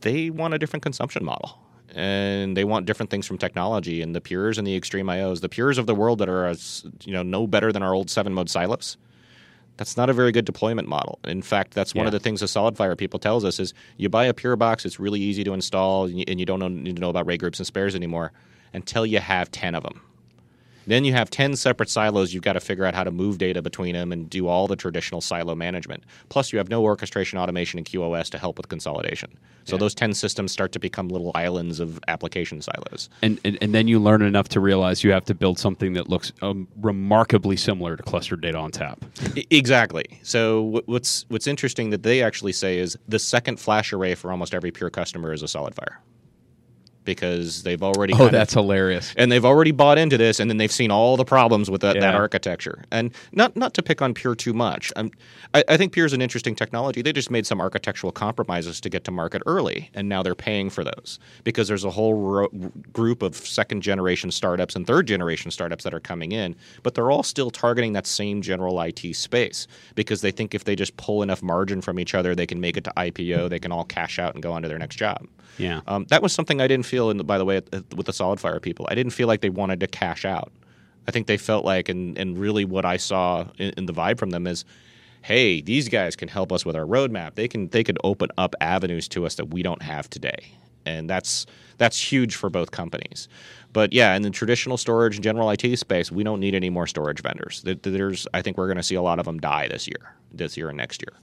They 0.01 0.29
want 0.29 0.53
a 0.53 0.59
different 0.59 0.83
consumption 0.83 1.23
model. 1.23 1.57
And 1.95 2.55
they 2.57 2.65
want 2.65 2.85
different 2.85 3.09
things 3.09 3.25
from 3.25 3.37
technology. 3.37 4.01
And 4.01 4.13
the 4.13 4.21
Pures 4.21 4.57
and 4.57 4.67
the 4.67 4.79
XtremIOs, 4.79 5.39
the 5.39 5.49
Pures 5.49 5.77
of 5.77 5.85
the 5.87 5.95
world 5.95 6.19
that 6.19 6.27
are 6.29 6.45
as 6.45 6.85
you 7.05 7.13
know 7.13 7.23
no 7.23 7.47
better 7.47 7.71
than 7.71 7.81
our 7.81 7.93
old 7.95 8.09
seven 8.09 8.33
mode 8.33 8.49
silos, 8.49 8.97
that's 9.77 9.95
not 9.95 10.09
a 10.09 10.13
very 10.13 10.31
good 10.31 10.45
deployment 10.45 10.87
model. 10.87 11.19
In 11.23 11.41
fact, 11.41 11.73
that's 11.73 11.93
one 11.95 12.03
Yeah. 12.03 12.07
of 12.07 12.11
the 12.13 12.19
things 12.19 12.39
the 12.41 12.47
SolidFire 12.47 12.97
people 12.97 13.19
tells 13.19 13.45
us 13.45 13.59
is 13.59 13.73
you 13.97 14.09
buy 14.09 14.25
a 14.25 14.33
Pure 14.33 14.55
box, 14.57 14.85
it's 14.85 14.99
really 14.99 15.19
easy 15.21 15.43
to 15.43 15.53
install, 15.53 16.05
and 16.05 16.19
you, 16.19 16.25
and 16.27 16.39
you 16.39 16.45
don't 16.45 16.59
know, 16.59 16.67
need 16.67 16.95
to 16.95 17.01
know 17.01 17.09
about 17.09 17.25
RAID 17.27 17.39
groups 17.39 17.59
and 17.59 17.65
spares 17.67 17.95
anymore 17.95 18.31
until 18.73 19.05
you 19.05 19.19
have 19.19 19.49
10 19.51 19.75
of 19.75 19.83
them. 19.83 20.01
Then 20.87 21.05
you 21.05 21.13
have 21.13 21.29
10 21.29 21.55
separate 21.55 21.89
silos 21.89 22.33
you've 22.33 22.43
got 22.43 22.53
to 22.53 22.59
figure 22.59 22.85
out 22.85 22.95
how 22.95 23.03
to 23.03 23.11
move 23.11 23.37
data 23.37 23.61
between 23.61 23.93
them 23.93 24.11
and 24.11 24.29
do 24.29 24.47
all 24.47 24.67
the 24.67 24.75
traditional 24.75 25.21
silo 25.21 25.53
management. 25.53 26.03
Plus, 26.29 26.51
you 26.51 26.57
have 26.57 26.69
no 26.69 26.81
orchestration 26.83 27.37
automation 27.37 27.77
in 27.77 27.85
QoS 27.85 28.29
to 28.31 28.37
help 28.37 28.57
with 28.57 28.69
consolidation. 28.69 29.37
So 29.65 29.75
those 29.75 29.93
10 29.93 30.13
systems 30.13 30.53
start 30.53 30.71
to 30.71 30.79
become 30.79 31.09
little 31.09 31.31
islands 31.35 31.81
of 31.81 31.99
application 32.07 32.61
silos. 32.61 33.09
and, 33.21 33.39
and 33.43 33.67
and 33.67 33.75
then 33.75 33.89
you 33.89 33.99
learn 33.99 34.21
enough 34.21 34.47
to 34.47 34.61
realize 34.61 35.03
you 35.03 35.11
have 35.11 35.25
to 35.25 35.35
build 35.35 35.59
something 35.59 35.91
that 35.91 36.07
looks 36.07 36.31
um, 36.41 36.69
remarkably 36.79 37.57
similar 37.57 37.97
to 37.97 38.03
clustered 38.03 38.39
Data 38.39 38.57
ONTAP. 38.57 39.45
Exactly. 39.49 40.05
So 40.23 40.81
what's 40.85 41.25
what's 41.27 41.47
interesting 41.47 41.89
that 41.89 42.03
they 42.03 42.23
actually 42.23 42.53
say 42.53 42.77
is 42.77 42.97
the 43.09 43.19
second 43.19 43.59
flash 43.59 43.91
array 43.91 44.15
for 44.15 44.31
almost 44.31 44.53
every 44.53 44.71
pure 44.71 44.89
customer 44.89 45.33
is 45.33 45.43
a 45.43 45.47
SolidFire. 45.47 45.97
Because 47.07 47.63
they've 47.63 47.81
already. 47.81 48.13
Oh, 48.13 48.17
kind 48.17 48.27
of- 48.27 48.31
that's 48.33 48.53
hilarious. 48.53 49.11
and 49.17 49.31
they've 49.31 49.43
already 49.45 49.71
bought 49.71 49.97
into 49.97 50.17
this, 50.19 50.39
and 50.39 50.47
then 50.51 50.57
they've 50.57 50.71
seen 50.71 50.91
all 50.91 51.17
the 51.17 51.25
problems 51.25 51.71
with 51.71 51.81
that, 51.81 51.95
that 51.99 52.13
architecture. 52.13 52.83
And 52.91 53.11
not 53.31 53.55
not 53.55 53.73
to 53.73 53.81
pick 53.81 54.03
on 54.03 54.13
Pure 54.13 54.35
too 54.35 54.53
much. 54.53 54.93
I'm, 54.95 55.09
I, 55.55 55.63
I 55.69 55.77
think 55.77 55.93
Pure 55.93 56.05
is 56.05 56.13
an 56.13 56.21
interesting 56.21 56.53
technology. 56.55 57.01
They 57.01 57.13
just 57.13 57.31
made 57.31 57.47
some 57.47 57.59
architectural 57.59 58.11
compromises 58.11 58.79
to 58.81 58.89
get 58.89 59.03
to 59.05 59.11
market 59.11 59.41
early, 59.47 59.89
and 59.95 60.07
now 60.07 60.21
they're 60.21 60.35
paying 60.35 60.69
for 60.69 60.83
those 60.83 61.17
because 61.43 61.67
there's 61.67 61.85
a 61.85 61.89
whole 61.89 62.13
ro- 62.13 62.49
group 62.93 63.23
of 63.23 63.35
second 63.35 63.81
generation 63.81 64.29
startups 64.29 64.75
and 64.75 64.85
third 64.85 65.07
generation 65.07 65.49
startups 65.49 65.83
that 65.85 65.93
are 65.93 65.99
coming 66.01 66.33
in, 66.33 66.55
but 66.83 66.93
they're 66.93 67.09
all 67.09 67.23
still 67.23 67.49
targeting 67.49 67.93
that 67.93 68.05
same 68.05 68.41
general 68.41 68.79
IT 68.81 69.15
space 69.15 69.67
because 69.95 70.21
they 70.21 70.31
think 70.31 70.53
if 70.53 70.65
they 70.65 70.75
just 70.75 70.95
pull 70.97 71.23
enough 71.23 71.41
margin 71.41 71.81
from 71.81 71.99
each 71.99 72.13
other, 72.13 72.35
they 72.35 72.45
can 72.45 72.59
make 72.59 72.75
it 72.75 72.83
to 72.83 72.91
IPO, 72.97 73.49
they 73.49 73.59
can 73.59 73.71
all 73.71 73.85
cash 73.85 74.19
out 74.19 74.33
and 74.33 74.43
go 74.43 74.51
on 74.51 74.61
to 74.61 74.67
their 74.67 74.77
next 74.79 74.97
job. 74.97 75.25
Yeah. 75.57 75.81
Um, 75.87 76.05
that 76.09 76.21
was 76.21 76.33
something 76.33 76.59
I 76.61 76.67
didn't 76.67 76.85
feel. 76.85 76.96
In 77.09 77.17
the, 77.17 77.23
by 77.23 77.37
the 77.37 77.45
way, 77.45 77.61
with 77.95 78.05
the 78.05 78.11
SolidFire 78.11 78.61
people, 78.61 78.87
I 78.89 78.95
didn't 78.95 79.13
feel 79.13 79.27
like 79.27 79.41
they 79.41 79.49
wanted 79.49 79.79
to 79.81 79.87
cash 79.87 80.25
out. 80.25 80.51
I 81.07 81.11
think 81.11 81.27
they 81.27 81.37
felt 81.37 81.65
like, 81.65 81.89
and 81.89 82.17
and 82.17 82.37
really 82.37 82.65
what 82.65 82.85
I 82.85 82.97
saw 82.97 83.47
in, 83.57 83.73
in 83.77 83.85
the 83.85 83.93
vibe 83.93 84.19
from 84.19 84.31
them 84.31 84.47
is, 84.47 84.65
hey, 85.21 85.61
these 85.61 85.87
guys 85.89 86.15
can 86.15 86.27
help 86.27 86.51
us 86.51 86.65
with 86.65 86.75
our 86.75 86.85
roadmap. 86.85 87.35
They 87.35 87.47
can 87.47 87.69
they 87.69 87.83
could 87.83 87.97
open 88.03 88.29
up 88.37 88.55
avenues 88.59 89.07
to 89.09 89.25
us 89.25 89.35
that 89.35 89.45
we 89.45 89.63
don't 89.63 89.81
have 89.81 90.09
today, 90.09 90.51
and 90.85 91.09
that's 91.09 91.45
that's 91.77 91.99
huge 92.11 92.35
for 92.35 92.49
both 92.49 92.71
companies. 92.71 93.27
But 93.73 93.93
yeah, 93.93 94.15
in 94.15 94.23
the 94.23 94.29
traditional 94.29 94.77
storage 94.77 95.15
and 95.15 95.23
general 95.23 95.49
IT 95.49 95.77
space, 95.77 96.11
we 96.11 96.23
don't 96.23 96.39
need 96.39 96.55
any 96.55 96.69
more 96.69 96.87
storage 96.87 97.21
vendors. 97.21 97.63
There's, 97.63 98.27
I 98.33 98.41
think 98.41 98.57
we're 98.57 98.67
going 98.67 98.77
to 98.77 98.83
see 98.83 98.95
a 98.95 99.01
lot 99.01 99.19
of 99.19 99.25
them 99.25 99.39
die 99.39 99.67
this 99.67 99.87
year, 99.87 100.15
this 100.31 100.57
year 100.57 100.69
and 100.69 100.77
next 100.77 101.01
year. 101.01 101.13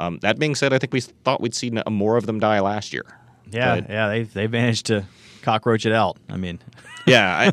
Um, 0.00 0.18
that 0.22 0.38
being 0.38 0.54
said, 0.54 0.72
I 0.72 0.78
think 0.78 0.92
we 0.92 1.00
thought 1.00 1.40
we'd 1.40 1.54
see 1.54 1.70
more 1.88 2.16
of 2.16 2.26
them 2.26 2.40
die 2.40 2.60
last 2.60 2.92
year. 2.92 3.04
Yeah, 3.50 3.80
But- 3.80 3.90
yeah, 3.90 4.08
they 4.08 4.22
they 4.22 4.46
managed 4.46 4.86
to 4.86 5.04
cockroach 5.42 5.86
it 5.86 5.92
out. 5.92 6.16
I 6.28 6.36
mean, 6.36 6.58
yeah, 7.06 7.52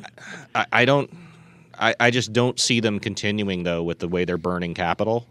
I, 0.55 0.59
I, 0.61 0.65
I 0.71 0.85
don't. 0.85 1.11
I, 1.81 1.95
I 1.99 2.11
just 2.11 2.33
don't 2.33 2.59
see 2.59 2.81
them 2.81 2.99
continuing 2.99 3.63
though 3.63 3.83
with 3.83 3.99
the 3.99 4.07
way 4.07 4.25
they're 4.25 4.37
burning 4.37 4.73
capital. 4.73 5.25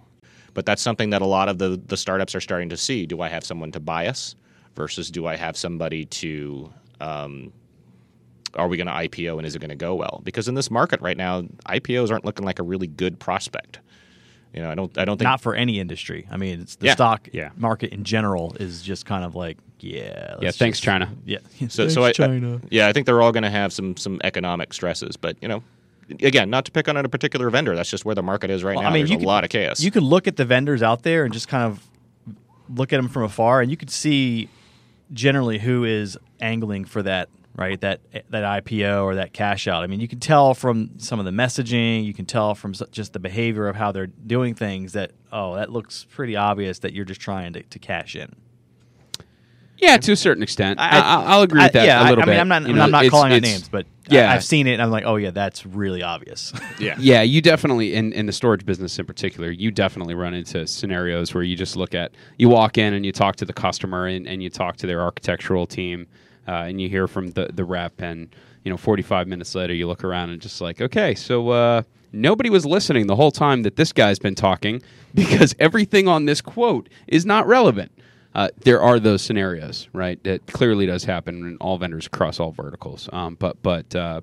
But 0.55 0.67
that's 0.67 0.83
something 0.83 1.11
that 1.11 1.23
a 1.23 1.27
lot 1.27 1.49
of 1.49 1.59
the 1.59 1.81
the 1.87 1.97
startups 1.97 2.35
are 2.35 2.41
starting 2.41 2.71
to 2.71 2.77
see. 2.77 3.07
Do 3.07 3.21
I 3.21 3.29
have 3.29 3.45
someone 3.45 3.71
to 3.73 3.81
buy 3.81 4.07
us 4.09 4.35
versus 4.75 5.11
do 5.11 5.27
I 5.27 5.37
have 5.37 5.57
somebody 5.57 6.05
to? 6.07 6.73
Um, 7.01 7.53
are 8.55 8.67
we 8.67 8.77
going 8.79 8.87
to 8.87 8.93
IPO 8.93 9.37
and 9.37 9.47
is 9.47 9.55
it 9.55 9.59
going 9.59 9.69
to 9.69 9.77
go 9.77 9.95
well? 9.95 10.21
Because 10.25 10.49
in 10.49 10.55
this 10.55 10.71
market 10.71 11.01
right 11.03 11.19
now, 11.19 11.43
IPOs 11.67 12.11
aren't 12.11 12.25
looking 12.25 12.47
like 12.47 12.59
a 12.59 12.63
really 12.63 12.87
good 12.87 13.21
prospect. 13.21 13.79
You 14.55 14.63
know, 14.63 14.71
I 14.71 14.75
don't. 14.75 14.97
I 14.99 15.05
don't 15.05 15.19
think. 15.19 15.27
not 15.27 15.41
for 15.41 15.55
any 15.55 15.79
industry. 15.79 16.27
I 16.31 16.37
mean, 16.39 16.61
it's 16.61 16.77
the 16.77 16.87
Yeah, 16.87 16.95
stock 16.95 17.29
yeah. 17.33 17.51
market 17.57 17.93
in 17.93 18.03
general 18.05 18.57
is 18.59 18.83
just 18.83 19.05
kind 19.07 19.25
of 19.25 19.35
like, 19.35 19.59
yeah, 19.81 20.01
Yeah, 20.03 20.37
let's 20.41 20.57
thanks, 20.57 20.79
just- 20.79 20.85
China. 20.85 21.11
Yeah, 21.27 21.39
So, 21.69 21.89
so 21.89 22.03
I, 22.05 22.13
I- 22.19 22.61
yeah, 22.71 22.89
I 22.89 22.93
think 22.93 23.07
they're 23.07 23.21
all 23.21 23.33
going 23.33 23.43
to 23.43 23.51
have 23.51 23.73
some 23.73 23.97
some 23.97 24.21
economic 24.25 24.73
stresses. 24.73 25.17
But 25.17 25.37
you 25.43 25.49
know, 25.49 25.63
again, 26.23 26.49
not 26.51 26.65
to 26.65 26.71
pick 26.73 26.89
on 26.89 26.97
a 26.97 27.09
particular 27.09 27.51
vendor. 27.51 27.77
That's 27.77 27.91
just 27.91 28.05
where 28.07 28.15
the 28.15 28.23
market 28.23 28.51
is 28.51 28.65
right 28.65 28.75
Well, 28.75 28.85
now. 28.85 28.89
I 28.89 28.93
mean, 28.93 29.01
There's 29.03 29.11
you 29.11 29.17
a 29.17 29.21
could- 29.21 29.27
lot 29.27 29.45
of 29.45 29.51
chaos. 29.51 29.81
You 29.81 29.91
could 29.91 30.03
look 30.03 30.27
at 30.27 30.37
the 30.37 30.45
vendors 30.47 30.83
out 30.83 31.03
there 31.03 31.25
and 31.25 31.33
just 31.33 31.49
kind 31.49 31.65
of 31.71 31.85
look 32.75 32.93
at 32.93 32.97
them 32.97 33.09
from 33.09 33.25
afar, 33.25 33.61
and 33.61 33.71
you 33.71 33.77
could 33.77 33.91
see 33.91 34.49
generally 35.13 35.59
who 35.59 35.85
is 35.85 36.17
angling 36.41 36.85
for 36.87 37.03
that 37.03 37.29
right 37.59 37.79
that 37.81 38.01
that 38.31 38.65
IPO 38.65 39.03
or 39.05 39.17
that 39.17 39.33
cash 39.33 39.67
out. 39.69 39.83
I 39.83 39.87
mean, 39.89 40.01
you 40.01 40.09
can 40.09 40.21
tell 40.21 40.55
from 40.55 40.91
some 40.99 41.19
of 41.19 41.25
the 41.25 41.31
messaging, 41.33 42.05
you 42.05 42.15
can 42.15 42.25
tell 42.25 42.55
from 42.55 42.73
just 42.93 43.13
the 43.13 43.19
behavior 43.19 43.67
of 43.69 43.77
how 43.77 43.93
they're 43.93 44.07
doing 44.07 44.55
things 44.55 44.93
that 44.93 45.11
oh, 45.33 45.57
that 45.57 45.71
looks 45.71 46.07
pretty 46.11 46.37
obvious 46.37 46.79
that 46.79 46.93
you're 46.95 47.05
just 47.05 47.21
trying 47.21 47.53
to, 47.55 47.63
to 47.65 47.79
cash 47.79 48.15
in. 48.17 48.33
Yeah, 49.77 49.97
to 49.97 50.11
a 50.11 50.17
certain 50.17 50.43
extent. 50.43 50.81
I, 50.81 50.89
I- 50.89 50.99
I, 50.99 51.23
I'll 51.35 51.43
agree 51.43 51.59
with 51.61 51.77
I- 51.77 51.79
that 51.81 51.87
yeah, 51.87 52.01
a 52.03 52.09
little 52.09 52.23
I, 52.23 52.27
bit. 52.27 52.31
I 52.33 52.35
mean, 52.35 52.41
I'm 52.41 52.49
not, 52.49 52.69
You 52.69 52.75
know, 52.75 52.83
I'm 52.83 52.91
not 52.91 53.05
it's- 53.05 53.11
calling 53.13 53.33
out 53.33 53.43
names, 53.43 53.69
but 53.69 53.87
yeah. 54.09 54.23
yeah, 54.23 54.33
I've 54.33 54.43
seen 54.45 54.67
it. 54.67 54.73
and 54.73 54.83
I'm 54.83 54.91
like, 54.91 55.05
oh 55.05 55.15
yeah, 55.17 55.31
that's 55.31 55.65
really 55.67 56.03
obvious. 56.03 56.53
yeah. 56.81 56.97
Yeah, 57.01 57.23
you 57.23 57.41
definitely 57.41 57.95
in, 57.95 58.13
in 58.13 58.27
the 58.27 58.33
storage 58.33 58.67
business 58.67 58.99
in 58.99 59.07
particular, 59.07 59.51
you 59.53 59.71
definitely 59.71 60.15
run 60.15 60.35
into 60.35 60.67
scenarios 60.67 61.33
where 61.33 61.45
you 61.45 61.55
just 61.57 61.77
look 61.77 61.95
at 61.95 62.11
you 62.39 62.49
walk 62.49 62.77
in 62.77 62.93
and 62.95 63.07
you 63.07 63.13
talk 63.13 63.37
to 63.37 63.45
the 63.45 63.53
customer 63.53 64.07
and, 64.07 64.27
and 64.27 64.43
you 64.43 64.51
talk 64.51 64.77
to 64.79 64.87
their 64.89 65.01
architectural 65.01 65.65
team 65.67 66.07
uh, 66.49 66.65
and 66.67 66.81
you 66.81 66.89
hear 66.89 67.07
from 67.07 67.31
the, 67.33 67.51
the 67.53 67.65
rep 67.65 68.01
and 68.01 68.35
you 68.65 68.71
know 68.71 68.77
45 68.77 69.29
minutes 69.29 69.55
later 69.55 69.75
you 69.75 69.87
look 69.87 70.03
around 70.03 70.31
and 70.31 70.41
just 70.43 70.61
like 70.61 70.81
okay 70.81 71.15
so 71.15 71.51
uh, 71.51 71.83
nobody 72.13 72.51
was 72.51 72.65
listening 72.65 73.07
the 73.07 73.17
whole 73.17 73.31
time 73.31 73.63
that 73.63 73.77
this 73.77 73.93
guy's 73.93 74.19
been 74.19 74.35
talking 74.35 74.83
because 75.15 75.55
everything 75.59 76.09
on 76.09 76.25
this 76.25 76.41
quote 76.41 76.89
is 77.07 77.25
not 77.25 77.47
relevant. 77.47 77.93
Uh, 78.35 78.49
there 78.63 78.81
are 78.81 79.01
those 79.01 79.23
scenarios 79.23 79.89
right 79.93 80.23
that 80.23 80.47
clearly 80.47 80.87
does 80.87 81.05
happen 81.05 81.45
in 81.45 81.57
all 81.57 81.79
vendors 81.79 82.07
across 82.07 82.39
all 82.39 82.53
verticals. 82.53 83.09
Um, 83.13 83.35
but 83.35 83.61
but 83.63 83.95
uh, 83.97 84.21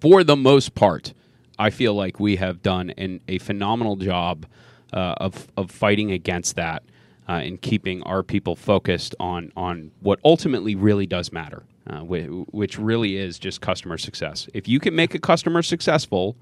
for 0.00 0.24
the 0.24 0.36
most 0.36 0.74
part, 0.74 1.12
I 1.58 1.70
feel 1.70 1.94
like 1.94 2.18
we 2.18 2.36
have 2.36 2.62
done 2.62 2.90
an, 2.96 3.20
a 3.28 3.38
phenomenal 3.38 3.96
job 3.96 4.46
uh, 4.92 5.14
of 5.18 5.48
of 5.56 5.70
fighting 5.70 6.10
against 6.10 6.56
that 6.56 6.82
uh, 7.28 7.32
and 7.32 7.60
keeping 7.60 8.02
our 8.04 8.22
people 8.22 8.56
focused 8.56 9.14
on 9.20 9.52
on 9.56 9.90
what 10.00 10.18
ultimately 10.24 10.74
really 10.74 11.06
does 11.06 11.32
matter, 11.32 11.64
uh, 11.88 12.00
whi- 12.00 12.26
which 12.50 12.78
really 12.78 13.16
is 13.16 13.38
just 13.38 13.60
customer 13.60 13.98
success. 13.98 14.48
If 14.54 14.68
you 14.68 14.80
can 14.80 14.94
make 14.94 15.14
a 15.14 15.18
customer 15.18 15.62
successful, 15.62 16.36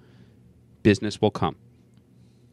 business 0.82 1.20
will 1.20 1.30
come. 1.32 1.56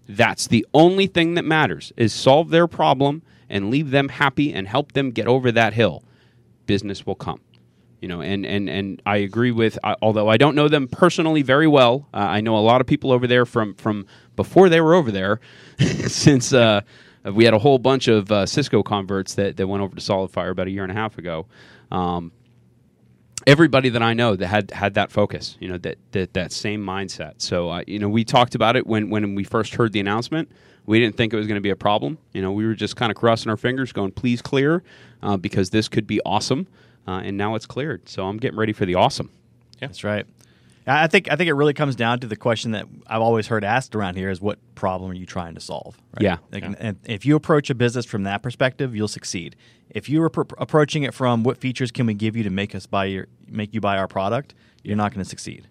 That's 0.08 0.48
the 0.48 0.66
only 0.74 1.08
thing 1.08 1.36
that 1.36 1.46
matters 1.46 1.94
is 1.96 2.14
solve 2.14 2.50
their 2.50 2.68
problem 2.68 3.22
and 3.50 3.70
leave 3.70 3.92
them 3.92 4.10
happy 4.10 4.54
and 4.54 4.68
help 4.68 4.94
them 4.94 5.12
get 5.12 5.28
over 5.28 5.52
that 5.52 5.74
hill. 5.74 6.04
Business 6.66 7.06
will 7.06 7.16
come 7.16 7.42
you 8.02 8.10
know 8.10 8.22
and 8.22 8.46
and 8.46 8.70
and 8.70 9.02
i 9.06 9.16
agree 9.16 9.52
with 9.52 9.80
uh, 9.84 9.96
although 10.02 10.28
i 10.28 10.36
don't 10.36 10.56
know 10.56 10.68
them 10.68 10.90
personally 10.90 11.42
very 11.42 11.68
well 11.68 12.06
uh, 12.14 12.18
i 12.18 12.42
know 12.42 12.58
a 12.58 12.60
lot 12.60 12.82
of 12.82 12.86
people 12.88 13.14
over 13.14 13.28
there 13.28 13.46
from 13.46 13.74
from 13.76 14.06
before 14.36 14.68
they 14.68 14.82
were 14.82 14.94
over 14.94 15.10
there 15.10 15.40
since 16.08 16.52
uh, 16.52 16.82
we 17.26 17.46
had 17.46 17.54
a 17.54 17.60
whole 17.60 17.80
bunch 17.80 18.08
of 18.08 18.32
uh, 18.32 18.46
cisco 18.46 18.84
converts 18.84 19.36
that, 19.36 19.58
that 19.58 19.68
went 19.68 19.82
over 19.82 19.96
to 19.96 20.02
solidfire 20.02 20.52
about 20.52 20.68
a 20.68 20.72
year 20.72 20.84
and 20.84 20.92
a 20.92 20.96
half 20.96 21.18
ago 21.18 21.46
um, 21.94 22.32
everybody 23.48 23.90
that 23.90 24.02
I 24.02 24.14
know 24.14 24.36
that 24.36 24.48
had 24.48 24.72
had 24.72 24.96
that 24.96 25.12
focus, 25.12 25.58
you 25.60 25.70
know, 25.70 25.78
that 25.80 25.98
that, 26.12 26.34
that 26.34 26.52
same 26.52 26.84
mindset. 26.84 27.36
So, 27.38 27.70
uh, 27.70 27.84
you 27.88 28.00
know, 28.00 28.10
we 28.10 28.24
talked 28.26 28.56
about 28.56 28.76
it 28.76 28.86
when 28.86 29.10
when 29.10 29.36
we 29.36 29.44
first 29.44 29.76
heard 29.76 29.94
the 29.94 30.00
announcement. 30.00 30.52
We 30.86 31.00
didn't 31.00 31.16
think 31.16 31.32
it 31.32 31.38
was 31.38 31.48
going 31.48 31.56
to 31.56 31.62
be 31.62 31.70
a 31.70 31.78
problem. 31.78 32.18
You 32.34 32.42
know, 32.42 32.52
we 32.52 32.66
were 32.66 32.74
just 32.74 32.98
kind 32.98 33.10
of 33.10 33.16
crossing 33.16 33.50
our 33.50 33.56
fingers, 33.56 33.94
going, 33.94 34.12
"Please 34.12 34.42
clear," 34.42 34.84
uh, 35.22 35.38
because 35.38 35.70
this 35.70 35.88
could 35.88 36.08
be 36.08 36.20
awesome. 36.26 36.68
Uh, 37.08 37.22
and 37.24 37.38
now 37.38 37.56
it's 37.56 37.66
cleared, 37.66 38.08
so 38.08 38.28
I'm 38.28 38.38
getting 38.38 38.58
ready 38.58 38.74
for 38.74 38.86
the 38.86 38.96
awesome. 38.96 39.30
Yeah, 39.82 39.88
That's 39.88 40.04
right. 40.04 40.26
I 40.88 41.04
I 41.04 41.08
think 41.08 41.32
I 41.32 41.36
think 41.36 41.50
it 41.50 41.54
really 41.54 41.74
comes 41.74 41.96
down 41.96 42.20
to 42.20 42.28
the 42.28 42.36
question 42.36 42.72
that 42.72 42.86
I've 43.08 43.22
always 43.22 43.48
heard 43.48 43.64
asked 43.64 43.96
around 43.96 44.16
here 44.16 44.30
is 44.30 44.42
what 44.42 44.60
problem 44.76 45.12
are 45.12 45.16
you 45.16 45.26
trying 45.26 45.56
to 45.56 45.62
solve? 45.62 45.98
Right? 46.16 46.24
Yeah. 46.24 46.38
Like, 46.52 46.64
And 46.80 46.98
if 47.06 47.26
you 47.26 47.36
approach 47.36 47.70
a 47.70 47.76
business 47.76 48.06
from 48.06 48.24
that 48.24 48.42
perspective, 48.44 48.96
you'll 48.96 49.08
succeed. 49.08 49.56
If 49.90 50.10
you're 50.10 50.30
appro- 50.30 50.54
approaching 50.58 51.04
it 51.04 51.14
from 51.14 51.44
what 51.44 51.58
features 51.58 51.92
can 51.92 52.06
we 52.06 52.14
give 52.14 52.36
you 52.36 52.44
to 52.44 52.50
make 52.50 52.74
us 52.76 52.86
buy 52.86 53.06
your 53.06 53.28
make 53.48 53.74
you 53.74 53.82
buy 53.82 53.98
our 53.98 54.08
product, 54.08 54.56
you're 54.84 54.98
not 54.98 55.14
going 55.14 55.24
to 55.24 55.30
succeed. 55.30 55.68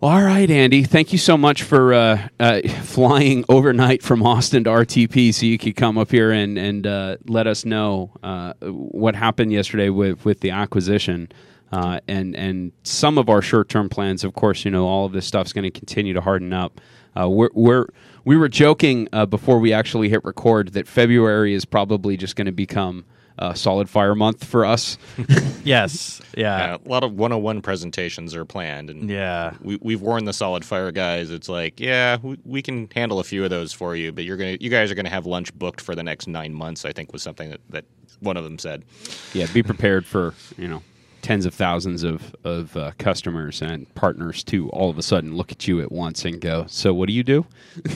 Well, 0.00 0.12
all 0.12 0.22
right, 0.22 0.48
Andy. 0.48 0.84
Thank 0.84 1.12
you 1.12 1.18
so 1.18 1.36
much 1.36 1.64
for 1.64 1.92
uh, 1.92 2.28
uh, 2.38 2.60
flying 2.82 3.44
overnight 3.48 4.00
from 4.00 4.22
Austin 4.22 4.62
to 4.64 4.70
RTP 4.70 5.34
so 5.34 5.44
you 5.44 5.58
could 5.58 5.74
come 5.74 5.98
up 5.98 6.12
here 6.12 6.30
and 6.30 6.56
and 6.56 6.86
uh, 6.86 7.16
let 7.26 7.48
us 7.48 7.64
know 7.64 8.12
uh, 8.22 8.52
what 8.62 9.16
happened 9.16 9.52
yesterday 9.52 9.88
with 9.88 10.24
with 10.24 10.38
the 10.38 10.50
acquisition. 10.50 11.32
Uh, 11.70 12.00
and 12.08 12.34
and 12.34 12.72
some 12.82 13.18
of 13.18 13.28
our 13.28 13.42
short 13.42 13.68
term 13.68 13.88
plans, 13.88 14.24
of 14.24 14.34
course, 14.34 14.64
you 14.64 14.70
know, 14.70 14.86
all 14.86 15.04
of 15.06 15.12
this 15.12 15.26
stuff's 15.26 15.52
going 15.52 15.64
to 15.64 15.70
continue 15.70 16.14
to 16.14 16.20
harden 16.20 16.52
up. 16.52 16.80
Uh, 17.18 17.28
we're, 17.28 17.50
we're 17.52 17.86
we 18.24 18.36
were 18.36 18.48
joking 18.48 19.08
uh, 19.12 19.26
before 19.26 19.58
we 19.58 19.72
actually 19.72 20.08
hit 20.08 20.24
record 20.24 20.72
that 20.74 20.86
February 20.88 21.52
is 21.54 21.64
probably 21.64 22.16
just 22.16 22.36
going 22.36 22.46
to 22.46 22.52
become 22.52 23.04
uh, 23.38 23.52
SolidFire 23.52 24.16
month 24.16 24.44
for 24.44 24.64
us. 24.64 24.98
Yes. 25.64 26.22
Yeah. 26.34 26.74
Uh, 26.74 26.78
a 26.82 26.88
lot 26.88 27.04
of 27.04 27.12
101 27.12 27.60
presentations 27.60 28.34
are 28.34 28.46
planned, 28.46 28.88
and 28.88 29.10
Yeah. 29.10 29.52
we, 29.60 29.76
we've 29.82 30.00
warned 30.00 30.26
the 30.26 30.32
SolidFire 30.32 30.94
guys. 30.94 31.30
It's 31.30 31.48
like, 31.48 31.78
yeah, 31.78 32.16
we, 32.22 32.38
we 32.46 32.62
can 32.62 32.88
handle 32.94 33.20
a 33.20 33.24
few 33.24 33.44
of 33.44 33.50
those 33.50 33.74
for 33.74 33.94
you, 33.94 34.10
but 34.12 34.24
you're 34.24 34.38
gonna, 34.38 34.56
you 34.60 34.70
guys 34.70 34.90
are 34.90 34.94
gonna 34.94 35.10
have 35.10 35.26
lunch 35.26 35.52
booked 35.58 35.82
for 35.82 35.94
the 35.94 36.02
next 36.02 36.26
nine 36.26 36.54
months. 36.54 36.86
I 36.86 36.92
think 36.94 37.12
was 37.12 37.22
something 37.22 37.50
that, 37.50 37.60
that 37.68 37.84
one 38.20 38.38
of 38.38 38.44
them 38.44 38.58
said. 38.58 38.84
yeah, 39.34 39.46
be 39.52 39.62
prepared 39.62 40.06
for 40.06 40.32
you 40.56 40.68
know 40.68 40.82
tens 41.28 41.44
of 41.44 41.52
thousands 41.52 42.02
of 42.04 42.34
of 42.42 42.74
uh, 42.74 42.90
customers 42.98 43.60
and 43.60 43.94
partners 43.94 44.42
to 44.44 44.70
all 44.70 44.88
of 44.88 44.96
a 44.96 45.02
sudden 45.02 45.36
look 45.36 45.52
at 45.52 45.68
you 45.68 45.78
at 45.82 45.92
once 45.92 46.24
and 46.24 46.40
go, 46.40 46.64
"So 46.68 46.94
what 46.94 47.06
do 47.06 47.12
you 47.12 47.22
do?" 47.22 47.44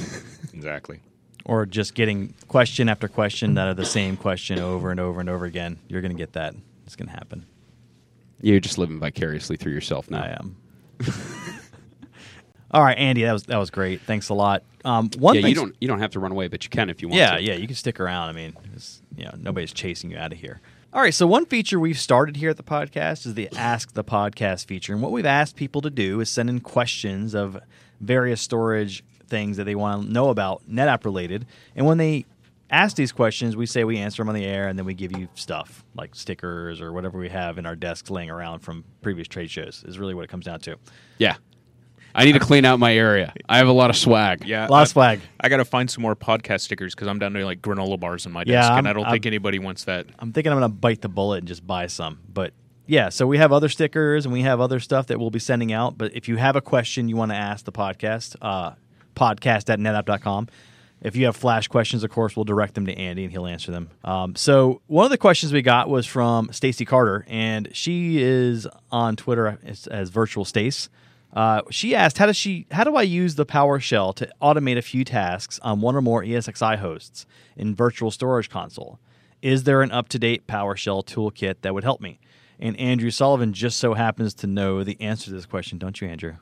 Exactly. 0.54 1.00
Or 1.46 1.64
just 1.64 1.94
getting 1.94 2.34
question 2.46 2.90
after 2.90 3.08
question 3.08 3.54
that 3.54 3.66
are 3.66 3.74
the 3.74 3.86
same 3.86 4.18
question 4.18 4.58
over 4.60 4.90
and 4.90 5.00
over 5.00 5.18
and 5.18 5.30
over 5.30 5.46
again. 5.46 5.78
You're 5.88 6.02
going 6.02 6.12
to 6.12 6.18
get 6.18 6.34
that. 6.34 6.54
It's 6.84 6.94
going 6.94 7.08
to 7.08 7.14
happen. 7.14 7.46
You're 8.42 8.60
just 8.60 8.76
living 8.76 9.00
vicariously 9.00 9.56
through 9.56 9.72
yourself 9.72 10.10
now. 10.10 10.22
I 10.22 10.36
am. 10.38 10.56
All 12.70 12.82
right, 12.82 12.96
Andy, 12.98 13.22
that 13.22 13.32
was 13.32 13.44
that 13.44 13.56
was 13.56 13.70
great. 13.70 14.02
Thanks 14.02 14.28
a 14.28 14.34
lot. 14.34 14.62
Um, 14.84 15.08
one 15.18 15.34
Yeah, 15.34 15.40
thing 15.40 15.48
you 15.48 15.54
don't 15.54 15.74
you 15.80 15.88
don't 15.88 16.00
have 16.00 16.10
to 16.12 16.20
run 16.20 16.32
away, 16.32 16.48
but 16.48 16.64
you 16.64 16.70
can 16.70 16.90
if 16.90 17.00
you 17.00 17.08
want 17.08 17.18
Yeah, 17.18 17.36
to. 17.36 17.42
yeah, 17.42 17.54
you 17.54 17.66
can 17.66 17.76
stick 17.76 17.98
around. 17.98 18.28
I 18.28 18.32
mean, 18.32 18.54
it's, 18.76 19.00
you 19.16 19.24
know, 19.24 19.32
nobody's 19.38 19.72
chasing 19.72 20.10
you 20.10 20.18
out 20.18 20.32
of 20.32 20.38
here. 20.38 20.60
All 20.94 21.00
right, 21.00 21.14
so 21.14 21.26
one 21.26 21.46
feature 21.46 21.80
we've 21.80 21.98
started 21.98 22.36
here 22.36 22.50
at 22.50 22.58
the 22.58 22.62
podcast 22.62 23.24
is 23.24 23.32
the 23.32 23.48
Ask 23.56 23.94
the 23.94 24.04
Podcast 24.04 24.66
feature. 24.66 24.92
And 24.92 25.00
what 25.00 25.10
we've 25.10 25.24
asked 25.24 25.56
people 25.56 25.80
to 25.80 25.88
do 25.88 26.20
is 26.20 26.28
send 26.28 26.50
in 26.50 26.60
questions 26.60 27.34
of 27.34 27.58
various 27.98 28.42
storage 28.42 29.02
things 29.26 29.56
that 29.56 29.64
they 29.64 29.74
want 29.74 30.04
to 30.04 30.12
know 30.12 30.28
about 30.28 30.68
NetApp 30.70 31.06
related. 31.06 31.46
And 31.74 31.86
when 31.86 31.96
they 31.96 32.26
ask 32.68 32.94
these 32.94 33.10
questions, 33.10 33.56
we 33.56 33.64
say 33.64 33.84
we 33.84 33.96
answer 33.96 34.20
them 34.20 34.28
on 34.28 34.34
the 34.34 34.44
air 34.44 34.68
and 34.68 34.78
then 34.78 34.84
we 34.84 34.92
give 34.92 35.16
you 35.16 35.28
stuff 35.32 35.82
like 35.94 36.14
stickers 36.14 36.82
or 36.82 36.92
whatever 36.92 37.18
we 37.18 37.30
have 37.30 37.56
in 37.56 37.64
our 37.64 37.74
desks 37.74 38.10
laying 38.10 38.28
around 38.28 38.58
from 38.58 38.84
previous 39.00 39.28
trade 39.28 39.50
shows, 39.50 39.82
is 39.88 39.98
really 39.98 40.12
what 40.12 40.24
it 40.24 40.28
comes 40.28 40.44
down 40.44 40.60
to. 40.60 40.76
Yeah. 41.16 41.36
I 42.14 42.24
need 42.24 42.32
to 42.32 42.40
clean 42.40 42.64
out 42.64 42.78
my 42.78 42.94
area. 42.96 43.32
I 43.48 43.58
have 43.58 43.68
a 43.68 43.72
lot 43.72 43.90
of 43.90 43.96
swag. 43.96 44.44
Yeah, 44.46 44.66
A 44.66 44.70
lot 44.70 44.82
of 44.82 44.88
swag. 44.88 45.20
I 45.40 45.48
got 45.48 45.58
to 45.58 45.64
find 45.64 45.90
some 45.90 46.02
more 46.02 46.14
podcast 46.16 46.60
stickers 46.60 46.94
because 46.94 47.08
I'm 47.08 47.18
down 47.18 47.32
to 47.34 47.44
like 47.44 47.62
granola 47.62 47.98
bars 47.98 48.26
in 48.26 48.32
my 48.32 48.44
Yeah, 48.46 48.60
desk, 48.60 48.70
I'm- 48.70 48.78
and 48.80 48.88
I 48.88 48.92
don't 48.92 49.04
I'm- 49.04 49.12
think 49.12 49.26
anybody 49.26 49.58
wants 49.58 49.84
that. 49.84 50.06
I'm 50.18 50.32
thinking 50.32 50.52
I'm 50.52 50.58
going 50.58 50.70
to 50.70 50.76
bite 50.76 51.00
the 51.00 51.08
bullet 51.08 51.38
and 51.38 51.48
just 51.48 51.66
buy 51.66 51.86
some. 51.86 52.18
But 52.32 52.52
yeah, 52.86 53.08
so 53.08 53.26
we 53.26 53.38
have 53.38 53.52
other 53.52 53.68
stickers 53.68 54.26
and 54.26 54.32
we 54.32 54.42
have 54.42 54.60
other 54.60 54.80
stuff 54.80 55.06
that 55.06 55.18
we'll 55.18 55.30
be 55.30 55.38
sending 55.38 55.72
out. 55.72 55.96
But 55.96 56.14
if 56.14 56.28
you 56.28 56.36
have 56.36 56.56
a 56.56 56.60
question 56.60 57.08
you 57.08 57.16
want 57.16 57.30
to 57.30 57.36
ask 57.36 57.64
the 57.64 57.72
podcast, 57.72 58.36
uh, 58.42 58.72
podcast 59.16 59.70
at 59.70 59.78
netapp.com. 59.78 60.48
If 61.00 61.16
you 61.16 61.24
have 61.24 61.34
flash 61.34 61.66
questions, 61.66 62.04
of 62.04 62.10
course, 62.10 62.36
we'll 62.36 62.44
direct 62.44 62.74
them 62.74 62.86
to 62.86 62.96
Andy 62.96 63.24
and 63.24 63.32
he'll 63.32 63.46
answer 63.46 63.72
them. 63.72 63.90
Um, 64.04 64.36
so 64.36 64.82
one 64.86 65.04
of 65.04 65.10
the 65.10 65.18
questions 65.18 65.52
we 65.52 65.60
got 65.60 65.88
was 65.88 66.06
from 66.06 66.52
Stacy 66.52 66.84
Carter, 66.84 67.24
and 67.28 67.68
she 67.72 68.22
is 68.22 68.68
on 68.92 69.16
Twitter 69.16 69.58
as, 69.64 69.88
as 69.88 70.10
Virtual 70.10 70.44
Stace. 70.44 70.88
Uh, 71.32 71.62
she 71.70 71.94
asked, 71.94 72.18
"How 72.18 72.26
does 72.26 72.36
she? 72.36 72.66
How 72.70 72.84
do 72.84 72.96
I 72.96 73.02
use 73.02 73.36
the 73.36 73.46
PowerShell 73.46 74.14
to 74.16 74.28
automate 74.40 74.76
a 74.76 74.82
few 74.82 75.04
tasks 75.04 75.58
on 75.62 75.80
one 75.80 75.96
or 75.96 76.02
more 76.02 76.22
ESXi 76.22 76.78
hosts 76.78 77.26
in 77.56 77.74
Virtual 77.74 78.10
Storage 78.10 78.50
Console? 78.50 78.98
Is 79.40 79.64
there 79.64 79.82
an 79.82 79.90
up-to-date 79.90 80.46
PowerShell 80.46 81.04
toolkit 81.06 81.56
that 81.62 81.74
would 81.74 81.84
help 81.84 82.00
me?" 82.00 82.20
And 82.58 82.78
Andrew 82.78 83.10
Sullivan 83.10 83.52
just 83.52 83.78
so 83.78 83.94
happens 83.94 84.34
to 84.34 84.46
know 84.46 84.84
the 84.84 85.00
answer 85.00 85.26
to 85.26 85.32
this 85.32 85.46
question, 85.46 85.78
don't 85.78 86.00
you, 86.00 86.08
Andrew? 86.08 86.36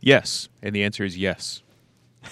Yes, 0.00 0.48
and 0.62 0.74
the 0.74 0.82
answer 0.82 1.04
is 1.04 1.16
yes. 1.16 1.62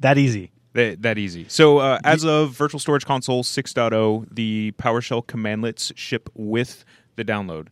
That 0.00 0.18
easy. 0.18 0.52
That, 0.74 1.02
that 1.02 1.18
easy. 1.18 1.46
So, 1.48 1.78
uh, 1.78 1.98
as 2.04 2.24
of 2.24 2.50
Virtual 2.50 2.78
Storage 2.78 3.04
Console 3.04 3.42
6.0, 3.42 4.26
the 4.30 4.72
PowerShell 4.72 5.24
commandlets 5.24 5.90
ship 5.96 6.28
with 6.34 6.84
the 7.16 7.24
download. 7.24 7.68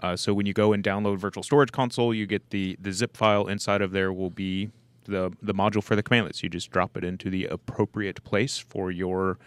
Uh, 0.00 0.16
so, 0.16 0.32
when 0.32 0.46
you 0.46 0.52
go 0.52 0.72
and 0.72 0.82
download 0.84 1.18
Virtual 1.18 1.42
Storage 1.42 1.72
Console, 1.72 2.14
you 2.14 2.26
get 2.26 2.50
the, 2.50 2.76
the 2.80 2.92
zip 2.92 3.16
file 3.16 3.48
inside 3.48 3.82
of 3.82 3.90
there 3.90 4.12
will 4.12 4.30
be 4.30 4.70
the, 5.04 5.32
the 5.42 5.54
module 5.54 5.82
for 5.82 5.96
the 5.96 6.02
commandlets. 6.02 6.42
You 6.42 6.48
just 6.48 6.70
drop 6.70 6.96
it 6.96 7.04
into 7.04 7.30
the 7.30 7.46
appropriate 7.46 8.22
place 8.22 8.58
for 8.58 8.90
your 8.90 9.38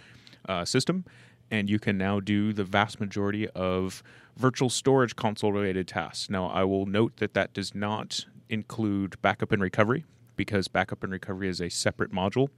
uh, 0.49 0.66
system, 0.66 1.06
and 1.49 1.70
you 1.70 1.80
can 1.80 1.97
now 1.97 2.20
do 2.20 2.52
the 2.52 2.64
vast 2.64 2.99
majority 2.99 3.47
of 3.49 4.04
Virtual 4.36 4.70
Storage 4.70 5.16
Console 5.16 5.54
related 5.54 5.88
tasks. 5.88 6.30
Now, 6.30 6.47
I 6.47 6.64
will 6.64 6.86
note 6.86 7.18
that 7.18 7.34
that 7.34 7.54
does 7.54 7.74
not 7.76 8.26
include 8.49 9.22
backup 9.22 9.52
and 9.52 9.62
recovery 9.62 10.06
because 10.36 10.68
backup 10.68 11.04
and 11.04 11.14
recovery 11.14 11.47
is 11.47 11.62
a 11.62 11.70
separate 11.70 12.12
module. 12.12 12.49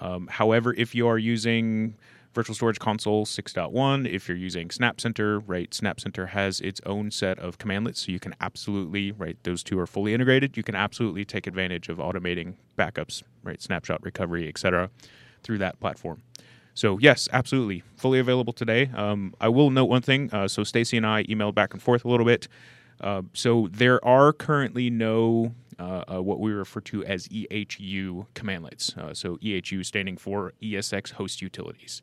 Um, 0.00 0.26
however, 0.26 0.74
if 0.76 0.94
you 0.94 1.06
are 1.06 1.18
using 1.18 1.96
Virtual 2.34 2.54
Storage 2.54 2.78
Console 2.78 3.26
6.1, 3.26 4.10
if 4.10 4.26
you're 4.26 4.36
using 4.36 4.68
SnapCenter, 4.68 5.42
right, 5.46 5.70
SnapCenter 5.70 6.28
has 6.28 6.60
its 6.60 6.80
own 6.86 7.10
set 7.10 7.38
of 7.38 7.58
commandlets, 7.58 7.98
so 7.98 8.12
you 8.12 8.18
can 8.18 8.34
absolutely, 8.40 9.12
right, 9.12 9.36
those 9.42 9.62
two 9.62 9.78
are 9.78 9.86
fully 9.86 10.14
integrated. 10.14 10.56
You 10.56 10.62
can 10.62 10.74
absolutely 10.74 11.26
take 11.26 11.46
advantage 11.46 11.90
of 11.90 11.98
automating 11.98 12.54
backups, 12.78 13.22
right, 13.42 13.60
snapshot 13.60 14.02
recovery, 14.02 14.48
etc., 14.48 14.88
through 15.42 15.58
that 15.58 15.78
platform. 15.78 16.22
So 16.74 16.98
yes, 16.98 17.28
absolutely, 17.32 17.82
fully 17.96 18.18
available 18.18 18.54
today. 18.54 18.90
Um, 18.94 19.34
I 19.40 19.48
will 19.48 19.70
note 19.70 19.86
one 19.86 20.02
thing. 20.02 20.30
Uh, 20.32 20.48
so 20.48 20.64
Stacy 20.64 20.96
and 20.96 21.06
I 21.06 21.24
emailed 21.24 21.54
back 21.54 21.74
and 21.74 21.82
forth 21.82 22.04
a 22.04 22.08
little 22.08 22.24
bit. 22.24 22.48
Uh, 23.00 23.22
so 23.34 23.68
there 23.70 24.02
are 24.04 24.32
currently 24.32 24.88
no 24.88 25.54
uh, 25.78 26.04
uh, 26.14 26.22
what 26.22 26.40
we 26.40 26.52
refer 26.52 26.80
to 26.80 27.04
as 27.04 27.28
EHU 27.28 28.26
commandlets. 28.34 28.96
Uh, 28.96 29.12
so 29.12 29.36
EHU 29.38 29.84
standing 29.84 30.16
for 30.16 30.52
ESX 30.62 31.12
Host 31.12 31.42
Utilities. 31.42 32.00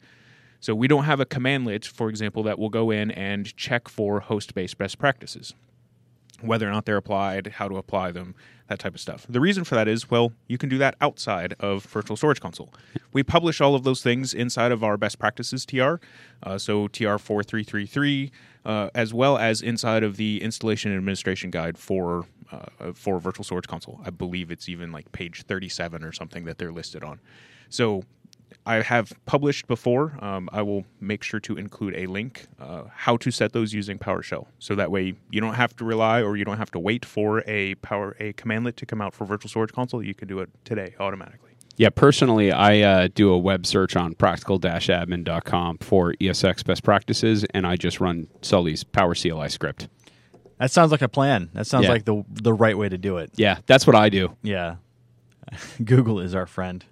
So 0.59 0.75
we 0.75 0.87
don't 0.87 1.05
have 1.05 1.19
a 1.19 1.25
commandlet, 1.25 1.85
for 1.85 2.09
example, 2.09 2.43
that 2.43 2.59
will 2.59 2.69
go 2.69 2.91
in 2.91 3.11
and 3.11 3.55
check 3.55 3.87
for 3.87 4.19
host-based 4.19 4.77
best 4.77 4.99
practices 4.99 5.53
whether 6.41 6.67
or 6.67 6.71
not 6.71 6.85
they're 6.85 6.97
applied, 6.97 7.47
how 7.47 7.67
to 7.67 7.77
apply 7.77 8.11
them, 8.11 8.35
that 8.67 8.79
type 8.79 8.93
of 8.93 9.01
stuff. 9.01 9.25
The 9.27 9.39
reason 9.39 9.63
for 9.63 9.75
that 9.75 9.87
is, 9.87 10.09
well, 10.09 10.31
you 10.47 10.57
can 10.57 10.69
do 10.69 10.77
that 10.77 10.95
outside 11.01 11.55
of 11.59 11.83
Virtual 11.85 12.15
Storage 12.15 12.39
Console. 12.39 12.73
We 13.13 13.23
publish 13.23 13.61
all 13.61 13.75
of 13.75 13.83
those 13.83 14.03
things 14.03 14.33
inside 14.33 14.71
of 14.71 14.83
our 14.83 14.97
best 14.97 15.17
practices 15.17 15.65
TR, 15.65 15.95
uh, 16.43 16.57
so 16.57 16.87
TR 16.87 17.17
4333, 17.17 18.31
uh, 18.65 18.89
as 18.93 19.13
well 19.13 19.37
as 19.37 19.61
inside 19.61 20.03
of 20.03 20.17
the 20.17 20.41
installation 20.41 20.91
and 20.91 20.97
administration 20.97 21.49
guide 21.49 21.77
for 21.77 22.25
uh, 22.51 22.93
for 22.93 23.19
Virtual 23.19 23.43
Storage 23.43 23.67
Console. 23.67 24.01
I 24.03 24.09
believe 24.09 24.49
it's 24.49 24.67
even 24.67 24.91
like 24.91 25.11
page 25.11 25.43
37 25.43 26.03
or 26.03 26.11
something 26.11 26.45
that 26.45 26.57
they're 26.57 26.71
listed 26.71 27.03
on. 27.03 27.19
So 27.69 28.03
I 28.65 28.81
have 28.81 29.11
published 29.25 29.67
before. 29.67 30.17
Um, 30.23 30.49
I 30.51 30.61
will 30.61 30.85
make 30.99 31.23
sure 31.23 31.39
to 31.41 31.57
include 31.57 31.95
a 31.95 32.05
link 32.07 32.45
uh, 32.59 32.83
how 32.93 33.17
to 33.17 33.31
set 33.31 33.53
those 33.53 33.73
using 33.73 33.97
PowerShell, 33.97 34.45
so 34.59 34.75
that 34.75 34.91
way 34.91 35.13
you 35.31 35.41
don't 35.41 35.55
have 35.55 35.75
to 35.77 35.85
rely 35.85 36.21
or 36.21 36.35
you 36.37 36.45
don't 36.45 36.57
have 36.57 36.71
to 36.71 36.79
wait 36.79 37.05
for 37.05 37.43
a 37.47 37.75
power 37.75 38.15
a 38.19 38.33
commandlet 38.33 38.75
to 38.77 38.85
come 38.85 39.01
out 39.01 39.13
for 39.13 39.25
Virtual 39.25 39.49
Storage 39.49 39.71
Console. 39.71 40.03
You 40.03 40.13
can 40.13 40.27
do 40.27 40.39
it 40.39 40.49
today 40.65 40.95
automatically. 40.99 41.51
Yeah, 41.77 41.89
personally, 41.89 42.51
I 42.51 42.81
uh, 42.81 43.07
do 43.15 43.31
a 43.31 43.37
web 43.37 43.65
search 43.65 43.95
on 43.95 44.13
practical-admin.com 44.13 45.77
for 45.77 46.13
ESX 46.15 46.65
best 46.65 46.83
practices, 46.83 47.45
and 47.53 47.65
I 47.65 47.77
just 47.77 48.01
run 48.01 48.27
Sully's 48.41 48.83
PowerCLI 48.83 49.49
script. 49.49 49.87
That 50.57 50.71
sounds 50.71 50.91
like 50.91 51.01
a 51.01 51.07
plan. 51.07 51.49
That 51.53 51.67
sounds 51.67 51.85
Yeah. 51.85 51.91
like 51.91 52.03
the 52.05 52.25
the 52.29 52.53
right 52.53 52.77
way 52.77 52.89
to 52.89 52.97
do 52.97 53.17
it. 53.17 53.31
Yeah, 53.35 53.59
that's 53.65 53.87
what 53.87 53.95
I 53.95 54.09
do. 54.09 54.35
Yeah. 54.41 54.75
Google 55.83 56.19
is 56.19 56.35
our 56.35 56.45
friend. 56.45 56.83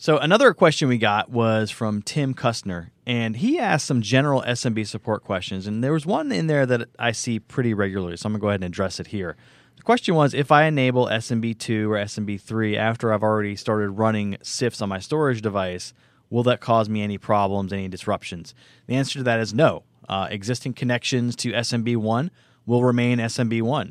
So 0.00 0.16
another 0.18 0.54
question 0.54 0.86
we 0.88 0.96
got 0.96 1.28
was 1.28 1.72
from 1.72 2.02
Tim 2.02 2.32
Kustner, 2.32 2.90
and 3.04 3.36
he 3.36 3.58
asked 3.58 3.84
some 3.84 4.00
general 4.00 4.42
SMB 4.42 4.86
support 4.86 5.24
questions, 5.24 5.66
and 5.66 5.82
there 5.82 5.92
was 5.92 6.06
one 6.06 6.30
in 6.30 6.46
there 6.46 6.64
that 6.66 6.88
I 7.00 7.10
see 7.10 7.40
pretty 7.40 7.74
regularly, 7.74 8.16
so 8.16 8.28
I'm 8.28 8.32
gonna 8.34 8.40
go 8.40 8.48
ahead 8.48 8.60
and 8.60 8.72
address 8.72 9.00
it 9.00 9.08
here. 9.08 9.36
The 9.76 9.82
question 9.82 10.14
was 10.14 10.34
if 10.34 10.52
I 10.52 10.66
enable 10.66 11.06
SMB2 11.06 11.88
or 11.88 11.96
SMB3 11.96 12.76
after 12.76 13.12
I've 13.12 13.24
already 13.24 13.56
started 13.56 13.90
running 13.90 14.36
CIFS 14.40 14.80
on 14.80 14.88
my 14.88 15.00
storage 15.00 15.42
device, 15.42 15.92
will 16.30 16.44
that 16.44 16.60
cause 16.60 16.88
me 16.88 17.02
any 17.02 17.18
problems, 17.18 17.72
any 17.72 17.88
disruptions? 17.88 18.54
The 18.86 18.94
answer 18.94 19.18
to 19.18 19.24
that 19.24 19.40
is 19.40 19.52
no. 19.52 19.82
Uh, 20.08 20.28
existing 20.30 20.74
connections 20.74 21.34
to 21.34 21.50
SMB1 21.50 22.30
will 22.66 22.84
remain 22.84 23.18
SMB1. 23.18 23.90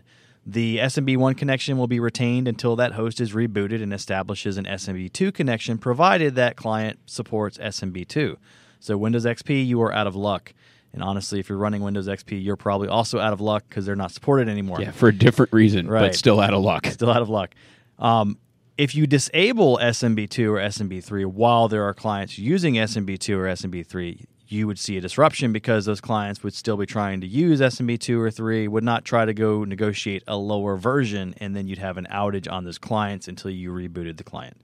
The 0.50 0.78
SMB1 0.78 1.36
connection 1.36 1.78
will 1.78 1.88
be 1.88 2.00
retained 2.00 2.48
until 2.48 2.78
that 2.78 2.94
host 2.94 3.20
is 3.20 3.34
rebooted 3.34 3.84
and 3.84 3.94
establishes 3.94 4.56
an 4.56 4.64
SMB2 4.64 5.34
connection, 5.34 5.78
provided 5.78 6.36
that 6.36 6.56
client 6.56 7.00
supports 7.06 7.58
SMB2. 7.58 8.38
So, 8.80 8.98
Windows 8.98 9.26
XP, 9.26 9.68
you 9.68 9.82
are 9.82 9.92
out 9.94 10.08
of 10.08 10.16
luck. 10.16 10.54
And 10.94 11.04
honestly, 11.04 11.42
if 11.42 11.50
you're 11.50 11.58
running 11.58 11.82
Windows 11.82 12.08
XP, 12.08 12.42
you're 12.42 12.56
probably 12.56 12.88
also 12.88 13.20
out 13.20 13.34
of 13.34 13.42
luck 13.42 13.66
because 13.68 13.86
they're 13.86 13.98
not 13.98 14.12
supported 14.14 14.48
anymore. 14.48 14.80
Yeah, 14.80 14.92
for 14.92 15.10
a 15.10 15.14
different 15.14 15.52
reason, 15.52 15.86
Right. 15.86 16.00
but 16.00 16.16
still 16.16 16.40
out 16.40 16.54
of 16.54 16.62
luck. 16.64 16.86
Still 16.98 17.12
out 17.12 17.22
of 17.22 17.28
luck. 17.28 17.54
Um, 18.00 18.38
if 18.78 18.96
you 18.96 19.06
disable 19.06 19.78
SMB2 19.80 20.50
or 20.50 20.60
SMB3 20.60 21.26
while 21.26 21.68
there 21.68 21.84
are 21.84 21.94
clients 21.94 22.40
using 22.40 22.76
SMB2 22.76 23.36
or 23.36 23.44
SMB3, 23.48 24.24
you 24.48 24.68
would 24.68 24.80
see 24.80 24.98
a 24.98 25.02
disruption 25.02 25.52
because 25.52 25.86
those 25.86 26.02
clients 26.02 26.44
would 26.44 26.54
still 26.54 26.78
be 26.78 26.86
trying 26.86 27.22
to 27.22 27.28
use 27.28 27.60
SMB2 27.60 28.18
or 28.20 28.32
3, 28.32 28.68
would 28.68 28.84
not 28.84 29.06
try 29.06 29.26
to 29.26 29.34
go 29.34 29.64
negotiate 29.64 30.24
a 30.28 30.38
lower 30.38 30.78
version, 30.78 31.34
and 31.38 31.56
then 31.56 31.68
you'd 31.68 31.78
have 31.80 31.98
an 31.98 32.08
outage 32.12 32.52
on 32.52 32.64
those 32.64 32.78
clients 32.78 33.28
until 33.28 33.52
you 33.52 33.72
rebooted 33.72 34.18
the 34.18 34.24
client. 34.24 34.58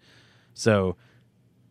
So, 0.53 0.95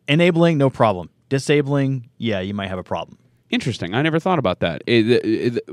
enabling, 0.07 0.57
no 0.57 0.69
problem. 0.69 1.09
Disabling, 1.29 2.09
yeah, 2.17 2.39
you 2.39 2.53
might 2.53 2.67
have 2.67 2.79
a 2.79 2.83
problem. 2.83 3.17
Interesting. 3.49 3.93
I 3.93 4.01
never 4.01 4.19
thought 4.19 4.39
about 4.39 4.59
that. 4.59 4.83
It- 4.87 5.09
it- 5.09 5.25
it- 5.57 5.69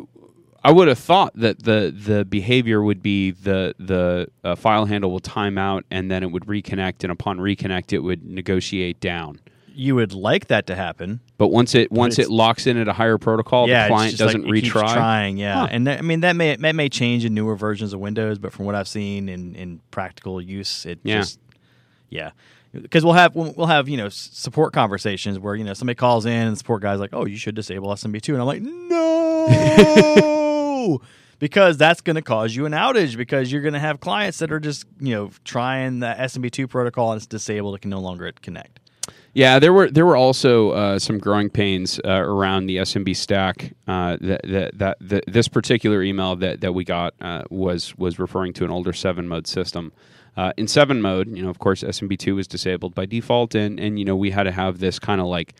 I 0.62 0.70
would 0.70 0.88
have 0.88 0.98
thought 0.98 1.32
that 1.36 1.62
the 1.62 1.90
the 1.90 2.22
behavior 2.26 2.82
would 2.82 3.02
be 3.02 3.30
the 3.30 3.74
the 3.78 4.28
uh, 4.44 4.54
file 4.54 4.84
handle 4.84 5.10
will 5.10 5.18
time 5.18 5.56
out 5.56 5.86
and 5.90 6.10
then 6.10 6.22
it 6.22 6.30
would 6.32 6.44
reconnect, 6.44 7.02
and 7.02 7.10
upon 7.10 7.38
reconnect, 7.38 7.94
it 7.94 8.00
would 8.00 8.22
negotiate 8.26 9.00
down. 9.00 9.40
You 9.74 9.94
would 9.94 10.12
like 10.12 10.48
that 10.48 10.66
to 10.68 10.74
happen. 10.74 11.20
But 11.38 11.48
once 11.48 11.74
it 11.74 11.90
once 11.92 12.18
it 12.18 12.28
locks 12.30 12.66
in 12.66 12.76
at 12.76 12.88
a 12.88 12.92
higher 12.92 13.18
protocol, 13.18 13.68
yeah, 13.68 13.88
the 13.88 13.94
client 13.94 14.16
doesn't 14.18 14.46
it 14.46 14.52
keeps 14.62 14.74
retry. 14.74 14.92
Trying, 14.94 15.36
yeah, 15.38 15.60
Huh. 15.60 15.68
and 15.70 15.86
that, 15.86 15.98
I 15.98 16.02
mean 16.02 16.20
that 16.20 16.36
may 16.36 16.56
that 16.56 16.74
may 16.74 16.88
change 16.88 17.24
in 17.24 17.34
newer 17.34 17.56
versions 17.56 17.92
of 17.92 18.00
Windows, 18.00 18.38
but 18.38 18.52
from 18.52 18.66
what 18.66 18.74
I've 18.74 18.88
seen 18.88 19.28
in, 19.28 19.54
in 19.54 19.80
practical 19.90 20.40
use, 20.40 20.86
it 20.86 20.98
Yeah. 21.02 21.18
just 21.20 21.38
yeah, 22.08 22.30
because 22.72 23.04
we'll 23.04 23.14
have 23.14 23.34
we'll 23.34 23.52
we'll 23.56 23.66
have 23.68 23.88
you 23.88 23.96
know 23.96 24.08
support 24.08 24.72
conversations 24.72 25.38
where 25.38 25.54
you 25.54 25.64
know 25.64 25.74
somebody 25.74 25.94
calls 25.96 26.26
in 26.26 26.32
and 26.32 26.52
the 26.52 26.56
support 26.56 26.82
guy's 26.82 27.00
like, 27.00 27.10
oh, 27.12 27.26
you 27.26 27.36
should 27.36 27.54
disable 27.54 27.88
SMB 27.90 28.20
two, 28.22 28.32
and 28.34 28.40
I'm 28.42 28.46
like, 28.46 28.62
no. 28.62 30.20
Because 31.38 31.78
that's 31.78 32.02
going 32.02 32.16
to 32.16 32.22
cause 32.22 32.54
you 32.54 32.66
an 32.66 32.72
outage 32.72 33.16
because 33.16 33.50
you're 33.50 33.62
going 33.62 33.72
to 33.72 33.80
have 33.80 33.98
clients 33.98 34.40
that 34.40 34.52
are 34.52 34.60
just 34.60 34.84
you 35.00 35.14
know 35.14 35.30
trying 35.42 36.00
the 36.00 36.14
SMB2 36.18 36.68
protocol 36.68 37.12
and 37.12 37.18
it's 37.18 37.26
disabled; 37.26 37.76
it 37.76 37.80
can 37.80 37.90
no 37.90 37.98
longer 37.98 38.30
connect. 38.42 38.78
Yeah, 39.32 39.60
there 39.60 39.72
were 39.72 39.88
there 39.88 40.04
were 40.04 40.16
also 40.16 40.70
uh, 40.70 40.98
some 40.98 41.18
growing 41.18 41.50
pains 41.50 42.00
uh, 42.04 42.10
around 42.10 42.66
the 42.66 42.78
SMB 42.78 43.14
stack. 43.16 43.72
Uh, 43.86 44.16
that 44.20 44.40
that, 44.44 44.78
that 44.78 44.96
that 45.00 45.24
this 45.28 45.46
particular 45.46 46.02
email 46.02 46.34
that, 46.36 46.60
that 46.62 46.72
we 46.72 46.84
got 46.84 47.14
uh, 47.20 47.44
was 47.48 47.96
was 47.96 48.18
referring 48.18 48.52
to 48.54 48.64
an 48.64 48.70
older 48.70 48.92
seven 48.92 49.28
mode 49.28 49.46
system. 49.46 49.92
Uh, 50.36 50.52
in 50.56 50.66
seven 50.66 51.00
mode, 51.00 51.28
you 51.36 51.42
know, 51.42 51.50
of 51.50 51.58
course, 51.58 51.82
SMB 51.82 52.18
two 52.18 52.34
was 52.36 52.48
disabled 52.48 52.94
by 52.94 53.06
default, 53.06 53.54
and 53.54 53.78
and 53.78 53.98
you 54.00 54.04
know 54.04 54.16
we 54.16 54.32
had 54.32 54.44
to 54.44 54.52
have 54.52 54.80
this 54.80 54.98
kind 54.98 55.20
of 55.20 55.28
like 55.28 55.54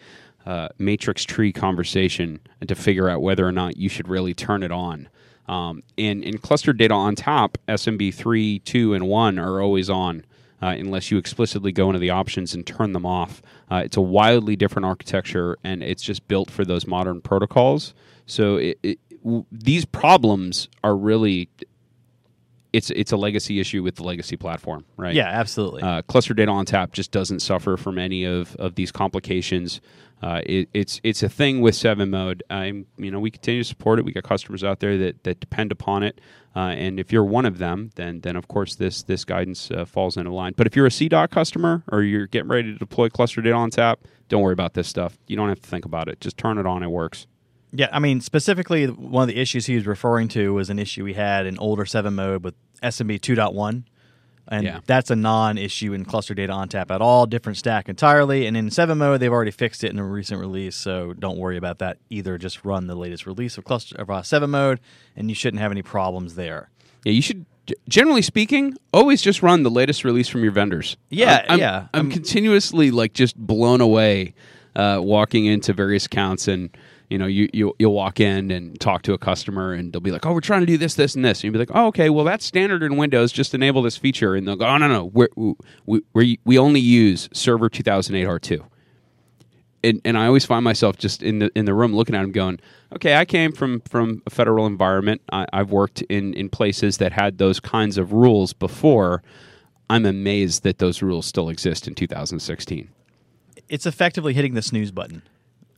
uh, 0.46 0.68
matrix 0.78 1.24
tree 1.24 1.52
conversation 1.52 2.40
to 2.66 2.74
figure 2.74 3.08
out 3.08 3.22
whether 3.22 3.46
or 3.46 3.52
not 3.52 3.76
you 3.76 3.88
should 3.88 4.08
really 4.08 4.34
turn 4.34 4.64
it 4.64 4.72
on. 4.72 5.08
Um, 5.46 5.82
in 5.96 6.24
in 6.24 6.38
cluster 6.38 6.72
Data 6.72 6.94
ONTAP, 6.94 7.54
SMB 7.68 8.14
three, 8.14 8.58
two, 8.60 8.94
and 8.94 9.06
one 9.06 9.38
are 9.38 9.60
always 9.60 9.88
on 9.88 10.24
uh, 10.62 10.74
unless 10.78 11.10
you 11.10 11.18
explicitly 11.18 11.72
go 11.72 11.88
into 11.88 11.98
the 11.98 12.10
options 12.10 12.54
and 12.54 12.66
turn 12.66 12.92
them 12.92 13.06
off. 13.06 13.42
Uh, 13.70 13.82
it's 13.84 13.96
a 13.96 14.00
wildly 14.00 14.56
different 14.56 14.86
architecture, 14.86 15.56
and 15.64 15.82
it's 15.82 16.02
just 16.02 16.26
built 16.28 16.50
for 16.50 16.64
those 16.64 16.86
modern 16.86 17.20
protocols. 17.20 17.94
So 18.26 18.56
it, 18.56 18.78
it, 18.82 18.98
w- 19.24 19.46
these 19.50 19.84
problems 19.84 20.68
are 20.84 20.96
really 20.96 21.48
it's 22.72 22.90
it's 22.90 23.12
a 23.12 23.16
legacy 23.16 23.58
issue 23.60 23.82
with 23.82 23.96
the 23.96 24.04
legacy 24.04 24.36
platform, 24.36 24.84
right? 24.96 25.14
Yeah, 25.14 25.26
absolutely. 25.28 25.82
Uh, 25.82 26.02
cluster 26.02 26.34
Data 26.34 26.52
ONTAP 26.52 26.92
just 26.92 27.10
doesn't 27.10 27.40
suffer 27.40 27.76
from 27.76 27.98
any 27.98 28.24
of, 28.24 28.54
of 28.56 28.74
these 28.76 28.92
complications. 28.92 29.80
Uh, 30.22 30.42
it, 30.44 30.68
it's 30.74 31.00
it's 31.02 31.22
a 31.22 31.28
thing 31.28 31.60
with 31.60 31.74
seven 31.74 32.10
mode. 32.10 32.42
I'm 32.50 32.86
you 32.98 33.10
know 33.10 33.20
we 33.20 33.30
continue 33.30 33.62
to 33.62 33.68
support 33.68 33.98
it. 33.98 34.04
We 34.04 34.12
got 34.12 34.24
customers 34.24 34.62
out 34.62 34.80
there 34.80 34.98
that, 34.98 35.24
that 35.24 35.40
depend 35.40 35.72
upon 35.72 36.02
it, 36.02 36.20
uh, 36.54 36.74
and 36.76 37.00
if 37.00 37.10
you're 37.12 37.24
one 37.24 37.46
of 37.46 37.58
them, 37.58 37.90
then 37.94 38.20
then 38.20 38.36
of 38.36 38.46
course 38.46 38.74
this 38.74 39.02
this 39.02 39.24
guidance 39.24 39.70
uh, 39.70 39.84
falls 39.84 40.16
into 40.16 40.32
line. 40.32 40.52
But 40.56 40.66
if 40.66 40.76
you're 40.76 40.86
a 40.86 40.90
CDOT 40.90 41.30
customer 41.30 41.82
or 41.90 42.02
you're 42.02 42.26
getting 42.26 42.50
ready 42.50 42.72
to 42.72 42.78
deploy 42.78 43.08
cluster 43.08 43.40
Data 43.40 43.56
ONTAP, 43.56 43.96
don't 44.28 44.42
worry 44.42 44.52
about 44.52 44.74
this 44.74 44.88
stuff. 44.88 45.18
You 45.26 45.36
don't 45.36 45.48
have 45.48 45.60
to 45.60 45.68
think 45.68 45.86
about 45.86 46.08
it. 46.08 46.20
Just 46.20 46.36
turn 46.36 46.58
it 46.58 46.66
on. 46.66 46.82
It 46.82 46.90
works. 46.90 47.26
Yeah, 47.72 47.88
I 47.92 48.00
mean, 48.00 48.20
specifically, 48.20 48.86
one 48.86 49.22
of 49.22 49.28
the 49.28 49.40
issues 49.40 49.66
he 49.66 49.76
was 49.76 49.86
referring 49.86 50.28
to 50.28 50.52
was 50.54 50.70
an 50.70 50.78
issue 50.78 51.04
we 51.04 51.14
had 51.14 51.46
in 51.46 51.56
older 51.58 51.86
7 51.86 52.12
mode 52.12 52.42
with 52.42 52.54
SMB 52.82 53.20
2.1. 53.20 53.84
And 54.50 54.64
Yeah. 54.64 54.80
that's 54.84 55.10
a 55.10 55.16
non 55.16 55.56
issue 55.58 55.92
in 55.92 56.04
cluster 56.04 56.34
Data 56.34 56.52
ONTAP 56.52 56.90
at 56.90 57.00
all, 57.00 57.24
different 57.26 57.56
stack 57.56 57.88
entirely. 57.88 58.46
And 58.46 58.56
in 58.56 58.70
7 58.70 58.98
mode, 58.98 59.20
they've 59.20 59.30
already 59.32 59.52
fixed 59.52 59.84
it 59.84 59.92
in 59.92 59.98
a 60.00 60.04
recent 60.04 60.40
release, 60.40 60.74
so 60.74 61.12
don't 61.12 61.38
worry 61.38 61.56
about 61.56 61.78
that 61.78 61.98
either. 62.10 62.36
Just 62.36 62.64
run 62.64 62.88
the 62.88 62.96
latest 62.96 63.26
release 63.26 63.56
of 63.56 63.64
cluster 63.64 63.94
of 63.96 64.10
uh, 64.10 64.22
7 64.22 64.50
mode, 64.50 64.80
and 65.16 65.28
you 65.28 65.34
shouldn't 65.36 65.60
have 65.60 65.70
any 65.70 65.82
problems 65.82 66.34
there. 66.34 66.68
Yeah, 67.04 67.12
you 67.12 67.22
should. 67.22 67.46
Generally 67.88 68.22
speaking, 68.22 68.74
always 68.92 69.22
just 69.22 69.40
run 69.42 69.62
the 69.62 69.70
latest 69.70 70.02
release 70.04 70.26
from 70.28 70.42
your 70.42 70.50
vendors. 70.50 70.96
Yeah, 71.10 71.44
I'm, 71.48 71.58
yeah. 71.60 71.86
I'm, 71.94 72.06
I'm- 72.06 72.10
continuously 72.10 72.90
like 72.90 73.12
just 73.12 73.36
blown 73.36 73.80
away 73.80 74.34
uh, 74.74 74.98
walking 75.00 75.44
into 75.46 75.72
various 75.72 76.06
accounts, 76.06 76.48
and 76.48 76.70
you 77.10 77.18
know, 77.18 77.26
you, 77.26 77.48
you 77.52 77.74
you'll 77.78 77.92
walk 77.92 78.20
in 78.20 78.50
and 78.50 78.78
talk 78.80 79.02
to 79.02 79.12
a 79.12 79.18
customer, 79.18 79.72
and 79.72 79.92
they'll 79.92 80.00
be 80.00 80.12
like, 80.12 80.24
"Oh, 80.24 80.32
we're 80.32 80.40
trying 80.40 80.60
to 80.60 80.66
do 80.66 80.78
this, 80.78 80.94
this, 80.94 81.14
and 81.14 81.24
this," 81.24 81.38
and 81.38 81.44
you'll 81.44 81.52
be 81.52 81.58
like, 81.58 81.72
"Oh, 81.74 81.88
okay, 81.88 82.08
well 82.08 82.24
that's 82.24 82.44
standard 82.44 82.82
in 82.82 82.96
Windows. 82.96 83.32
Just 83.32 83.52
enable 83.52 83.82
this 83.82 83.96
feature," 83.96 84.34
and 84.34 84.46
they'll 84.46 84.56
go, 84.56 84.66
"Oh, 84.66 84.78
no, 84.78 84.88
no, 84.88 85.04
we're, 85.06 85.28
we 85.86 86.00
we 86.14 86.38
we 86.44 86.58
only 86.58 86.80
use 86.80 87.28
Server 87.32 87.68
2008 87.68 88.26
R2." 88.26 88.64
and, 89.82 90.00
and 90.04 90.18
I 90.18 90.26
always 90.26 90.44
find 90.44 90.64
myself 90.64 90.96
just 90.98 91.22
in 91.22 91.38
the 91.38 91.50
in 91.54 91.64
the 91.64 91.74
room 91.74 91.94
looking 91.94 92.14
at 92.14 92.22
them, 92.22 92.32
going, 92.32 92.60
"Okay, 92.94 93.16
I 93.16 93.24
came 93.24 93.52
from 93.52 93.80
from 93.82 94.22
a 94.26 94.30
federal 94.30 94.66
environment. 94.66 95.22
I, 95.32 95.46
I've 95.52 95.70
worked 95.70 96.02
in 96.02 96.34
in 96.34 96.48
places 96.48 96.98
that 96.98 97.12
had 97.12 97.38
those 97.38 97.60
kinds 97.60 97.98
of 97.98 98.12
rules 98.12 98.52
before. 98.52 99.22
I'm 99.88 100.06
amazed 100.06 100.62
that 100.62 100.78
those 100.78 101.02
rules 101.02 101.26
still 101.26 101.48
exist 101.48 101.88
in 101.88 101.94
2016." 101.94 102.88
It's 103.68 103.86
effectively 103.86 104.34
hitting 104.34 104.54
the 104.54 104.62
snooze 104.62 104.90
button. 104.90 105.22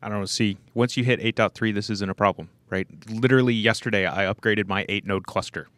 I 0.03 0.09
don't 0.09 0.18
know. 0.18 0.24
See, 0.26 0.59
once 0.74 0.96
you 0.96 1.05
hit 1.05 1.20
8.3, 1.20 1.72
this 1.72 1.88
isn't 1.88 2.11
a 2.11 2.14
problem, 2.14 2.48
right? 2.70 2.86
Literally 3.09 3.55
yesterday, 3.55 4.07
I 4.07 4.24
upgraded 4.24 4.66
my 4.66 4.84
eight 4.88 5.07
node 5.07 5.26
cluster. 5.26 5.68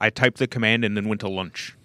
I 0.00 0.10
typed 0.10 0.38
the 0.38 0.46
command 0.46 0.84
and 0.84 0.96
then 0.96 1.08
went 1.08 1.20
to 1.22 1.28
lunch. 1.28 1.76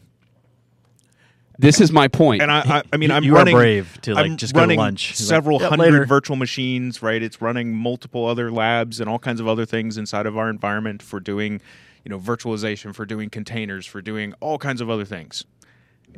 This 1.57 1.81
is 1.81 1.91
my 1.91 2.07
point. 2.07 2.41
And 2.41 2.49
I, 2.49 2.59
I, 2.59 2.83
I 2.93 2.97
mean, 2.97 3.09
You- 3.09 3.15
I'm 3.15 3.23
you 3.23 3.33
are 3.33 3.39
running, 3.39 3.55
brave 3.55 3.99
to, 4.03 4.13
like, 4.13 4.25
I'm 4.27 4.37
just 4.37 4.53
go 4.53 4.65
to 4.65 4.75
lunch. 4.75 5.19
You're 5.19 5.25
like, 5.25 5.29
Several 5.29 5.59
hundred 5.59 5.77
later." 5.91 6.05
virtual 6.05 6.37
machines, 6.37 7.01
right? 7.01 7.21
It's 7.21 7.41
running 7.41 7.73
multiple 7.73 8.25
other 8.25 8.49
labs 8.51 8.99
and 9.01 9.09
all 9.09 9.19
kinds 9.19 9.41
of 9.41 9.47
other 9.47 9.65
things 9.65 9.97
inside 9.97 10.25
of 10.25 10.37
our 10.37 10.49
environment 10.49 11.01
for 11.01 11.19
doing, 11.19 11.59
you 12.05 12.09
know, 12.09 12.19
virtualization, 12.19 12.95
for 12.95 13.05
doing 13.05 13.29
containers, 13.29 13.85
for 13.85 14.01
doing 14.01 14.33
all 14.39 14.57
kinds 14.57 14.79
of 14.79 14.89
other 14.89 15.03
things. 15.05 15.43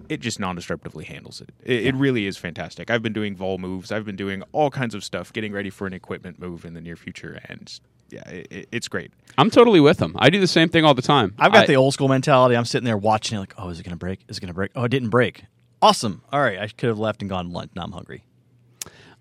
It 0.09 0.19
just 0.19 0.39
non-destructively 0.39 1.05
handles 1.05 1.41
it. 1.41 1.49
It, 1.63 1.87
it 1.87 1.95
really 1.95 2.25
is 2.27 2.37
fantastic. 2.37 2.89
I've 2.89 3.01
been 3.01 3.13
doing 3.13 3.35
vol 3.35 3.57
moves. 3.57 3.91
I've 3.91 4.05
been 4.05 4.15
doing 4.15 4.43
all 4.51 4.69
kinds 4.69 4.93
of 4.95 5.03
stuff, 5.03 5.31
getting 5.31 5.53
ready 5.53 5.69
for 5.69 5.87
an 5.87 5.93
equipment 5.93 6.39
move 6.39 6.65
in 6.65 6.73
the 6.73 6.81
near 6.81 6.95
future, 6.95 7.39
and 7.45 7.79
yeah, 8.09 8.27
it, 8.29 8.47
it- 8.51 8.67
it's 8.71 8.87
great. 8.87 9.11
I'm 9.37 9.49
totally 9.49 9.79
with 9.79 9.97
them. 9.97 10.15
I 10.19 10.29
do 10.29 10.39
the 10.39 10.47
same 10.47 10.67
thing 10.69 10.83
all 10.83 10.93
the 10.93 11.01
time. 11.01 11.33
I've 11.39 11.53
got 11.53 11.63
I- 11.63 11.67
the 11.67 11.75
old 11.75 11.93
school 11.93 12.07
mentality. 12.09 12.55
I'm 12.57 12.65
sitting 12.65 12.85
there 12.85 12.97
watching 12.97 13.37
it, 13.37 13.41
like, 13.41 13.53
oh, 13.57 13.69
is 13.69 13.79
it 13.79 13.83
going 13.83 13.91
to 13.91 13.97
break? 13.97 14.19
Is 14.27 14.37
it 14.37 14.41
going 14.41 14.47
to 14.49 14.53
break? 14.53 14.71
Oh, 14.75 14.83
it 14.83 14.89
didn't 14.89 15.09
break. 15.09 15.45
Awesome. 15.81 16.21
All 16.31 16.41
right, 16.41 16.59
I 16.59 16.67
could 16.67 16.89
have 16.89 16.99
left 16.99 17.21
and 17.21 17.29
gone 17.29 17.45
to 17.47 17.51
lunch. 17.51 17.71
Now 17.75 17.83
I'm 17.83 17.91
hungry. 17.91 18.23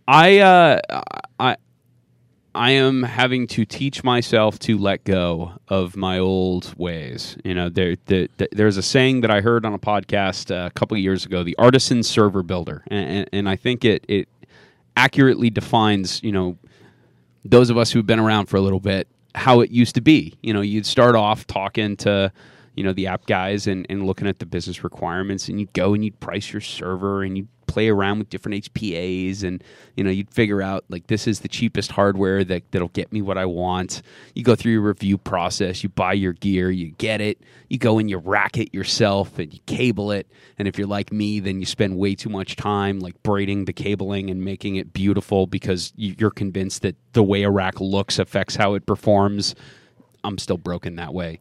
I 0.09 0.39
uh, 0.41 0.81
I 1.39 1.57
I 2.55 2.72
am 2.72 3.05
having 3.05 3.46
to 3.48 3.64
teach 3.64 4.03
myself 4.03 4.59
to 4.61 4.76
let 4.76 5.05
go 5.05 5.53
of 5.68 5.96
my 5.96 6.18
old 6.18 6.74
ways. 6.76 7.36
You 7.44 7.55
know, 7.55 7.68
there 7.68 7.96
the, 8.07 8.28
the, 8.38 8.48
there's 8.53 8.76
a 8.76 8.82
saying 8.82 9.20
that 9.20 9.30
I 9.30 9.40
heard 9.40 9.64
on 9.64 9.72
a 9.72 9.78
podcast 9.78 10.51
uh, 10.51 10.66
a 10.66 10.70
couple 10.70 10.96
of 10.96 11.03
years 11.03 11.24
ago: 11.24 11.44
the 11.44 11.57
artisan 11.59 12.03
server 12.03 12.42
builder, 12.42 12.82
and, 12.88 13.11
and, 13.11 13.30
and 13.32 13.48
I 13.48 13.57
think 13.57 13.84
it 13.84 14.05
it 14.09 14.28
accurately 14.96 15.51
defines 15.51 16.22
you 16.22 16.32
know 16.32 16.59
those 17.44 17.70
of 17.70 17.78
us 17.78 17.92
who've 17.92 18.07
been 18.07 18.20
around 18.20 18.46
for 18.46 18.57
a 18.57 18.61
little 18.61 18.80
bit 18.80 19.07
how 19.34 19.61
it 19.61 19.70
used 19.70 19.94
to 19.94 20.01
be. 20.01 20.36
You 20.42 20.53
know, 20.53 20.61
you'd 20.61 20.86
start 20.86 21.14
off 21.14 21.46
talking 21.46 21.96
to 21.98 22.32
you 22.74 22.82
know 22.82 22.92
the 22.92 23.07
app 23.07 23.26
guys 23.26 23.68
and, 23.68 23.86
and 23.88 24.07
looking 24.07 24.26
at 24.26 24.40
the 24.40 24.46
business 24.46 24.82
requirements, 24.82 25.48
and 25.48 25.61
you'd 25.61 25.72
go 25.72 25.94
and 25.94 26.05
you'd 26.05 26.18
price 26.18 26.53
your 26.53 26.61
server 26.61 27.22
and 27.22 27.36
you'd 27.36 27.59
play 27.71 27.89
around 27.89 28.18
with 28.18 28.31
different 28.31 28.64
HBAs, 28.64 29.45
and 29.45 29.62
you 29.97 30.03
know 30.03 30.11
you'd 30.11 30.31
figure 30.35 30.61
out 30.61 30.85
like 30.89 31.07
this 31.07 31.27
is 31.29 31.41
the 31.41 31.49
cheapest 31.49 31.93
hardware 31.93 32.43
that 32.45 32.64
that'll 32.73 32.89
get 32.89 33.12
me 33.12 33.23
what 33.23 33.39
I 33.39 33.47
want. 33.47 34.03
You 34.35 34.43
go 34.43 34.57
through 34.57 34.73
your 34.73 34.81
review 34.81 35.16
process, 35.16 35.83
you 35.83 35.89
buy 35.89 36.14
your 36.14 36.33
gear, 36.33 36.71
you 36.71 36.89
get 36.93 37.21
it, 37.21 37.41
you 37.68 37.79
go 37.79 37.99
and 37.99 38.11
you 38.11 38.18
rack 38.18 38.59
it 38.59 38.75
yourself 38.75 39.39
and 39.39 39.53
you 39.55 39.61
cable 39.66 40.11
it. 40.11 40.27
And 40.59 40.66
if 40.66 40.77
you're 40.77 40.89
like 40.89 41.12
me, 41.12 41.39
then 41.39 41.61
you 41.61 41.66
spend 41.66 41.97
way 41.97 42.14
too 42.16 42.29
much 42.29 42.57
time 42.57 42.99
like 42.99 43.23
braiding 43.23 43.66
the 43.66 43.73
cabling 43.73 44.31
and 44.31 44.45
making 44.45 44.77
it 44.77 44.93
beautiful 44.93 45.47
because 45.47 45.93
you- 45.97 46.16
you're 46.18 46.31
convinced 46.31 46.83
that 46.83 46.97
the 47.12 47.23
way 47.23 47.45
a 47.45 47.51
rack 47.51 47.81
looks 47.81 48.18
affects 48.18 48.57
how 48.57 48.75
it 48.75 48.85
performs. 48.85 49.55
I'm 50.25 50.39
still 50.39 50.59
broken 50.59 50.97
that 50.97 51.14
way. 51.14 51.39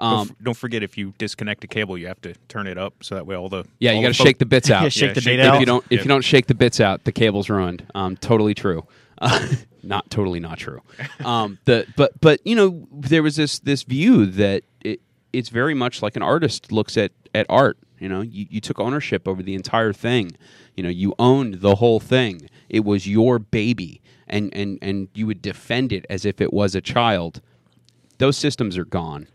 Don't, 0.00 0.12
Um, 0.12 0.28
f- 0.30 0.36
don't 0.42 0.56
forget 0.56 0.82
if 0.82 0.98
you 0.98 1.14
disconnect 1.18 1.64
a 1.64 1.66
cable, 1.66 1.96
you 1.96 2.06
have 2.08 2.20
to 2.22 2.34
turn 2.48 2.66
it 2.66 2.76
up 2.78 2.94
so 3.02 3.14
that 3.14 3.26
way 3.26 3.34
all 3.36 3.48
the 3.48 3.64
yeah, 3.78 3.90
all 3.90 3.96
you 3.96 4.02
got 4.02 4.08
to 4.12 4.14
folk- 4.18 4.26
shake 4.26 4.38
the 4.38 4.46
bits 4.46 4.70
out. 4.70 4.82
Yeah, 4.84 4.88
shake 4.90 5.14
the 5.14 5.20
shake 5.20 5.38
data 5.38 5.42
the- 5.44 5.48
out. 5.50 5.54
if 5.54 5.60
you 5.60 5.66
don't 5.66 5.84
if 5.86 5.92
Yeah. 5.92 6.02
you 6.02 6.08
don't 6.08 6.24
shake 6.24 6.46
the 6.46 6.54
bits 6.54 6.80
out, 6.80 7.04
the 7.04 7.12
cable's 7.12 7.48
ruined. 7.48 7.86
Um, 7.94 8.16
totally 8.16 8.54
true. 8.54 8.86
Uh, 9.18 9.46
not 9.82 10.10
totally 10.10 10.40
not 10.40 10.58
true. 10.58 10.80
Um, 11.24 11.58
the 11.64 11.86
but 11.96 12.20
but 12.20 12.40
you 12.44 12.54
know 12.56 12.86
there 12.92 13.22
was 13.22 13.36
this 13.36 13.58
this 13.60 13.82
view 13.84 14.26
that 14.26 14.64
it, 14.82 15.00
it's 15.32 15.48
very 15.48 15.74
much 15.74 16.02
like 16.02 16.16
an 16.16 16.22
artist 16.22 16.70
looks 16.72 16.96
at 16.96 17.12
at 17.34 17.46
art. 17.48 17.78
You 17.98 18.10
know, 18.10 18.20
you, 18.20 18.46
you 18.50 18.60
took 18.60 18.78
ownership 18.78 19.26
over 19.26 19.42
the 19.42 19.54
entire 19.54 19.94
thing. 19.94 20.36
You 20.76 20.82
know, 20.82 20.90
you 20.90 21.14
owned 21.18 21.62
the 21.62 21.76
whole 21.76 21.98
thing. 21.98 22.50
It 22.68 22.84
was 22.84 23.06
your 23.08 23.38
baby, 23.38 24.02
and 24.28 24.52
and 24.54 24.78
and 24.82 25.08
you 25.14 25.26
would 25.26 25.40
defend 25.40 25.92
it 25.94 26.04
as 26.10 26.26
if 26.26 26.42
it 26.42 26.52
was 26.52 26.74
a 26.74 26.82
child. 26.82 27.40
Those 28.18 28.36
systems 28.36 28.76
are 28.76 28.84
gone. 28.84 29.28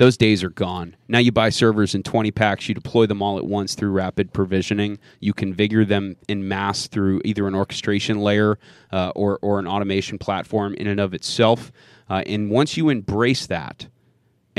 Those 0.00 0.16
days 0.16 0.42
are 0.42 0.48
gone. 0.48 0.96
Now 1.08 1.18
you 1.18 1.30
buy 1.30 1.50
servers 1.50 1.94
in 1.94 2.02
20 2.02 2.30
packs, 2.30 2.66
you 2.70 2.74
deploy 2.74 3.04
them 3.04 3.20
all 3.20 3.36
at 3.36 3.44
once 3.44 3.74
through 3.74 3.90
rapid 3.90 4.32
provisioning. 4.32 4.98
You 5.20 5.34
configure 5.34 5.86
them 5.86 6.16
in 6.26 6.48
mass 6.48 6.86
through 6.86 7.20
either 7.22 7.46
an 7.46 7.54
orchestration 7.54 8.22
layer 8.22 8.58
uh, 8.92 9.12
or, 9.14 9.38
or 9.42 9.58
an 9.58 9.66
automation 9.66 10.16
platform 10.16 10.72
in 10.72 10.86
and 10.86 11.00
of 11.00 11.12
itself. 11.12 11.70
Uh, 12.08 12.22
and 12.24 12.50
once 12.50 12.78
you 12.78 12.88
embrace 12.88 13.44
that, 13.48 13.88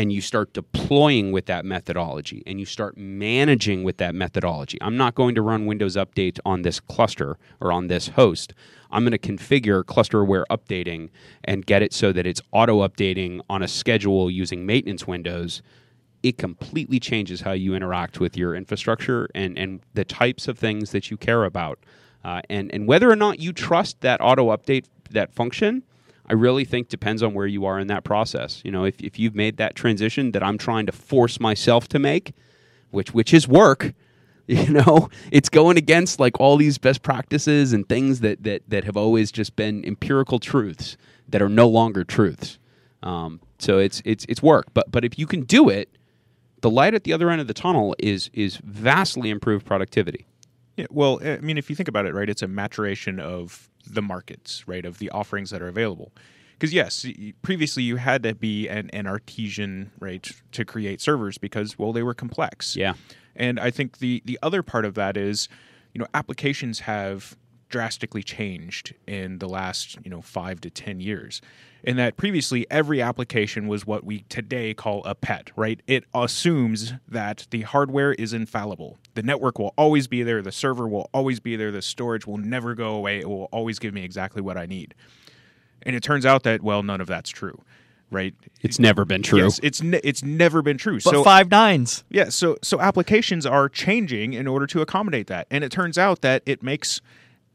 and 0.02 0.12
you 0.12 0.20
start 0.20 0.52
deploying 0.52 1.32
with 1.32 1.46
that 1.46 1.64
methodology 1.64 2.42
and 2.48 2.60
you 2.60 2.66
start 2.66 2.98
managing 2.98 3.84
with 3.84 3.98
that 3.98 4.16
methodology. 4.16 4.80
I'm 4.82 4.98
not 4.98 5.14
going 5.14 5.36
to 5.36 5.44
run 5.44 5.68
Windows 5.68 5.96
Update 5.96 6.40
on 6.44 6.64
this 6.64 6.80
cluster 6.80 7.38
or 7.60 7.72
on 7.72 7.86
this 7.86 8.08
host. 8.08 8.56
I'm 8.90 9.04
going 9.04 9.12
to 9.12 9.20
configure 9.20 9.86
cluster 9.86 10.20
aware 10.20 10.44
updating 10.50 11.10
and 11.44 11.64
get 11.68 11.84
it 11.84 11.94
so 11.94 12.12
that 12.14 12.26
it's 12.26 12.42
auto 12.52 12.80
updating 12.80 13.42
on 13.48 13.62
a 13.62 13.68
schedule 13.68 14.32
using 14.32 14.66
maintenance 14.66 15.06
windows. 15.06 15.62
It 16.24 16.40
completely 16.40 17.00
changes 17.00 17.42
how 17.42 17.52
you 17.52 17.76
interact 17.76 18.20
with 18.20 18.36
your 18.36 18.56
infrastructure 18.56 19.30
and, 19.36 19.56
and 19.56 19.82
the 19.94 20.04
types 20.04 20.48
of 20.48 20.58
things 20.58 20.94
that 20.94 21.12
you 21.12 21.18
care 21.18 21.44
about. 21.44 21.78
Uh, 22.24 22.42
and, 22.50 22.74
and 22.74 22.88
whether 22.88 23.12
or 23.12 23.16
not 23.16 23.40
you 23.40 23.54
trust 23.54 24.02
that 24.02 24.20
auto 24.20 24.48
update, 24.48 24.86
that 25.12 25.32
function, 25.32 25.84
I 26.32 26.34
really 26.34 26.66
think 26.66 26.88
depends 26.88 27.22
on 27.22 27.34
where 27.34 27.46
you 27.46 27.66
are 27.66 27.78
in 27.78 27.88
that 27.88 28.04
process. 28.04 28.62
You 28.64 28.72
know, 28.72 28.86
if, 28.86 29.00
if 29.02 29.20
you've 29.20 29.36
made 29.36 29.58
that 29.58 29.76
transition 29.76 30.32
that 30.32 30.42
I'm 30.42 30.58
trying 30.58 30.86
to 30.88 30.92
force 30.94 31.40
myself 31.40 31.88
to 31.90 32.00
make, 32.00 32.34
which 32.90 33.14
which 33.14 33.34
is 33.34 33.48
work, 33.48 33.94
You 34.48 34.70
know, 34.70 35.10
it's 35.32 35.48
going 35.48 35.78
against 35.78 36.20
like 36.20 36.40
all 36.40 36.58
these 36.58 36.78
best 36.78 37.04
practices 37.04 37.72
and 37.72 37.88
things 37.88 38.20
that 38.20 38.44
that 38.44 38.64
that 38.68 38.84
have 38.84 38.98
always 38.98 39.32
just 39.32 39.56
been 39.56 39.86
empirical 39.86 40.40
truths 40.40 40.98
that 41.30 41.42
are 41.42 41.48
no 41.48 41.70
longer 41.70 42.04
truths. 42.04 42.60
Um, 43.02 43.40
so 43.60 43.78
it's 43.78 44.02
it's 44.04 44.26
it's 44.28 44.44
work, 44.44 44.68
but 44.74 44.92
but 44.92 45.06
if 45.06 45.18
you 45.18 45.26
can 45.26 45.44
do 45.44 45.70
it, 45.70 45.90
the 46.62 46.70
light 46.70 46.94
at 46.94 47.06
the 47.06 47.14
other 47.14 47.30
end 47.30 47.40
of 47.40 47.48
the 47.48 47.54
tunnel 47.54 47.96
is 47.98 48.30
is 48.34 48.58
vastly 48.58 49.30
improved 49.30 49.66
productivity. 49.66 50.26
Yeah, 50.78 50.86
well, 50.90 51.20
I 51.24 51.38
mean, 51.38 51.58
if 51.58 51.70
you 51.70 51.76
think 51.76 51.90
about 51.90 52.06
it, 52.06 52.14
right, 52.14 52.30
it's 52.30 52.42
a 52.42 52.48
maturation 52.48 53.20
of 53.20 53.70
the 53.86 54.02
markets, 54.02 54.68
right, 54.68 54.86
of 54.86 55.00
the 55.00 55.10
offerings 55.10 55.50
that 55.50 55.62
are 55.62 55.68
available. 55.68 56.12
Because 56.54 56.74
yes, 56.74 57.06
previously 57.42 57.84
you 57.84 57.96
had 57.96 58.22
to 58.24 58.36
be 58.36 58.68
an, 58.68 58.90
an 58.94 59.08
artesian, 59.08 59.92
right, 60.00 60.30
to 60.52 60.64
create 60.64 61.02
servers 61.02 61.38
because 61.40 61.80
well 61.80 61.92
they 61.92 62.04
were 62.04 62.14
complex. 62.14 62.76
Yeah. 62.76 62.94
And 63.36 63.60
I 63.60 63.72
think 63.72 63.98
the 63.98 64.22
the 64.26 64.38
other 64.44 64.62
part 64.62 64.86
of 64.86 64.94
that 64.96 65.18
is, 65.18 65.50
you 65.94 66.00
know, 66.00 66.08
applications 66.14 66.82
have 66.82 67.36
drastically 67.70 68.22
changed 68.22 68.94
in 69.08 69.40
the 69.40 69.48
last, 69.48 69.98
you 70.04 70.12
know, 70.12 70.22
5 70.22 70.62
to 70.62 70.70
10 70.70 71.00
years. 71.00 71.42
In 71.84 71.98
that 71.98 72.16
previously 72.16 72.68
every 72.70 73.02
application 73.02 73.68
was 73.68 73.88
what 73.88 74.04
we 74.04 74.20
today 74.30 74.74
call 74.74 75.04
a 75.04 75.16
pet, 75.16 75.50
right? 75.56 75.82
It 75.88 76.04
assumes 76.14 76.94
that 77.08 77.48
the 77.50 77.62
hardware 77.62 78.14
is 78.14 78.34
infallible. 78.34 79.00
The 79.16 79.24
network 79.24 79.58
will 79.58 79.74
always 79.78 80.08
be 80.08 80.22
there, 80.24 80.42
the 80.42 80.52
server 80.52 80.88
will 80.88 81.10
always 81.14 81.40
be 81.40 81.56
there, 81.56 81.72
the 81.72 81.82
storage 81.82 82.28
will 82.28 82.38
never 82.38 82.76
go 82.76 82.94
away. 82.96 83.20
It 83.20 83.28
will 83.28 83.50
always 83.52 83.80
give 83.80 83.94
me 83.94 84.04
exactly 84.04 84.42
what 84.42 84.58
I 84.58 84.66
need. 84.68 84.94
And 85.82 85.96
it 85.96 86.04
turns 86.04 86.26
out 86.26 86.44
that 86.44 86.62
well 86.62 86.84
none 86.84 87.02
of 87.02 87.08
that's 87.08 87.32
true, 87.32 87.60
right? 88.12 88.36
It's 88.62 88.78
never 88.78 89.04
been 89.04 89.24
true. 89.24 89.40
Yes, 89.40 89.60
it's 89.64 89.82
ne- 89.82 90.02
it's 90.04 90.24
never 90.24 90.62
been 90.62 90.78
true. 90.78 91.00
But 91.04 91.12
so 91.12 91.24
five 91.24 91.50
nines. 91.50 92.04
yeah, 92.12 92.30
so 92.30 92.58
so 92.62 92.80
applications 92.80 93.48
are 93.48 93.68
changing 93.68 94.34
in 94.34 94.46
order 94.46 94.68
to 94.68 94.82
accommodate 94.82 95.26
that, 95.28 95.48
and 95.50 95.64
it 95.64 95.72
turns 95.72 95.98
out 95.98 96.22
that 96.22 96.44
it 96.46 96.62
makes 96.62 97.02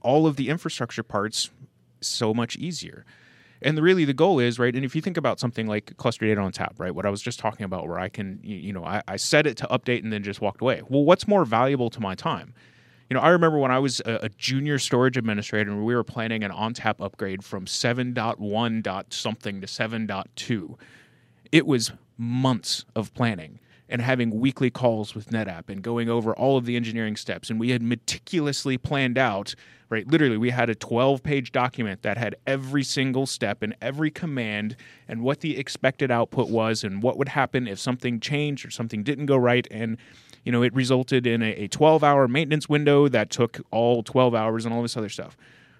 all 0.00 0.26
of 0.26 0.34
the 0.34 0.48
infrastructure 0.48 1.04
parts 1.04 1.50
so 2.00 2.34
much 2.34 2.56
easier. 2.56 3.04
And 3.62 3.78
really, 3.78 4.04
the 4.04 4.14
goal 4.14 4.38
is 4.38 4.58
right. 4.58 4.74
And 4.74 4.84
if 4.84 4.94
you 4.94 5.02
think 5.02 5.16
about 5.16 5.40
something 5.40 5.66
like 5.66 5.96
cluster 5.96 6.26
Data 6.26 6.40
ONTAP, 6.40 6.74
right, 6.78 6.94
what 6.94 7.06
I 7.06 7.10
was 7.10 7.22
just 7.22 7.38
talking 7.38 7.64
about, 7.64 7.88
where 7.88 7.98
I 7.98 8.08
can, 8.08 8.38
you, 8.42 8.72
know, 8.72 8.84
I, 8.84 9.02
I 9.08 9.16
set 9.16 9.46
it 9.46 9.56
to 9.58 9.66
update 9.68 10.02
and 10.02 10.12
then 10.12 10.22
just 10.22 10.40
walked 10.40 10.60
away. 10.60 10.82
Well, 10.88 11.04
what's 11.04 11.26
more 11.26 11.44
valuable 11.44 11.90
to 11.90 12.00
my 12.00 12.14
time? 12.14 12.54
You 13.08 13.14
know, 13.14 13.20
I 13.20 13.30
remember 13.30 13.58
when 13.58 13.70
I 13.70 13.78
was 13.78 14.00
a, 14.04 14.28
junior 14.36 14.78
storage 14.78 15.16
administrator 15.16 15.70
and 15.70 15.84
we 15.84 15.94
were 15.94 16.04
planning 16.04 16.42
an 16.42 16.50
ONTAP 16.50 17.00
upgrade 17.00 17.44
from 17.44 17.64
7.1 17.64 18.82
dot 18.82 19.12
something 19.12 19.60
to 19.60 19.66
7.2 19.66 20.76
it 21.52 21.66
was 21.66 21.92
months 22.18 22.84
of 22.94 23.12
planning 23.14 23.58
and 23.88 24.02
having 24.02 24.40
weekly 24.40 24.70
calls 24.70 25.14
with 25.14 25.30
NetApp 25.30 25.68
and 25.68 25.82
going 25.82 26.08
over 26.08 26.34
all 26.34 26.56
of 26.56 26.64
the 26.64 26.76
engineering 26.76 27.16
steps. 27.16 27.50
And 27.50 27.60
we 27.60 27.70
had 27.70 27.82
meticulously 27.82 28.78
planned 28.78 29.16
out, 29.16 29.54
right? 29.88 30.06
Literally, 30.06 30.36
we 30.36 30.50
had 30.50 30.68
a 30.68 30.74
12 30.74 31.22
page 31.22 31.52
document 31.52 32.02
that 32.02 32.16
had 32.16 32.36
every 32.46 32.82
single 32.82 33.26
step 33.26 33.62
and 33.62 33.76
every 33.80 34.10
command 34.10 34.76
and 35.06 35.22
what 35.22 35.40
the 35.40 35.56
expected 35.56 36.10
output 36.10 36.48
was 36.48 36.82
and 36.82 37.02
what 37.02 37.16
would 37.16 37.28
happen 37.28 37.68
if 37.68 37.78
something 37.78 38.18
changed 38.18 38.66
or 38.66 38.70
something 38.70 39.02
didn't 39.02 39.26
go 39.26 39.36
right. 39.36 39.66
And 39.70 39.98
you 40.44 40.52
know, 40.52 40.62
it 40.62 40.74
resulted 40.74 41.26
in 41.26 41.42
a, 41.42 41.50
a 41.64 41.68
12 41.68 42.04
hour 42.04 42.28
maintenance 42.28 42.68
window 42.68 43.08
that 43.08 43.30
took 43.30 43.60
all 43.72 44.02
12 44.02 44.34
hours 44.34 44.64
and 44.64 44.72
all 44.72 44.82
this 44.82 44.96
other 44.96 45.08
stuff. 45.08 45.36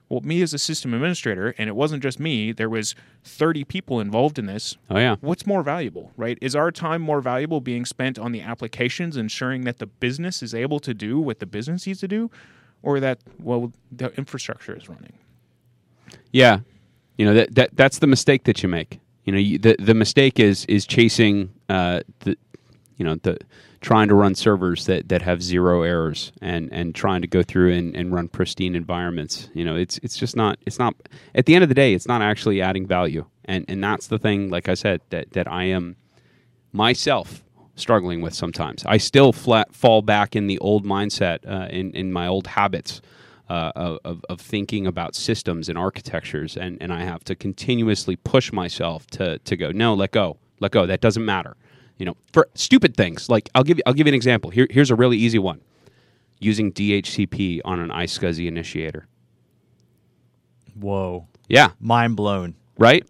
Well, 0.09 0.21
me 0.21 0.41
as 0.41 0.55
a 0.55 0.59
system 0.59 0.95
administrator, 0.95 1.53
and 1.59 1.69
it 1.69 1.75
wasn't 1.75 2.03
just 2.03 2.21
me, 2.21 2.53
there 2.53 2.71
was 2.71 2.95
30 3.25 3.65
people 3.65 3.99
involved 3.99 4.39
in 4.39 4.47
this. 4.47 4.77
Oh 4.89 4.99
yeah. 4.99 5.17
What's 5.21 5.47
more 5.47 5.65
valuable, 5.65 6.13
right? 6.17 6.39
Is 6.41 6.55
our 6.55 6.71
time 6.71 7.03
more 7.03 7.21
valuable 7.21 7.61
being 7.61 7.85
spent 7.85 8.17
on 8.19 8.31
the 8.31 8.41
applications, 8.41 9.17
ensuring 9.17 9.65
that 9.65 9.79
the 9.79 9.87
business 9.87 10.43
is 10.43 10.55
able 10.55 10.79
to 10.81 10.95
do 10.95 11.19
what 11.19 11.41
the 11.41 11.47
business 11.47 11.87
needs 11.87 12.01
to 12.01 12.09
do, 12.09 12.31
or 12.83 13.01
that, 13.01 13.19
well, 13.41 13.73
the 13.91 14.17
infrastructure 14.17 14.77
is 14.77 14.89
running? 14.89 15.15
Yeah, 16.33 16.61
you 17.19 17.25
know 17.27 17.35
that, 17.35 17.55
that 17.55 17.71
that's 17.75 17.99
the 17.99 18.07
mistake 18.07 18.45
that 18.45 18.63
you 18.63 18.69
make. 18.69 19.01
You 19.25 19.33
know, 19.33 19.39
you, 19.39 19.59
the 19.59 19.77
the 19.79 19.95
mistake 19.95 20.39
is 20.39 20.65
is 20.67 20.87
chasing 20.87 21.51
uh, 21.69 22.01
the, 22.21 22.37
you 22.97 23.05
know, 23.05 23.17
the 23.17 23.39
trying 23.87 24.09
to 24.09 24.17
run 24.17 24.35
servers 24.35 24.87
that, 24.87 25.09
that 25.09 25.23
have 25.23 25.41
zero 25.41 25.83
errors 25.83 26.33
and, 26.43 26.69
and 26.73 26.93
trying 26.93 27.21
to 27.21 27.29
go 27.29 27.41
through 27.41 27.73
and, 27.73 27.95
and 27.95 28.13
run 28.13 28.27
pristine 28.27 28.75
environments. 28.75 29.49
You 29.55 29.65
know, 29.65 29.77
it's 29.77 29.99
it's 29.99 30.17
just 30.17 30.35
not 30.35 30.59
it's 30.67 30.81
not 30.81 30.97
at 31.37 31.47
the 31.47 31.55
end 31.55 31.63
of 31.63 31.69
the 31.69 31.75
day, 31.77 31.95
it's 31.95 32.09
not 32.09 32.21
actually 32.21 32.61
adding 32.61 32.85
value. 32.85 33.27
And 33.45 33.65
and 33.69 33.85
that's 33.85 34.09
the 34.09 34.19
thing, 34.19 34.51
like 34.51 34.69
I 34.69 34.75
said, 34.75 35.03
that 35.11 35.35
that 35.35 35.47
I 35.47 35.67
am 35.67 35.95
myself 36.73 37.45
struggling 37.77 38.23
with 38.23 38.35
sometimes. 38.35 38.85
I 38.87 38.97
still 38.97 39.33
flat 39.33 39.73
fall 39.73 40.03
back 40.03 40.35
in 40.35 40.49
the 40.49 40.59
old 40.59 40.85
mindset, 40.85 41.49
uh, 41.49 41.69
in 41.71 41.93
in 41.93 42.13
my 42.13 42.27
old 42.27 42.49
habits 42.49 43.01
uh, 43.49 43.71
of 43.77 44.25
of 44.29 44.41
thinking 44.41 44.89
about 44.89 45.15
systems 45.15 45.69
and 45.69 45.79
architectures, 45.79 46.57
and 46.57 46.77
and 46.81 46.93
I 46.93 47.05
have 47.05 47.23
to 47.23 47.37
continuously 47.37 48.17
push 48.17 48.53
myself 48.53 49.07
to 49.13 49.39
to 49.39 49.57
go 49.57 49.71
no, 49.71 49.95
let 49.95 50.11
go, 50.11 50.39
let 50.59 50.73
go. 50.73 50.87
That 50.87 51.01
doesn't 51.01 51.25
matter. 51.25 51.57
You 51.99 52.07
know, 52.07 52.17
for 52.33 52.49
stupid 52.55 52.97
things 52.97 53.29
like 53.29 53.49
I'll 53.55 53.63
give 53.65 53.79
you 53.79 53.83
I'll 53.87 53.95
give 53.95 54.07
you 54.07 54.11
an 54.11 54.15
example. 54.15 54.51
Here 54.51 54.67
here's 54.71 54.91
a 54.91 54.95
really 54.95 55.17
easy 55.17 55.39
one. 55.39 55.61
Using 56.39 56.71
DHCP 56.73 57.63
on 57.65 57.81
an 57.81 57.89
iSCSI 57.89 58.47
initiator. 58.47 59.07
Whoa. 60.79 61.27
Yeah, 61.49 61.71
Mind 61.81 62.17
blown. 62.17 62.55
right? 62.79 63.07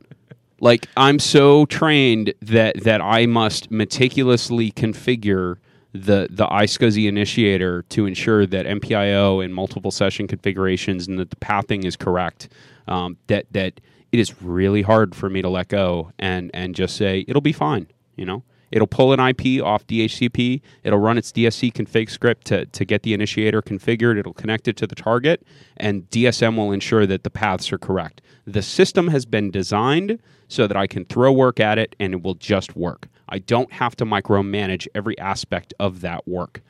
like 0.61 0.87
I'm 0.97 1.19
so 1.19 1.67
trained 1.67 2.33
that 2.41 2.83
that 2.85 3.01
I 3.03 3.27
must 3.27 3.71
meticulously 3.71 4.71
configure 4.73 5.57
the 5.93 6.29
the 6.31 6.47
iSCSI 6.47 7.09
initiator 7.09 7.83
to 7.91 8.07
ensure 8.07 8.47
that 8.47 8.67
MPIO 8.67 9.45
and 9.45 9.55
multiple 9.55 9.91
session 9.91 10.27
configurations 10.29 11.09
and 11.09 11.19
that 11.19 11.31
the 11.31 11.37
pathing 11.37 11.85
is 11.85 11.97
correct. 11.97 12.49
Um, 12.89 13.17
that 13.27 13.47
that 13.53 13.81
it 14.13 14.21
is 14.21 14.41
really 14.41 14.83
hard 14.83 15.15
for 15.15 15.29
me 15.29 15.43
to 15.43 15.49
let 15.49 15.69
go 15.69 16.13
and 16.19 16.51
and 16.55 16.75
just 16.75 16.97
say 16.97 17.25
it'll 17.27 17.43
be 17.43 17.53
fine. 17.53 17.87
You 18.17 18.25
know, 18.27 18.43
it'll 18.71 18.87
pull 18.87 19.13
an 19.13 19.21
IP 19.21 19.63
off 19.63 19.87
DHCP. 19.87 20.61
It'll 20.83 20.99
run 20.99 21.19
its 21.19 21.33
DSC 21.33 21.73
config 21.73 22.11
script 22.11 22.47
to 22.49 22.67
to 22.67 22.85
get 22.85 23.03
the 23.03 23.15
initiator 23.15 23.63
configured. 23.63 24.19
It'll 24.19 24.35
connect 24.35 24.69
it 24.69 24.77
to 24.79 24.87
the 24.87 24.95
target, 24.95 25.47
and 25.77 26.09
DSM 26.11 26.57
will 26.57 26.73
ensure 26.73 27.07
that 27.07 27.25
the 27.25 27.31
paths 27.31 27.73
are 27.73 27.79
correct. 27.79 28.23
The 28.47 28.63
system 28.63 29.09
has 29.09 29.27
been 29.27 29.51
designed 29.51 30.21
so 30.49 30.67
that 30.67 30.77
I 30.77 30.87
can 30.87 31.05
throw 31.05 31.33
work 31.33 31.61
at 31.61 31.79
it 31.79 31.97
and 31.99 32.15
it 32.15 32.23
will 32.23 32.35
just 32.35 32.77
work. 32.77 33.09
I 33.29 33.39
don't 33.39 33.73
have 33.73 33.97
to 33.97 34.05
micromanage 34.05 34.87
every 34.95 35.19
aspect 35.19 35.75
of 35.81 36.01
that 36.03 36.27
work. 36.29 36.63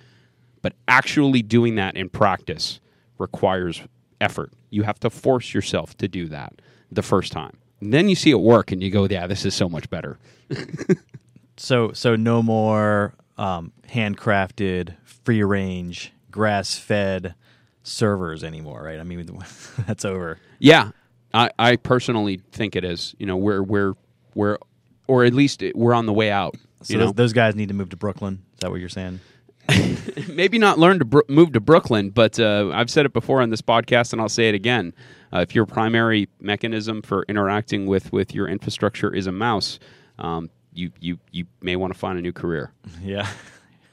But 0.63 0.73
actually 0.89 1.43
doing 1.43 1.75
that 1.77 1.97
in 1.97 2.09
practice 2.09 2.81
requires 3.19 3.83
effort. 4.21 4.53
You 4.71 4.83
have 4.83 4.99
to 5.01 5.11
force 5.11 5.55
yourself 5.55 5.97
to 5.99 6.09
do 6.09 6.27
that 6.29 6.55
the 6.91 7.03
first 7.03 7.33
time. 7.33 7.57
And 7.81 7.93
then 7.93 8.09
you 8.09 8.15
see 8.15 8.31
it 8.31 8.41
work 8.41 8.73
and 8.73 8.83
you 8.83 8.91
go, 8.91 9.07
yeah, 9.07 9.27
this 9.27 9.45
is 9.45 9.55
so 9.55 9.69
much 9.69 9.91
better. 9.91 10.19
So 11.57 11.93
so 11.93 12.17
no 12.17 12.43
more 12.43 13.15
um, 13.39 13.73
handcrafted, 13.89 14.97
free 15.05 15.43
range, 15.43 16.13
grass 16.31 16.79
fed 16.79 17.35
servers 17.83 18.45
anymore, 18.45 18.83
right? 18.83 19.01
I 19.01 19.03
mean, 19.03 19.27
that's 19.87 20.05
over. 20.05 20.39
Yeah, 20.59 20.91
I, 21.33 21.51
I 21.59 21.77
personally 21.77 22.41
think 22.53 22.77
it 22.77 22.85
is. 22.85 23.15
You 23.19 23.27
know, 23.27 23.37
we're 23.37 23.63
we're 23.63 23.95
we're 24.35 24.59
or 25.07 25.25
at 25.25 25.35
least 25.35 25.63
we're 25.75 25.95
on 25.95 26.07
the 26.07 26.13
way 26.13 26.31
out. 26.31 26.57
So 26.83 26.95
you 26.95 26.99
those, 26.99 27.09
know, 27.09 27.13
those 27.13 27.33
guys 27.33 27.55
need 27.55 27.69
to 27.69 27.75
move 27.75 27.91
to 27.91 27.97
Brooklyn. 27.97 28.43
Is 28.55 28.61
that 28.61 28.71
what 28.71 28.81
you're 28.81 28.89
saying? 28.89 29.21
maybe 30.29 30.59
not 30.59 30.79
learn 30.79 30.99
to 30.99 31.05
bro- 31.05 31.23
move 31.29 31.53
to 31.53 31.61
Brooklyn, 31.61 32.11
but 32.11 32.39
uh, 32.39 32.71
I've 32.73 32.91
said 32.91 33.07
it 33.07 33.13
before 33.13 33.43
on 33.43 33.51
this 33.51 33.63
podcast, 33.63 34.13
and 34.13 34.21
I'll 34.21 34.29
say 34.29 34.49
it 34.49 34.55
again. 34.55 34.93
Uh, 35.33 35.41
if 35.41 35.55
your 35.55 35.67
primary 35.67 36.29
mechanism 36.41 37.03
for 37.03 37.25
interacting 37.29 37.87
with 37.87 38.13
with 38.13 38.35
your 38.35 38.47
infrastructure 38.47 39.13
is 39.13 39.27
a 39.27 39.33
mouse, 39.33 39.79
um, 40.19 40.51
you 40.77 40.91
you 41.01 41.19
you 41.33 41.47
may 41.61 41.75
want 41.77 41.93
to 41.93 41.99
find 41.99 42.19
a 42.19 42.23
new 42.23 42.33
career 42.33 42.71
Yeah. 43.03 43.27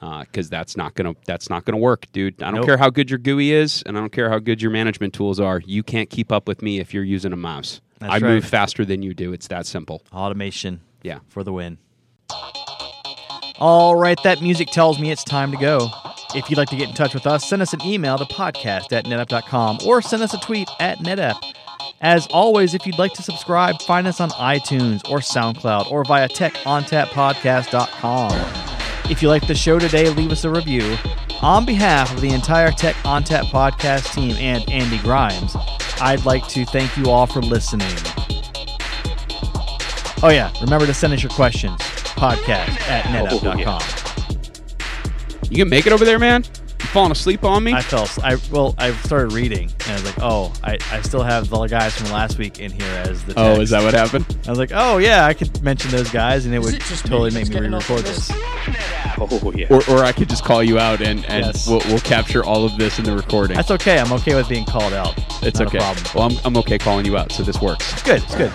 Uh, 0.01 0.19
because 0.25 0.49
that's 0.49 0.75
not 0.75 0.95
gonna 0.95 1.15
that's 1.25 1.49
not 1.49 1.63
gonna 1.63 1.77
work, 1.77 2.07
dude. 2.11 2.43
I 2.43 2.47
don't 2.47 2.55
Nope. 2.55 2.65
care 2.65 2.77
how 2.77 2.89
good 2.89 3.09
your 3.09 3.19
GUI 3.19 3.51
is, 3.53 3.83
and 3.85 3.97
I 3.97 4.01
don't 4.01 4.11
care 4.11 4.29
how 4.29 4.37
good 4.37 4.61
your 4.61 4.69
management 4.71 5.13
tools 5.13 5.39
are. 5.39 5.61
You 5.65 5.81
can't 5.81 6.09
keep 6.09 6.29
up 6.29 6.45
with 6.45 6.61
me 6.61 6.79
if 6.81 6.93
you're 6.93 7.05
using 7.05 7.31
a 7.31 7.37
mouse. 7.37 7.79
That's 7.99 8.11
I 8.11 8.15
right. 8.15 8.23
move 8.23 8.43
faster 8.45 8.83
than 8.83 9.01
you 9.01 9.13
do. 9.13 9.31
It's 9.31 9.47
that 9.47 9.65
simple. 9.65 10.01
Automation. 10.11 10.81
Yeah. 11.03 11.19
For 11.29 11.41
the 11.45 11.53
win. 11.53 11.77
All 13.59 13.95
right, 13.95 14.17
that 14.23 14.41
music 14.41 14.69
tells 14.69 14.99
me 14.99 15.09
it's 15.11 15.23
time 15.23 15.51
to 15.51 15.57
go. 15.57 15.89
If 16.35 16.49
you'd 16.49 16.57
like 16.57 16.69
to 16.69 16.75
get 16.75 16.89
in 16.89 16.95
touch 16.95 17.13
with 17.13 17.25
us, 17.27 17.47
send 17.47 17.61
us 17.61 17.71
an 17.73 17.81
email 17.85 18.17
to 18.17 18.25
podcast 18.25 18.91
at 18.91 19.05
netapp.com 19.05 19.79
or 19.85 20.01
send 20.01 20.21
us 20.23 20.33
a 20.33 20.39
tweet 20.39 20.67
at 20.79 20.97
netapp. 20.99 21.35
As 22.01 22.27
always, 22.27 22.73
if 22.73 22.85
you'd 22.85 22.99
like 22.99 23.13
to 23.13 23.23
subscribe, 23.23 23.81
find 23.81 24.05
us 24.07 24.19
on 24.19 24.29
iTunes 24.31 25.09
or 25.09 25.19
SoundCloud 25.19 25.89
or 25.91 26.03
via 26.03 26.27
techontappodcast.com. 26.27 29.09
If 29.09 29.21
you 29.21 29.29
like 29.29 29.47
the 29.47 29.55
show 29.55 29.79
today, 29.79 30.09
leave 30.09 30.31
us 30.31 30.43
a 30.43 30.49
review. 30.49 30.97
On 31.41 31.65
behalf 31.65 32.13
of 32.13 32.19
the 32.21 32.29
entire 32.29 32.71
Tech 32.71 32.95
ONTAP 33.03 33.43
podcast 33.45 34.13
team 34.13 34.35
and 34.37 34.69
Andy 34.69 34.97
Grimes, 34.99 35.55
I'd 36.01 36.25
like 36.25 36.47
to 36.49 36.65
thank 36.65 36.95
you 36.97 37.09
all 37.09 37.25
for 37.27 37.41
listening. 37.41 37.87
Oh, 40.21 40.29
yeah. 40.31 40.51
Remember 40.61 40.85
to 40.85 40.93
send 40.93 41.13
us 41.13 41.21
your 41.21 41.31
questions. 41.31 41.77
Podcast 42.15 42.79
at 42.89 43.03
netapp.com. 43.05 43.81
Oh, 43.81 45.47
you 45.49 45.57
can 45.57 45.67
make 45.69 45.85
it 45.85 45.91
over 45.91 46.05
there, 46.05 46.17
man. 46.19 46.43
Falling 46.93 47.11
asleep 47.11 47.43
on 47.43 47.63
me? 47.63 47.73
I 47.73 47.81
fell. 47.81 48.07
I 48.23 48.37
well, 48.51 48.75
I 48.77 48.91
started 48.91 49.33
reading, 49.33 49.69
and 49.81 49.89
I 49.89 49.93
was 49.93 50.05
like, 50.05 50.19
"Oh, 50.21 50.53
I, 50.63 50.77
I 50.91 51.01
still 51.01 51.23
have 51.23 51.49
the 51.49 51.67
guys 51.67 51.95
from 51.95 52.11
last 52.11 52.37
week 52.37 52.59
in 52.59 52.71
here 52.71 53.03
as 53.05 53.23
the." 53.25 53.33
oh, 53.35 53.59
is 53.59 53.71
that 53.71 53.83
what 53.83 53.93
happened? 53.93 54.25
I 54.45 54.49
was 54.51 54.59
like, 54.59 54.71
"Oh 54.73 54.97
yeah, 54.99 55.25
I 55.25 55.33
could 55.33 55.61
mention 55.63 55.91
those 55.91 56.09
guys, 56.09 56.45
and 56.45 56.53
it 56.55 56.59
would 56.59 56.75
it 56.75 56.81
just 56.83 57.05
totally 57.05 57.31
me 57.31 57.43
make 57.43 57.49
me 57.49 57.59
re-record 57.59 58.01
this? 58.01 58.27
this." 58.29 58.37
Oh 59.19 59.51
yeah. 59.55 59.67
Or, 59.69 59.81
or 59.89 60.03
I 60.03 60.11
could 60.11 60.29
just 60.29 60.43
call 60.43 60.63
you 60.63 60.79
out 60.79 61.01
and, 61.01 61.23
and 61.25 61.45
Yes. 61.45 61.67
we'll, 61.67 61.79
we'll 61.87 61.99
capture 61.99 62.43
all 62.43 62.65
of 62.65 62.77
this 62.77 62.99
in 62.99 63.05
the 63.05 63.15
recording. 63.15 63.55
That's 63.55 63.71
okay. 63.71 63.99
I'm 63.99 64.11
okay 64.13 64.35
with 64.35 64.49
being 64.49 64.65
called 64.65 64.93
out. 64.93 65.13
it's 65.43 65.59
Not 65.59 65.67
okay. 65.67 65.77
A 65.77 65.81
problem. 65.81 66.05
Well, 66.15 66.23
I'm, 66.31 66.45
I'm 66.45 66.57
okay 66.57 66.77
calling 66.77 67.05
you 67.05 67.17
out, 67.17 67.31
so 67.31 67.43
this 67.43 67.61
works. 67.61 67.93
It's 67.93 68.03
good. 68.03 68.23
It's 68.23 68.35
good. 68.35 68.51